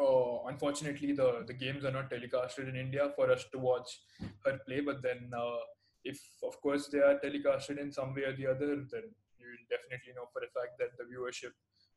uh, 0.00 0.48
unfortunately, 0.48 1.12
the 1.12 1.44
the 1.46 1.54
games 1.54 1.84
are 1.84 1.90
not 1.90 2.10
telecasted 2.10 2.68
in 2.68 2.76
India 2.76 3.10
for 3.16 3.30
us 3.30 3.44
to 3.52 3.58
watch 3.58 4.00
her 4.44 4.58
play. 4.66 4.80
But 4.80 5.02
then, 5.02 5.30
uh, 5.36 5.58
if 6.04 6.20
of 6.42 6.60
course 6.60 6.88
they 6.88 6.98
are 6.98 7.18
telecasted 7.24 7.78
in 7.78 7.92
some 7.92 8.14
way 8.14 8.24
or 8.24 8.36
the 8.36 8.46
other, 8.46 8.76
then 8.92 9.06
you 9.38 9.48
definitely 9.70 10.12
know 10.14 10.28
for 10.32 10.42
a 10.42 10.50
fact 10.58 10.78
that 10.78 10.96
the 10.98 11.04
viewership 11.04 11.52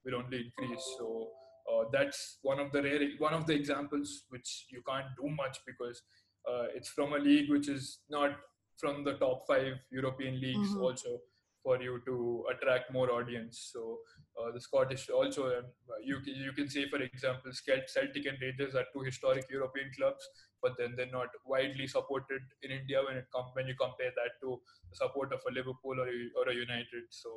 will 0.06 0.16
only 0.24 0.46
increase. 0.46 0.86
So. 0.98 1.30
Uh, 1.70 1.84
that's 1.92 2.40
one 2.42 2.60
of 2.60 2.72
the 2.72 2.82
rare 2.82 3.10
one 3.20 3.32
of 3.32 3.46
the 3.46 3.54
examples 3.54 4.24
which 4.30 4.66
you 4.72 4.82
can't 4.88 5.06
do 5.22 5.30
much 5.30 5.60
because 5.68 6.02
uh, 6.50 6.66
it's 6.74 6.90
from 6.90 7.14
a 7.14 7.18
league 7.18 7.50
which 7.50 7.68
is 7.68 8.00
not 8.10 8.32
from 8.80 9.04
the 9.04 9.14
top 9.14 9.46
five 9.48 9.74
European 9.92 10.40
leagues 10.40 10.70
mm-hmm. 10.70 10.82
also 10.82 11.20
for 11.64 11.82
you 11.82 12.02
to 12.06 12.46
attract 12.52 12.92
more 12.94 13.12
audience. 13.12 13.70
So 13.74 14.00
uh, 14.40 14.52
the 14.54 14.62
Scottish 14.62 15.10
also, 15.10 15.48
um, 15.48 15.66
you 16.04 16.20
you 16.26 16.54
can 16.54 16.70
say 16.70 16.88
for 16.90 17.02
example, 17.02 17.52
Celtic 17.52 18.26
and 18.26 18.38
Rangers 18.42 18.76
are 18.76 18.86
two 18.94 19.02
historic 19.02 19.46
European 19.50 19.92
clubs, 19.98 20.28
but 20.62 20.78
then 20.78 20.94
they're 20.96 21.12
not 21.12 21.28
widely 21.46 21.88
supported 21.88 22.42
in 22.64 22.72
India 22.72 23.02
when 23.06 23.18
it 23.18 23.28
comes 23.36 23.50
when 23.54 23.68
you 23.68 23.76
compare 23.76 24.12
that 24.16 24.40
to 24.42 24.60
the 24.90 24.96
support 24.96 25.34
of 25.34 25.42
a 25.50 25.54
Liverpool 25.54 26.00
or 26.00 26.08
a, 26.08 26.20
or 26.40 26.50
a 26.50 26.56
United. 26.56 27.04
So 27.10 27.30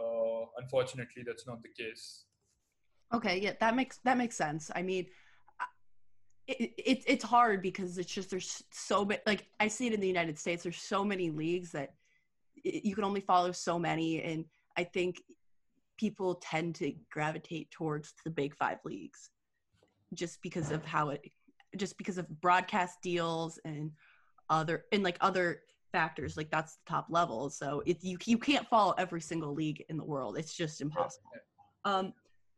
uh, 0.00 0.44
unfortunately, 0.58 1.22
that's 1.26 1.46
not 1.46 1.62
the 1.62 1.84
case. 1.84 2.24
Okay, 3.12 3.38
yeah, 3.38 3.52
that 3.60 3.76
makes 3.76 3.98
that 4.04 4.16
makes 4.16 4.36
sense. 4.36 4.70
I 4.74 4.82
mean, 4.82 5.06
it, 6.60 6.72
it, 6.78 7.04
it's 7.06 7.24
hard 7.24 7.62
because 7.62 7.98
it's 7.98 8.12
just 8.12 8.30
there's 8.30 8.62
so 8.70 9.04
many 9.04 9.20
like 9.26 9.46
i 9.60 9.68
see 9.68 9.86
it 9.86 9.92
in 9.92 10.00
the 10.00 10.06
united 10.06 10.38
states 10.38 10.62
there's 10.62 10.80
so 10.80 11.04
many 11.04 11.30
leagues 11.30 11.72
that 11.72 11.94
it, 12.64 12.84
you 12.84 12.94
can 12.94 13.04
only 13.04 13.20
follow 13.20 13.52
so 13.52 13.78
many 13.78 14.22
and 14.22 14.44
i 14.76 14.84
think 14.84 15.20
people 15.98 16.34
tend 16.36 16.74
to 16.74 16.92
gravitate 17.10 17.70
towards 17.70 18.14
the 18.24 18.30
big 18.30 18.54
five 18.56 18.78
leagues 18.84 19.30
just 20.14 20.42
because 20.42 20.70
of 20.70 20.84
how 20.84 21.10
it 21.10 21.30
just 21.76 21.96
because 21.96 22.18
of 22.18 22.28
broadcast 22.40 23.00
deals 23.02 23.58
and 23.64 23.90
other 24.50 24.84
and 24.92 25.02
like 25.02 25.16
other 25.20 25.62
factors 25.92 26.36
like 26.36 26.50
that's 26.50 26.76
the 26.76 26.82
top 26.88 27.06
level. 27.10 27.50
So 27.50 27.82
if 27.86 28.02
you 28.02 28.18
you 28.24 28.38
can't 28.38 28.66
follow 28.68 28.94
every 28.98 29.20
single 29.20 29.54
league 29.54 29.84
in 29.88 29.96
the 29.96 30.04
world. 30.04 30.36
It's 30.38 30.54
just 30.54 30.80
impossible. 30.80 31.30
Um 31.84 32.12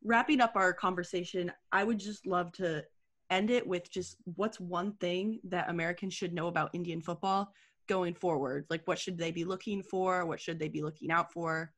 wrapping 0.07 0.40
up 0.40 0.52
our 0.54 0.70
conversation 0.72 1.50
i 1.72 1.83
would 1.83 1.98
just 1.98 2.26
love 2.26 2.52
to 2.52 2.85
end 3.30 3.50
it 3.50 3.66
with 3.66 3.90
just 3.90 4.16
what's 4.37 4.60
one 4.60 4.92
thing 4.94 5.40
that 5.44 5.70
Americans 5.70 6.14
should 6.14 6.32
know 6.32 6.48
about 6.48 6.74
Indian 6.74 7.00
football 7.00 7.52
going 7.88 8.14
forward? 8.14 8.66
Like, 8.70 8.83
what 8.87 8.98
should 8.98 9.18
they 9.18 9.31
be 9.31 9.44
looking 9.44 9.83
for? 9.83 10.27
What 10.27 10.40
should 10.40 10.58
they 10.58 10.68
be 10.68 10.83
looking 10.83 11.10
out 11.10 11.33
for? 11.33 11.72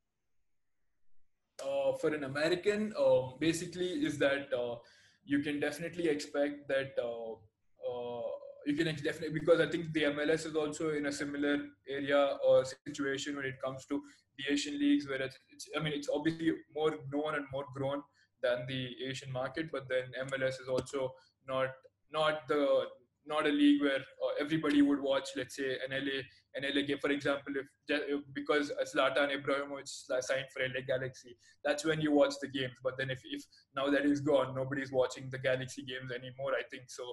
Uh, 1.62 1.92
for 2.01 2.14
an 2.14 2.24
American, 2.24 2.92
uh, 2.99 3.28
basically, 3.40 4.05
is 4.05 4.18
that 4.18 4.53
uh, 4.53 4.76
you 5.24 5.40
can 5.40 5.59
definitely 5.59 6.09
expect 6.09 6.68
that 6.68 6.92
uh, 7.03 7.32
uh, 7.32 8.22
you 8.66 8.74
can 8.74 8.86
definitely 8.97 9.30
because 9.30 9.61
I 9.61 9.70
think 9.70 9.92
the 9.92 10.03
MLS 10.05 10.44
is 10.44 10.55
also 10.55 10.90
in 10.90 11.07
a 11.07 11.12
similar 11.12 11.59
area 11.88 12.36
or 12.47 12.64
situation 12.86 13.36
when 13.36 13.47
it 13.47 13.55
comes 13.64 13.86
to 13.86 14.03
the 14.36 14.53
Asian 14.53 14.78
leagues, 14.78 15.09
where 15.09 15.22
it's, 15.22 15.38
it's 15.51 15.68
I 15.76 15.82
mean 15.82 15.94
it's 15.94 16.09
obviously 16.12 16.53
more 16.74 16.90
known 17.12 17.36
and 17.36 17.47
more 17.53 17.64
grown 17.74 18.03
than 18.42 18.66
the 18.68 18.90
Asian 19.09 19.32
market, 19.32 19.70
but 19.72 19.88
then 19.88 20.05
MLS 20.28 20.61
is 20.61 20.68
also 20.68 21.14
not 21.49 21.68
not 22.12 22.47
the 22.49 22.86
not 23.26 23.47
a 23.47 23.51
league 23.51 23.82
where 23.82 23.99
uh, 23.99 24.34
everybody 24.40 24.82
would 24.82 25.01
watch. 25.01 25.30
Let's 25.36 25.57
say 25.57 25.76
an 25.84 25.90
LA, 25.90 26.22
an 26.55 26.62
LA 26.74 26.86
game, 26.86 26.99
for 27.01 27.11
example, 27.11 27.55
if, 27.57 27.66
if 27.88 28.20
because 28.32 28.72
Zlatan 28.94 29.34
Ibrahimovic 29.36 29.88
signed 29.88 30.47
for 30.53 30.62
LA 30.62 30.82
Galaxy, 30.86 31.36
that's 31.64 31.84
when 31.84 32.01
you 32.01 32.12
watch 32.12 32.34
the 32.40 32.49
games. 32.49 32.74
But 32.82 32.97
then 32.99 33.11
if, 33.11 33.20
if 33.24 33.42
now 33.74 33.90
that 33.90 34.05
he's 34.05 34.20
gone, 34.20 34.55
nobody's 34.55 34.92
watching 34.92 35.28
the 35.30 35.38
Galaxy 35.38 35.82
games 35.82 36.12
anymore. 36.12 36.53
I 36.53 36.62
think 36.70 36.84
so. 36.88 37.05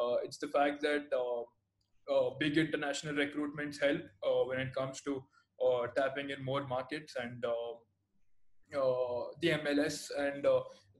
Uh, 0.00 0.16
it's 0.24 0.38
the 0.38 0.48
fact 0.48 0.82
that 0.82 1.06
uh, 1.14 1.42
uh, 2.12 2.30
big 2.38 2.58
international 2.58 3.14
recruitments 3.14 3.80
help 3.80 4.02
uh, 4.26 4.44
when 4.46 4.58
it 4.58 4.74
comes 4.74 5.00
to 5.02 5.22
uh, 5.64 5.86
tapping 5.96 6.30
in 6.30 6.44
more 6.44 6.66
markets 6.66 7.14
and 7.20 7.44
the 9.42 9.48
MLS 9.48 10.10
and 10.18 10.44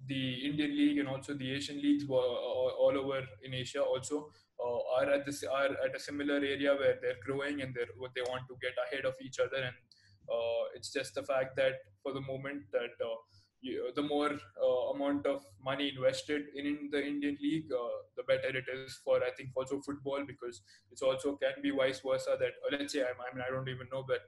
the 0.07 0.47
Indian 0.47 0.77
League 0.77 0.99
and 0.99 1.09
also 1.09 1.35
the 1.35 1.51
Asian 1.53 1.81
leagues 1.81 2.07
were 2.07 2.17
all 2.17 2.93
over 2.97 3.23
in 3.45 3.55
Asia 3.55 3.83
also 3.83 4.31
uh, 4.65 4.79
are 4.99 5.11
at 5.11 5.27
this 5.27 5.43
are 5.45 5.73
at 5.85 5.95
a 5.95 6.01
similar 6.01 6.37
area 6.37 6.75
where 6.75 6.99
they're 7.01 7.21
growing 7.25 7.63
and 7.63 7.75
they're 7.75 7.93
what 7.97 8.13
they 8.15 8.23
want 8.23 8.47
to 8.49 8.57
get 8.61 8.75
ahead 8.87 9.05
of 9.05 9.15
each 9.23 9.39
other. 9.39 9.57
And 9.57 9.77
uh, 10.29 10.65
it's 10.75 10.93
just 10.93 11.15
the 11.15 11.23
fact 11.23 11.57
that 11.57 11.75
for 12.03 12.13
the 12.13 12.21
moment 12.21 12.65
that 12.73 12.95
uh, 13.05 13.17
the 13.95 14.03
more 14.03 14.31
uh, 14.33 14.95
amount 14.95 15.27
of 15.27 15.43
money 15.63 15.93
invested 15.95 16.43
in 16.55 16.89
the 16.91 17.05
Indian 17.05 17.37
league, 17.41 17.71
uh, 17.73 17.97
the 18.17 18.23
better 18.23 18.57
it 18.57 18.65
is 18.73 19.01
for 19.05 19.17
I 19.23 19.31
think 19.37 19.51
also 19.55 19.81
football 19.81 20.25
because 20.27 20.63
it's 20.91 21.03
also 21.03 21.37
can 21.37 21.63
be 21.63 21.71
vice 21.71 22.01
versa. 22.01 22.37
That 22.39 22.55
uh, 22.65 22.77
let's 22.79 22.93
say 22.93 23.03
I, 23.03 23.13
I 23.13 23.35
mean 23.35 23.45
I 23.47 23.51
don't 23.51 23.69
even 23.69 23.89
know, 23.93 24.05
but 24.07 24.21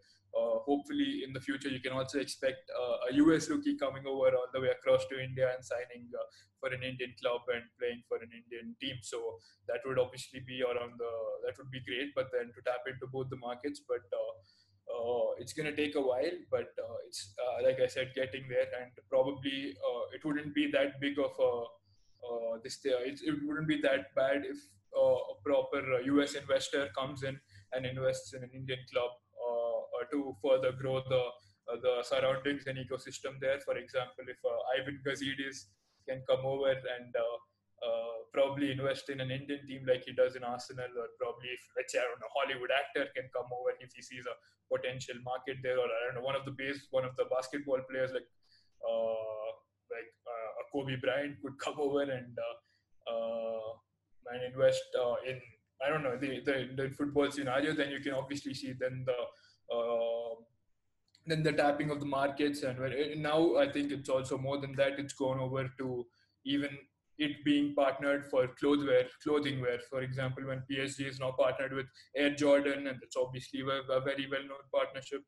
hopefully 0.64 1.22
in 1.26 1.32
the 1.32 1.40
future 1.40 1.68
you 1.68 1.80
can 1.80 1.92
also 1.92 2.18
expect 2.18 2.70
a 3.10 3.14
US 3.14 3.48
rookie 3.48 3.76
coming 3.76 4.04
over 4.06 4.30
all 4.36 4.48
the 4.52 4.60
way 4.60 4.68
across 4.68 5.04
to 5.10 5.22
India 5.22 5.50
and 5.54 5.64
signing 5.64 6.08
for 6.60 6.70
an 6.72 6.82
Indian 6.82 7.12
club 7.20 7.42
and 7.52 7.64
playing 7.78 8.02
for 8.08 8.18
an 8.22 8.30
Indian 8.30 8.76
team. 8.80 8.96
So 9.02 9.18
that 9.66 9.80
would 9.84 9.98
obviously 9.98 10.40
be 10.46 10.62
around 10.62 10.94
the 10.98 11.12
that 11.44 11.58
would 11.58 11.70
be 11.70 11.82
great. 11.82 12.14
But 12.14 12.30
then 12.32 12.52
to 12.54 12.60
tap 12.62 12.86
into 12.86 13.08
both 13.10 13.28
the 13.30 13.40
markets, 13.40 13.82
but 13.88 14.04
uh, 14.92 15.32
it's 15.38 15.52
going 15.52 15.68
to 15.70 15.76
take 15.76 15.96
a 15.96 16.00
while, 16.00 16.36
but 16.50 16.68
uh, 16.78 16.96
it's 17.06 17.34
uh, 17.40 17.62
like 17.64 17.80
I 17.80 17.86
said, 17.86 18.12
getting 18.14 18.44
there, 18.48 18.68
and 18.80 18.90
probably 19.08 19.74
uh, 19.88 20.04
it 20.14 20.24
wouldn't 20.24 20.54
be 20.54 20.70
that 20.72 21.00
big 21.00 21.18
of 21.18 21.32
a 21.40 21.52
uh, 22.26 22.58
this. 22.62 22.78
Uh, 22.86 23.02
it, 23.02 23.20
it 23.24 23.34
wouldn't 23.44 23.68
be 23.68 23.80
that 23.82 24.14
bad 24.14 24.44
if 24.44 24.58
a 24.94 25.34
proper 25.44 26.00
US 26.00 26.34
investor 26.34 26.88
comes 26.96 27.22
in 27.22 27.38
and 27.72 27.86
invests 27.86 28.34
in 28.34 28.42
an 28.42 28.50
Indian 28.54 28.80
club 28.92 29.10
to 30.10 30.36
further 30.42 30.72
grow 30.72 31.00
the 31.08 31.22
the 31.80 32.02
surroundings 32.02 32.66
and 32.66 32.76
ecosystem 32.76 33.38
there. 33.40 33.60
For 33.60 33.76
example, 33.78 34.24
if 34.28 34.36
Ivan 34.76 35.00
Gazidis 35.06 35.66
can 36.08 36.22
come 36.28 36.44
over 36.44 36.70
and 36.70 37.14
uh, 37.16 38.11
probably 38.32 38.72
invest 38.72 39.10
in 39.10 39.20
an 39.20 39.30
Indian 39.30 39.66
team 39.66 39.84
like 39.86 40.04
he 40.04 40.12
does 40.12 40.36
in 40.36 40.42
Arsenal, 40.42 40.88
or 40.96 41.08
probably 41.20 41.48
if 41.52 41.60
let's 41.76 41.92
say 41.92 42.00
I 42.00 42.08
don't 42.08 42.20
know 42.20 42.32
a 42.32 42.36
Hollywood 42.36 42.72
actor 42.72 43.08
can 43.14 43.28
come 43.32 43.48
over 43.52 43.76
if 43.80 43.92
he 43.94 44.02
sees 44.02 44.24
a 44.24 44.36
potential 44.72 45.16
market 45.22 45.58
there, 45.62 45.78
or 45.78 45.84
I 45.84 46.00
don't 46.06 46.16
know 46.16 46.26
one 46.26 46.36
of 46.36 46.44
the 46.44 46.56
base 46.56 46.88
one 46.90 47.04
of 47.04 47.14
the 47.16 47.26
basketball 47.28 47.80
players 47.88 48.12
like 48.12 48.28
uh, 48.82 49.48
like 49.92 50.10
uh, 50.24 50.50
Kobe 50.72 50.96
Bryant 50.96 51.36
could 51.42 51.58
come 51.58 51.76
over 51.86 52.02
and 52.02 52.32
uh, 52.38 52.56
uh, 53.12 53.70
and 54.32 54.42
invest 54.42 54.82
in 55.28 55.40
I 55.84 55.90
don't 55.90 56.02
know 56.02 56.16
the, 56.16 56.40
the 56.40 56.56
the 56.74 56.90
football 56.96 57.30
scenario. 57.30 57.74
Then 57.74 57.90
you 57.90 58.00
can 58.00 58.14
obviously 58.14 58.54
see 58.54 58.72
then 58.72 59.04
the 59.04 59.18
then 61.24 61.42
the 61.42 61.52
tapping 61.52 61.90
of 61.90 62.00
the 62.00 62.06
markets 62.06 62.64
and 62.64 62.78
now 63.22 63.56
I 63.56 63.70
think 63.70 63.92
it's 63.92 64.08
also 64.08 64.36
more 64.36 64.58
than 64.58 64.74
that. 64.76 64.98
It's 64.98 65.12
gone 65.12 65.38
over 65.38 65.68
to 65.78 66.06
even 66.44 66.70
it 67.18 67.44
being 67.44 67.74
partnered 67.74 68.26
for 68.26 68.48
clothwear, 68.60 69.06
clothing 69.22 69.60
wear. 69.60 69.78
For 69.90 70.02
example, 70.02 70.46
when 70.46 70.62
PSG 70.70 71.08
is 71.08 71.20
now 71.20 71.32
partnered 71.38 71.72
with 71.72 71.86
Air 72.16 72.34
Jordan, 72.34 72.86
and 72.86 72.98
it's 73.02 73.16
obviously 73.16 73.60
a, 73.60 74.00
very 74.00 74.26
well-known 74.30 74.66
partnership 74.74 75.22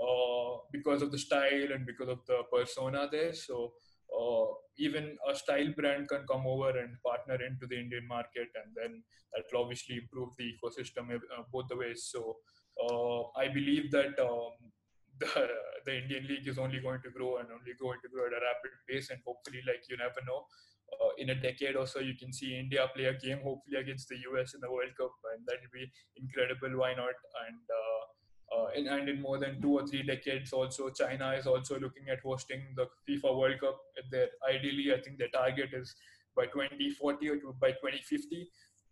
uh, 0.00 0.58
because 0.72 1.02
of 1.02 1.10
the 1.10 1.18
style 1.18 1.72
and 1.72 1.86
because 1.86 2.08
of 2.08 2.20
the 2.26 2.42
persona 2.52 3.08
there. 3.10 3.32
So 3.32 3.72
uh, 4.16 4.46
even 4.78 5.16
a 5.28 5.34
style 5.34 5.72
brand 5.76 6.08
can 6.08 6.24
come 6.30 6.46
over 6.46 6.70
and 6.70 6.96
partner 7.04 7.38
into 7.44 7.66
the 7.66 7.78
Indian 7.78 8.06
market, 8.06 8.48
and 8.54 8.74
then 8.76 9.02
that 9.34 9.44
will 9.52 9.62
obviously 9.62 9.96
improve 9.96 10.30
the 10.38 10.52
ecosystem 10.52 11.14
uh, 11.14 11.42
both 11.52 11.68
the 11.68 11.76
ways. 11.76 12.08
So 12.12 12.36
uh, 12.82 13.40
I 13.40 13.48
believe 13.48 13.90
that. 13.92 14.18
Um, 14.20 14.52
the, 15.20 15.46
the 15.84 16.02
Indian 16.02 16.26
league 16.26 16.48
is 16.48 16.58
only 16.58 16.80
going 16.80 17.00
to 17.02 17.10
grow 17.10 17.36
and 17.36 17.48
only 17.52 17.76
going 17.80 17.98
to 18.02 18.08
grow 18.08 18.26
at 18.26 18.32
a 18.32 18.42
rapid 18.42 18.72
pace, 18.88 19.10
and 19.10 19.20
hopefully, 19.26 19.60
like 19.68 19.84
you 19.88 19.96
never 19.96 20.20
know, 20.26 20.44
uh, 21.00 21.10
in 21.18 21.30
a 21.30 21.34
decade 21.34 21.76
or 21.76 21.86
so, 21.86 22.00
you 22.00 22.14
can 22.14 22.32
see 22.32 22.58
India 22.58 22.88
play 22.94 23.06
a 23.06 23.14
game, 23.14 23.40
hopefully 23.42 23.78
against 23.78 24.08
the 24.08 24.16
US 24.30 24.54
in 24.54 24.60
the 24.60 24.70
World 24.70 24.92
Cup, 24.98 25.12
and 25.34 25.44
that 25.46 25.58
will 25.62 25.80
be 25.80 25.90
incredible. 26.16 26.78
Why 26.78 26.94
not? 26.94 27.16
And 27.46 27.60
uh, 27.80 28.02
uh, 28.56 28.66
in, 28.76 28.86
and 28.88 29.08
in 29.08 29.22
more 29.22 29.38
than 29.38 29.60
two 29.62 29.72
or 29.72 29.86
three 29.86 30.02
decades, 30.02 30.52
also 30.52 30.90
China 30.90 31.32
is 31.32 31.46
also 31.46 31.78
looking 31.78 32.08
at 32.10 32.20
hosting 32.20 32.62
the 32.76 32.86
FIFA 33.08 33.38
World 33.38 33.60
Cup. 33.60 33.78
Ideally, 34.48 34.92
I 34.92 35.00
think 35.00 35.18
their 35.18 35.32
target 35.32 35.70
is 35.72 35.94
by 36.36 36.46
2040 36.46 37.28
or 37.28 37.36
by 37.60 37.70
2050. 37.72 38.48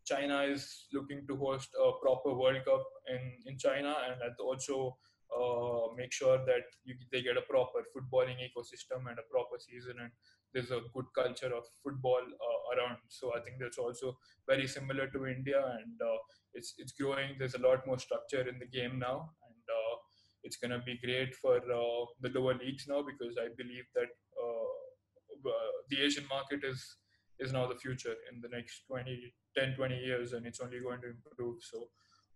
China 0.06 0.42
is 0.42 0.86
looking 0.92 1.26
to 1.28 1.36
host 1.36 1.68
a 1.76 1.92
proper 2.00 2.34
World 2.34 2.64
Cup 2.64 2.84
in, 3.08 3.20
in 3.46 3.58
China 3.58 3.94
and 4.08 4.34
also 4.40 4.96
uh, 5.30 5.94
make 5.96 6.12
sure 6.12 6.38
that 6.38 6.64
you, 6.84 6.94
they 7.12 7.22
get 7.22 7.36
a 7.36 7.42
proper 7.42 7.80
footballing 7.94 8.38
ecosystem 8.42 9.08
and 9.08 9.18
a 9.18 9.26
proper 9.30 9.58
season 9.58 9.94
and 10.00 10.10
there's 10.52 10.70
a 10.70 10.80
good 10.94 11.06
culture 11.14 11.52
of 11.54 11.64
football 11.82 12.22
uh, 12.22 12.60
around. 12.74 12.98
So 13.08 13.32
I 13.36 13.40
think 13.40 13.56
that's 13.60 13.78
also 13.78 14.16
very 14.48 14.66
similar 14.66 15.06
to 15.08 15.26
India, 15.26 15.62
and 15.80 15.94
uh, 16.00 16.18
it's 16.54 16.74
it's 16.78 16.92
growing. 16.92 17.36
There's 17.38 17.54
a 17.54 17.66
lot 17.66 17.86
more 17.86 17.98
structure 17.98 18.46
in 18.48 18.58
the 18.58 18.66
game 18.66 18.98
now, 18.98 19.30
and 19.46 19.64
uh, 19.78 19.96
it's 20.42 20.56
gonna 20.56 20.82
be 20.84 20.98
great 21.04 21.34
for 21.34 21.56
uh, 21.56 22.04
the 22.20 22.30
lower 22.34 22.54
leagues 22.54 22.86
now 22.88 23.02
because 23.02 23.36
I 23.38 23.48
believe 23.56 23.84
that 23.94 24.10
uh, 24.44 25.48
uh, 25.48 25.72
the 25.88 26.02
Asian 26.02 26.26
market 26.28 26.64
is 26.64 26.96
is 27.38 27.52
now 27.52 27.66
the 27.66 27.78
future 27.78 28.16
in 28.30 28.40
the 28.42 28.48
next 28.54 28.82
20, 28.88 29.32
10, 29.56 29.74
20 29.74 29.96
years, 29.96 30.32
and 30.34 30.46
it's 30.46 30.60
only 30.60 30.80
going 30.80 31.00
to 31.00 31.08
improve. 31.08 31.56
So 31.62 31.88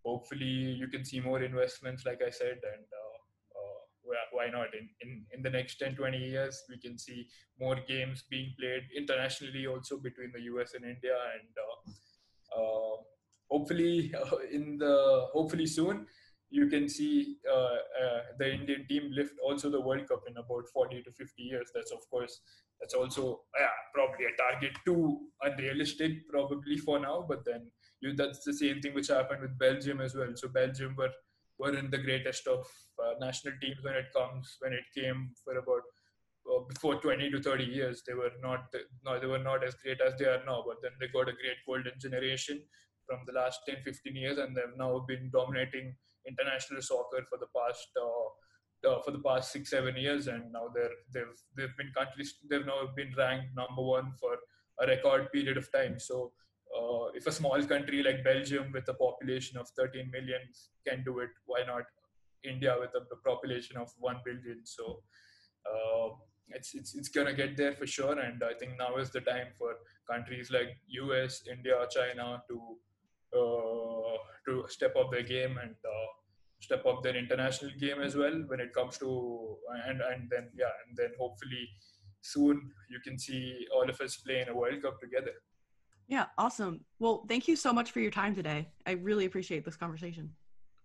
hopefully 0.04 0.76
you 0.80 0.88
can 0.88 1.04
see 1.04 1.20
more 1.20 1.42
investments, 1.42 2.06
like 2.06 2.20
I 2.26 2.30
said, 2.30 2.58
and 2.72 2.84
why 4.32 4.48
not? 4.48 4.68
In, 4.74 4.88
in 5.02 5.24
in 5.34 5.42
the 5.42 5.50
next 5.50 5.78
10 5.78 5.96
20 5.96 6.18
years 6.18 6.62
we 6.68 6.78
can 6.78 6.98
see 6.98 7.26
more 7.60 7.76
games 7.88 8.24
being 8.28 8.54
played 8.58 8.82
internationally 8.96 9.66
also 9.66 9.98
between 9.98 10.32
the 10.34 10.40
us 10.40 10.74
and 10.74 10.84
india 10.84 11.16
and 11.34 11.48
uh, 11.66 11.76
uh, 12.58 12.96
hopefully 13.50 14.12
uh, 14.14 14.36
in 14.52 14.78
the 14.78 15.26
hopefully 15.32 15.66
soon 15.66 16.06
you 16.50 16.68
can 16.68 16.88
see 16.88 17.38
uh, 17.52 17.78
uh, 18.02 18.20
the 18.38 18.52
indian 18.52 18.86
team 18.88 19.10
lift 19.12 19.34
also 19.46 19.70
the 19.70 19.80
world 19.80 20.06
cup 20.08 20.22
in 20.28 20.36
about 20.36 20.68
40 20.72 21.02
to 21.02 21.10
50 21.10 21.42
years. 21.42 21.70
That's 21.74 21.92
of 21.92 22.08
course 22.10 22.40
that's 22.80 22.94
also 22.94 23.40
yeah, 23.58 23.76
probably 23.92 24.26
a 24.26 24.36
target 24.42 24.76
too 24.84 25.02
unrealistic 25.42 26.28
probably 26.28 26.76
for 26.78 26.98
now 27.00 27.24
but 27.28 27.44
then 27.44 27.70
you 28.00 28.14
that's 28.14 28.44
the 28.44 28.52
same 28.52 28.80
thing 28.80 28.94
which 28.94 29.08
happened 29.08 29.42
with 29.42 29.58
belgium 29.58 30.00
as 30.00 30.14
well. 30.14 30.32
So 30.34 30.48
belgium 30.48 30.94
were 30.96 31.14
weren't 31.58 31.90
the 31.90 31.98
greatest 31.98 32.46
of 32.46 32.66
uh, 33.05 33.14
national 33.20 33.55
teams 33.61 33.82
when 33.82 33.94
it 33.94 34.07
comes 34.16 34.57
when 34.61 34.72
it 34.72 34.86
came 34.96 35.30
for 35.42 35.57
about 35.59 35.82
uh, 36.50 36.61
before 36.68 36.94
20 37.00 37.30
to 37.30 37.42
30 37.42 37.64
years 37.64 38.02
they 38.07 38.14
were 38.14 38.32
not 38.42 38.74
no 39.05 39.18
they 39.18 39.26
were 39.26 39.44
not 39.50 39.66
as 39.66 39.74
great 39.82 40.00
as 40.00 40.14
they 40.18 40.26
are 40.26 40.42
now 40.46 40.62
but 40.66 40.80
then 40.82 40.92
they 41.00 41.09
got 41.09 41.28
a 41.28 41.38
great 41.42 41.61
golden 41.66 41.98
generation 41.98 42.62
from 43.07 43.20
the 43.26 43.32
last 43.32 43.61
10 43.68 43.76
15 43.84 44.16
years 44.16 44.38
and 44.38 44.57
they've 44.57 44.78
now 44.78 45.05
been 45.09 45.30
dominating 45.32 45.94
international 46.26 46.82
soccer 46.82 47.22
for 47.28 47.38
the 47.38 47.50
past 47.57 47.88
uh, 48.00 48.26
uh, 48.88 49.00
for 49.02 49.12
the 49.12 49.24
past 49.26 49.52
six 49.52 49.70
seven 49.70 49.96
years 49.96 50.26
and 50.26 50.52
now 50.52 50.66
they're 50.74 50.96
they've 51.12 51.38
they've 51.57 51.76
been 51.78 51.92
countries 51.96 52.34
they've 52.50 52.66
now 52.66 52.80
been 52.96 53.12
ranked 53.16 53.55
number 53.57 53.82
one 53.82 54.12
for 54.20 54.36
a 54.80 54.86
record 54.86 55.30
period 55.32 55.57
of 55.57 55.70
time. 55.72 55.98
So 55.98 56.32
uh, 56.76 57.07
if 57.14 57.26
a 57.26 57.32
small 57.32 57.62
country 57.64 58.02
like 58.02 58.24
Belgium 58.24 58.72
with 58.72 58.88
a 58.88 58.94
population 58.94 59.59
of 59.59 59.68
13 59.70 60.11
million 60.11 60.40
can 60.86 61.05
do 61.05 61.20
it, 61.20 61.30
why 61.46 61.62
not 61.66 61.84
India 62.45 62.74
with 62.78 62.90
a 62.95 63.28
population 63.28 63.76
of 63.76 63.90
1 63.99 64.16
billion? 64.24 64.61
So 64.64 65.03
uh, 65.66 66.14
it's, 66.49 66.74
it's, 66.74 66.95
it's 66.95 67.09
going 67.09 67.26
to 67.26 67.34
get 67.34 67.57
there 67.57 67.72
for 67.72 67.86
sure. 67.86 68.18
And 68.18 68.42
I 68.42 68.55
think 68.55 68.72
now 68.78 68.97
is 68.97 69.11
the 69.11 69.20
time 69.20 69.49
for 69.59 69.74
countries 70.11 70.51
like 70.51 70.76
US, 70.88 71.42
India, 71.51 71.76
China 71.90 72.42
to, 72.49 72.76
uh, 73.36 74.16
to 74.47 74.64
step 74.68 74.95
up 74.97 75.11
their 75.11 75.22
game 75.22 75.59
and 75.62 75.74
uh, 75.84 76.11
step 76.61 76.86
up 76.86 77.03
their 77.03 77.16
international 77.16 77.70
game 77.78 78.01
as 78.01 78.16
well 78.16 78.34
when 78.47 78.61
it 78.61 78.72
comes 78.72 78.99
to, 78.99 79.57
and, 79.86 80.01
and 80.01 80.30
then, 80.30 80.51
yeah, 80.57 80.72
and 80.86 80.97
then 80.97 81.11
hopefully 81.18 81.68
soon 82.22 82.70
you 82.90 82.99
can 83.05 83.18
see 83.18 83.66
all 83.74 83.88
of 83.88 84.01
us 84.01 84.16
play 84.16 84.40
in 84.40 84.49
a 84.49 84.55
World 84.55 84.82
Cup 84.82 85.01
together. 85.01 85.32
Yeah, 86.09 86.26
awesome. 86.36 86.84
Well, 86.99 87.24
thank 87.28 87.49
you 87.49 87.57
so 87.57 87.72
much 87.72 87.90
for 87.90 88.01
your 88.01 88.11
time 88.11 88.34
today. 88.34 88.68
I 88.86 88.92
really 88.92 89.24
appreciate 89.24 89.64
this 89.64 89.76
conversation. 89.76 90.30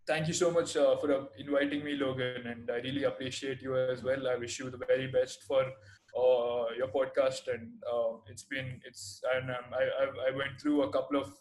Thank 0.09 0.27
you 0.27 0.33
so 0.33 0.49
much 0.49 0.75
uh, 0.75 0.97
for 0.97 1.13
uh, 1.13 1.25
inviting 1.37 1.83
me, 1.85 1.93
Logan, 1.93 2.47
and 2.47 2.67
I 2.71 2.77
really 2.77 3.03
appreciate 3.03 3.61
you 3.61 3.77
as 3.77 4.01
well. 4.03 4.27
I 4.27 4.37
wish 4.37 4.57
you 4.57 4.71
the 4.71 4.83
very 4.87 5.05
best 5.05 5.43
for 5.43 5.61
uh, 5.61 6.73
your 6.75 6.87
podcast, 6.87 7.47
and 7.53 7.69
uh, 7.85 8.13
it's 8.25 8.41
been 8.41 8.81
it's 8.85 9.21
and 9.35 9.51
um, 9.51 9.67
I, 9.71 9.83
I 10.01 10.05
I 10.29 10.35
went 10.35 10.59
through 10.59 10.81
a 10.81 10.89
couple 10.91 11.21
of 11.21 11.31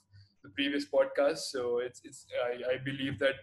the 0.44 0.50
previous 0.50 0.84
podcasts. 0.84 1.46
So 1.54 1.78
it's 1.78 2.02
it's 2.04 2.26
I, 2.44 2.74
I 2.74 2.76
believe 2.84 3.18
that 3.20 3.38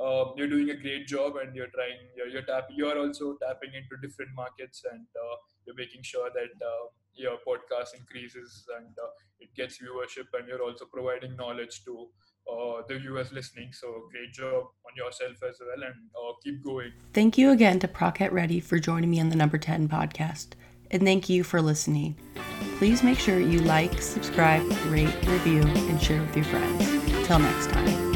um, 0.00 0.34
you're 0.36 0.52
doing 0.54 0.70
a 0.70 0.76
great 0.76 1.08
job 1.08 1.34
and 1.42 1.52
you're 1.52 1.72
trying 1.74 1.98
you're 2.16 2.28
you're, 2.28 2.46
tap, 2.52 2.68
you're 2.70 2.96
also 2.96 3.36
tapping 3.42 3.74
into 3.74 4.00
different 4.00 4.30
markets 4.36 4.84
and 4.92 5.04
uh, 5.24 5.34
you're 5.66 5.80
making 5.82 6.04
sure 6.04 6.30
that 6.30 6.54
uh, 6.70 6.86
your 7.14 7.38
podcast 7.44 7.98
increases 7.98 8.64
and 8.78 8.94
it 9.40 9.52
gets 9.56 9.82
viewership 9.82 10.30
and 10.38 10.46
you're 10.46 10.62
also 10.62 10.84
providing 10.84 11.34
knowledge 11.34 11.84
to 11.84 12.06
uh, 12.48 12.82
the 12.88 12.98
viewers 12.98 13.32
listening. 13.32 13.72
So 13.72 14.02
great 14.10 14.32
job 14.32 14.64
on 14.64 14.96
yourself 14.96 15.36
as 15.48 15.56
well 15.60 15.82
and 15.84 15.94
uh, 16.14 16.32
keep 16.42 16.62
going. 16.64 16.92
Thank 17.12 17.38
you 17.38 17.50
again 17.50 17.78
to 17.80 17.88
Praketh 17.88 18.32
Reddy 18.32 18.60
for 18.60 18.78
joining 18.78 19.10
me 19.10 19.20
on 19.20 19.28
the 19.28 19.36
Number 19.36 19.58
10 19.58 19.88
podcast. 19.88 20.48
And 20.90 21.02
thank 21.02 21.28
you 21.28 21.44
for 21.44 21.62
listening. 21.62 22.16
Please 22.78 23.02
make 23.02 23.18
sure 23.18 23.38
you 23.38 23.60
like, 23.60 24.02
subscribe, 24.02 24.62
rate, 24.86 25.14
review, 25.26 25.62
and 25.62 26.00
share 26.02 26.20
with 26.20 26.34
your 26.34 26.44
friends. 26.46 27.26
Till 27.26 27.38
next 27.38 27.70
time. 27.70 28.09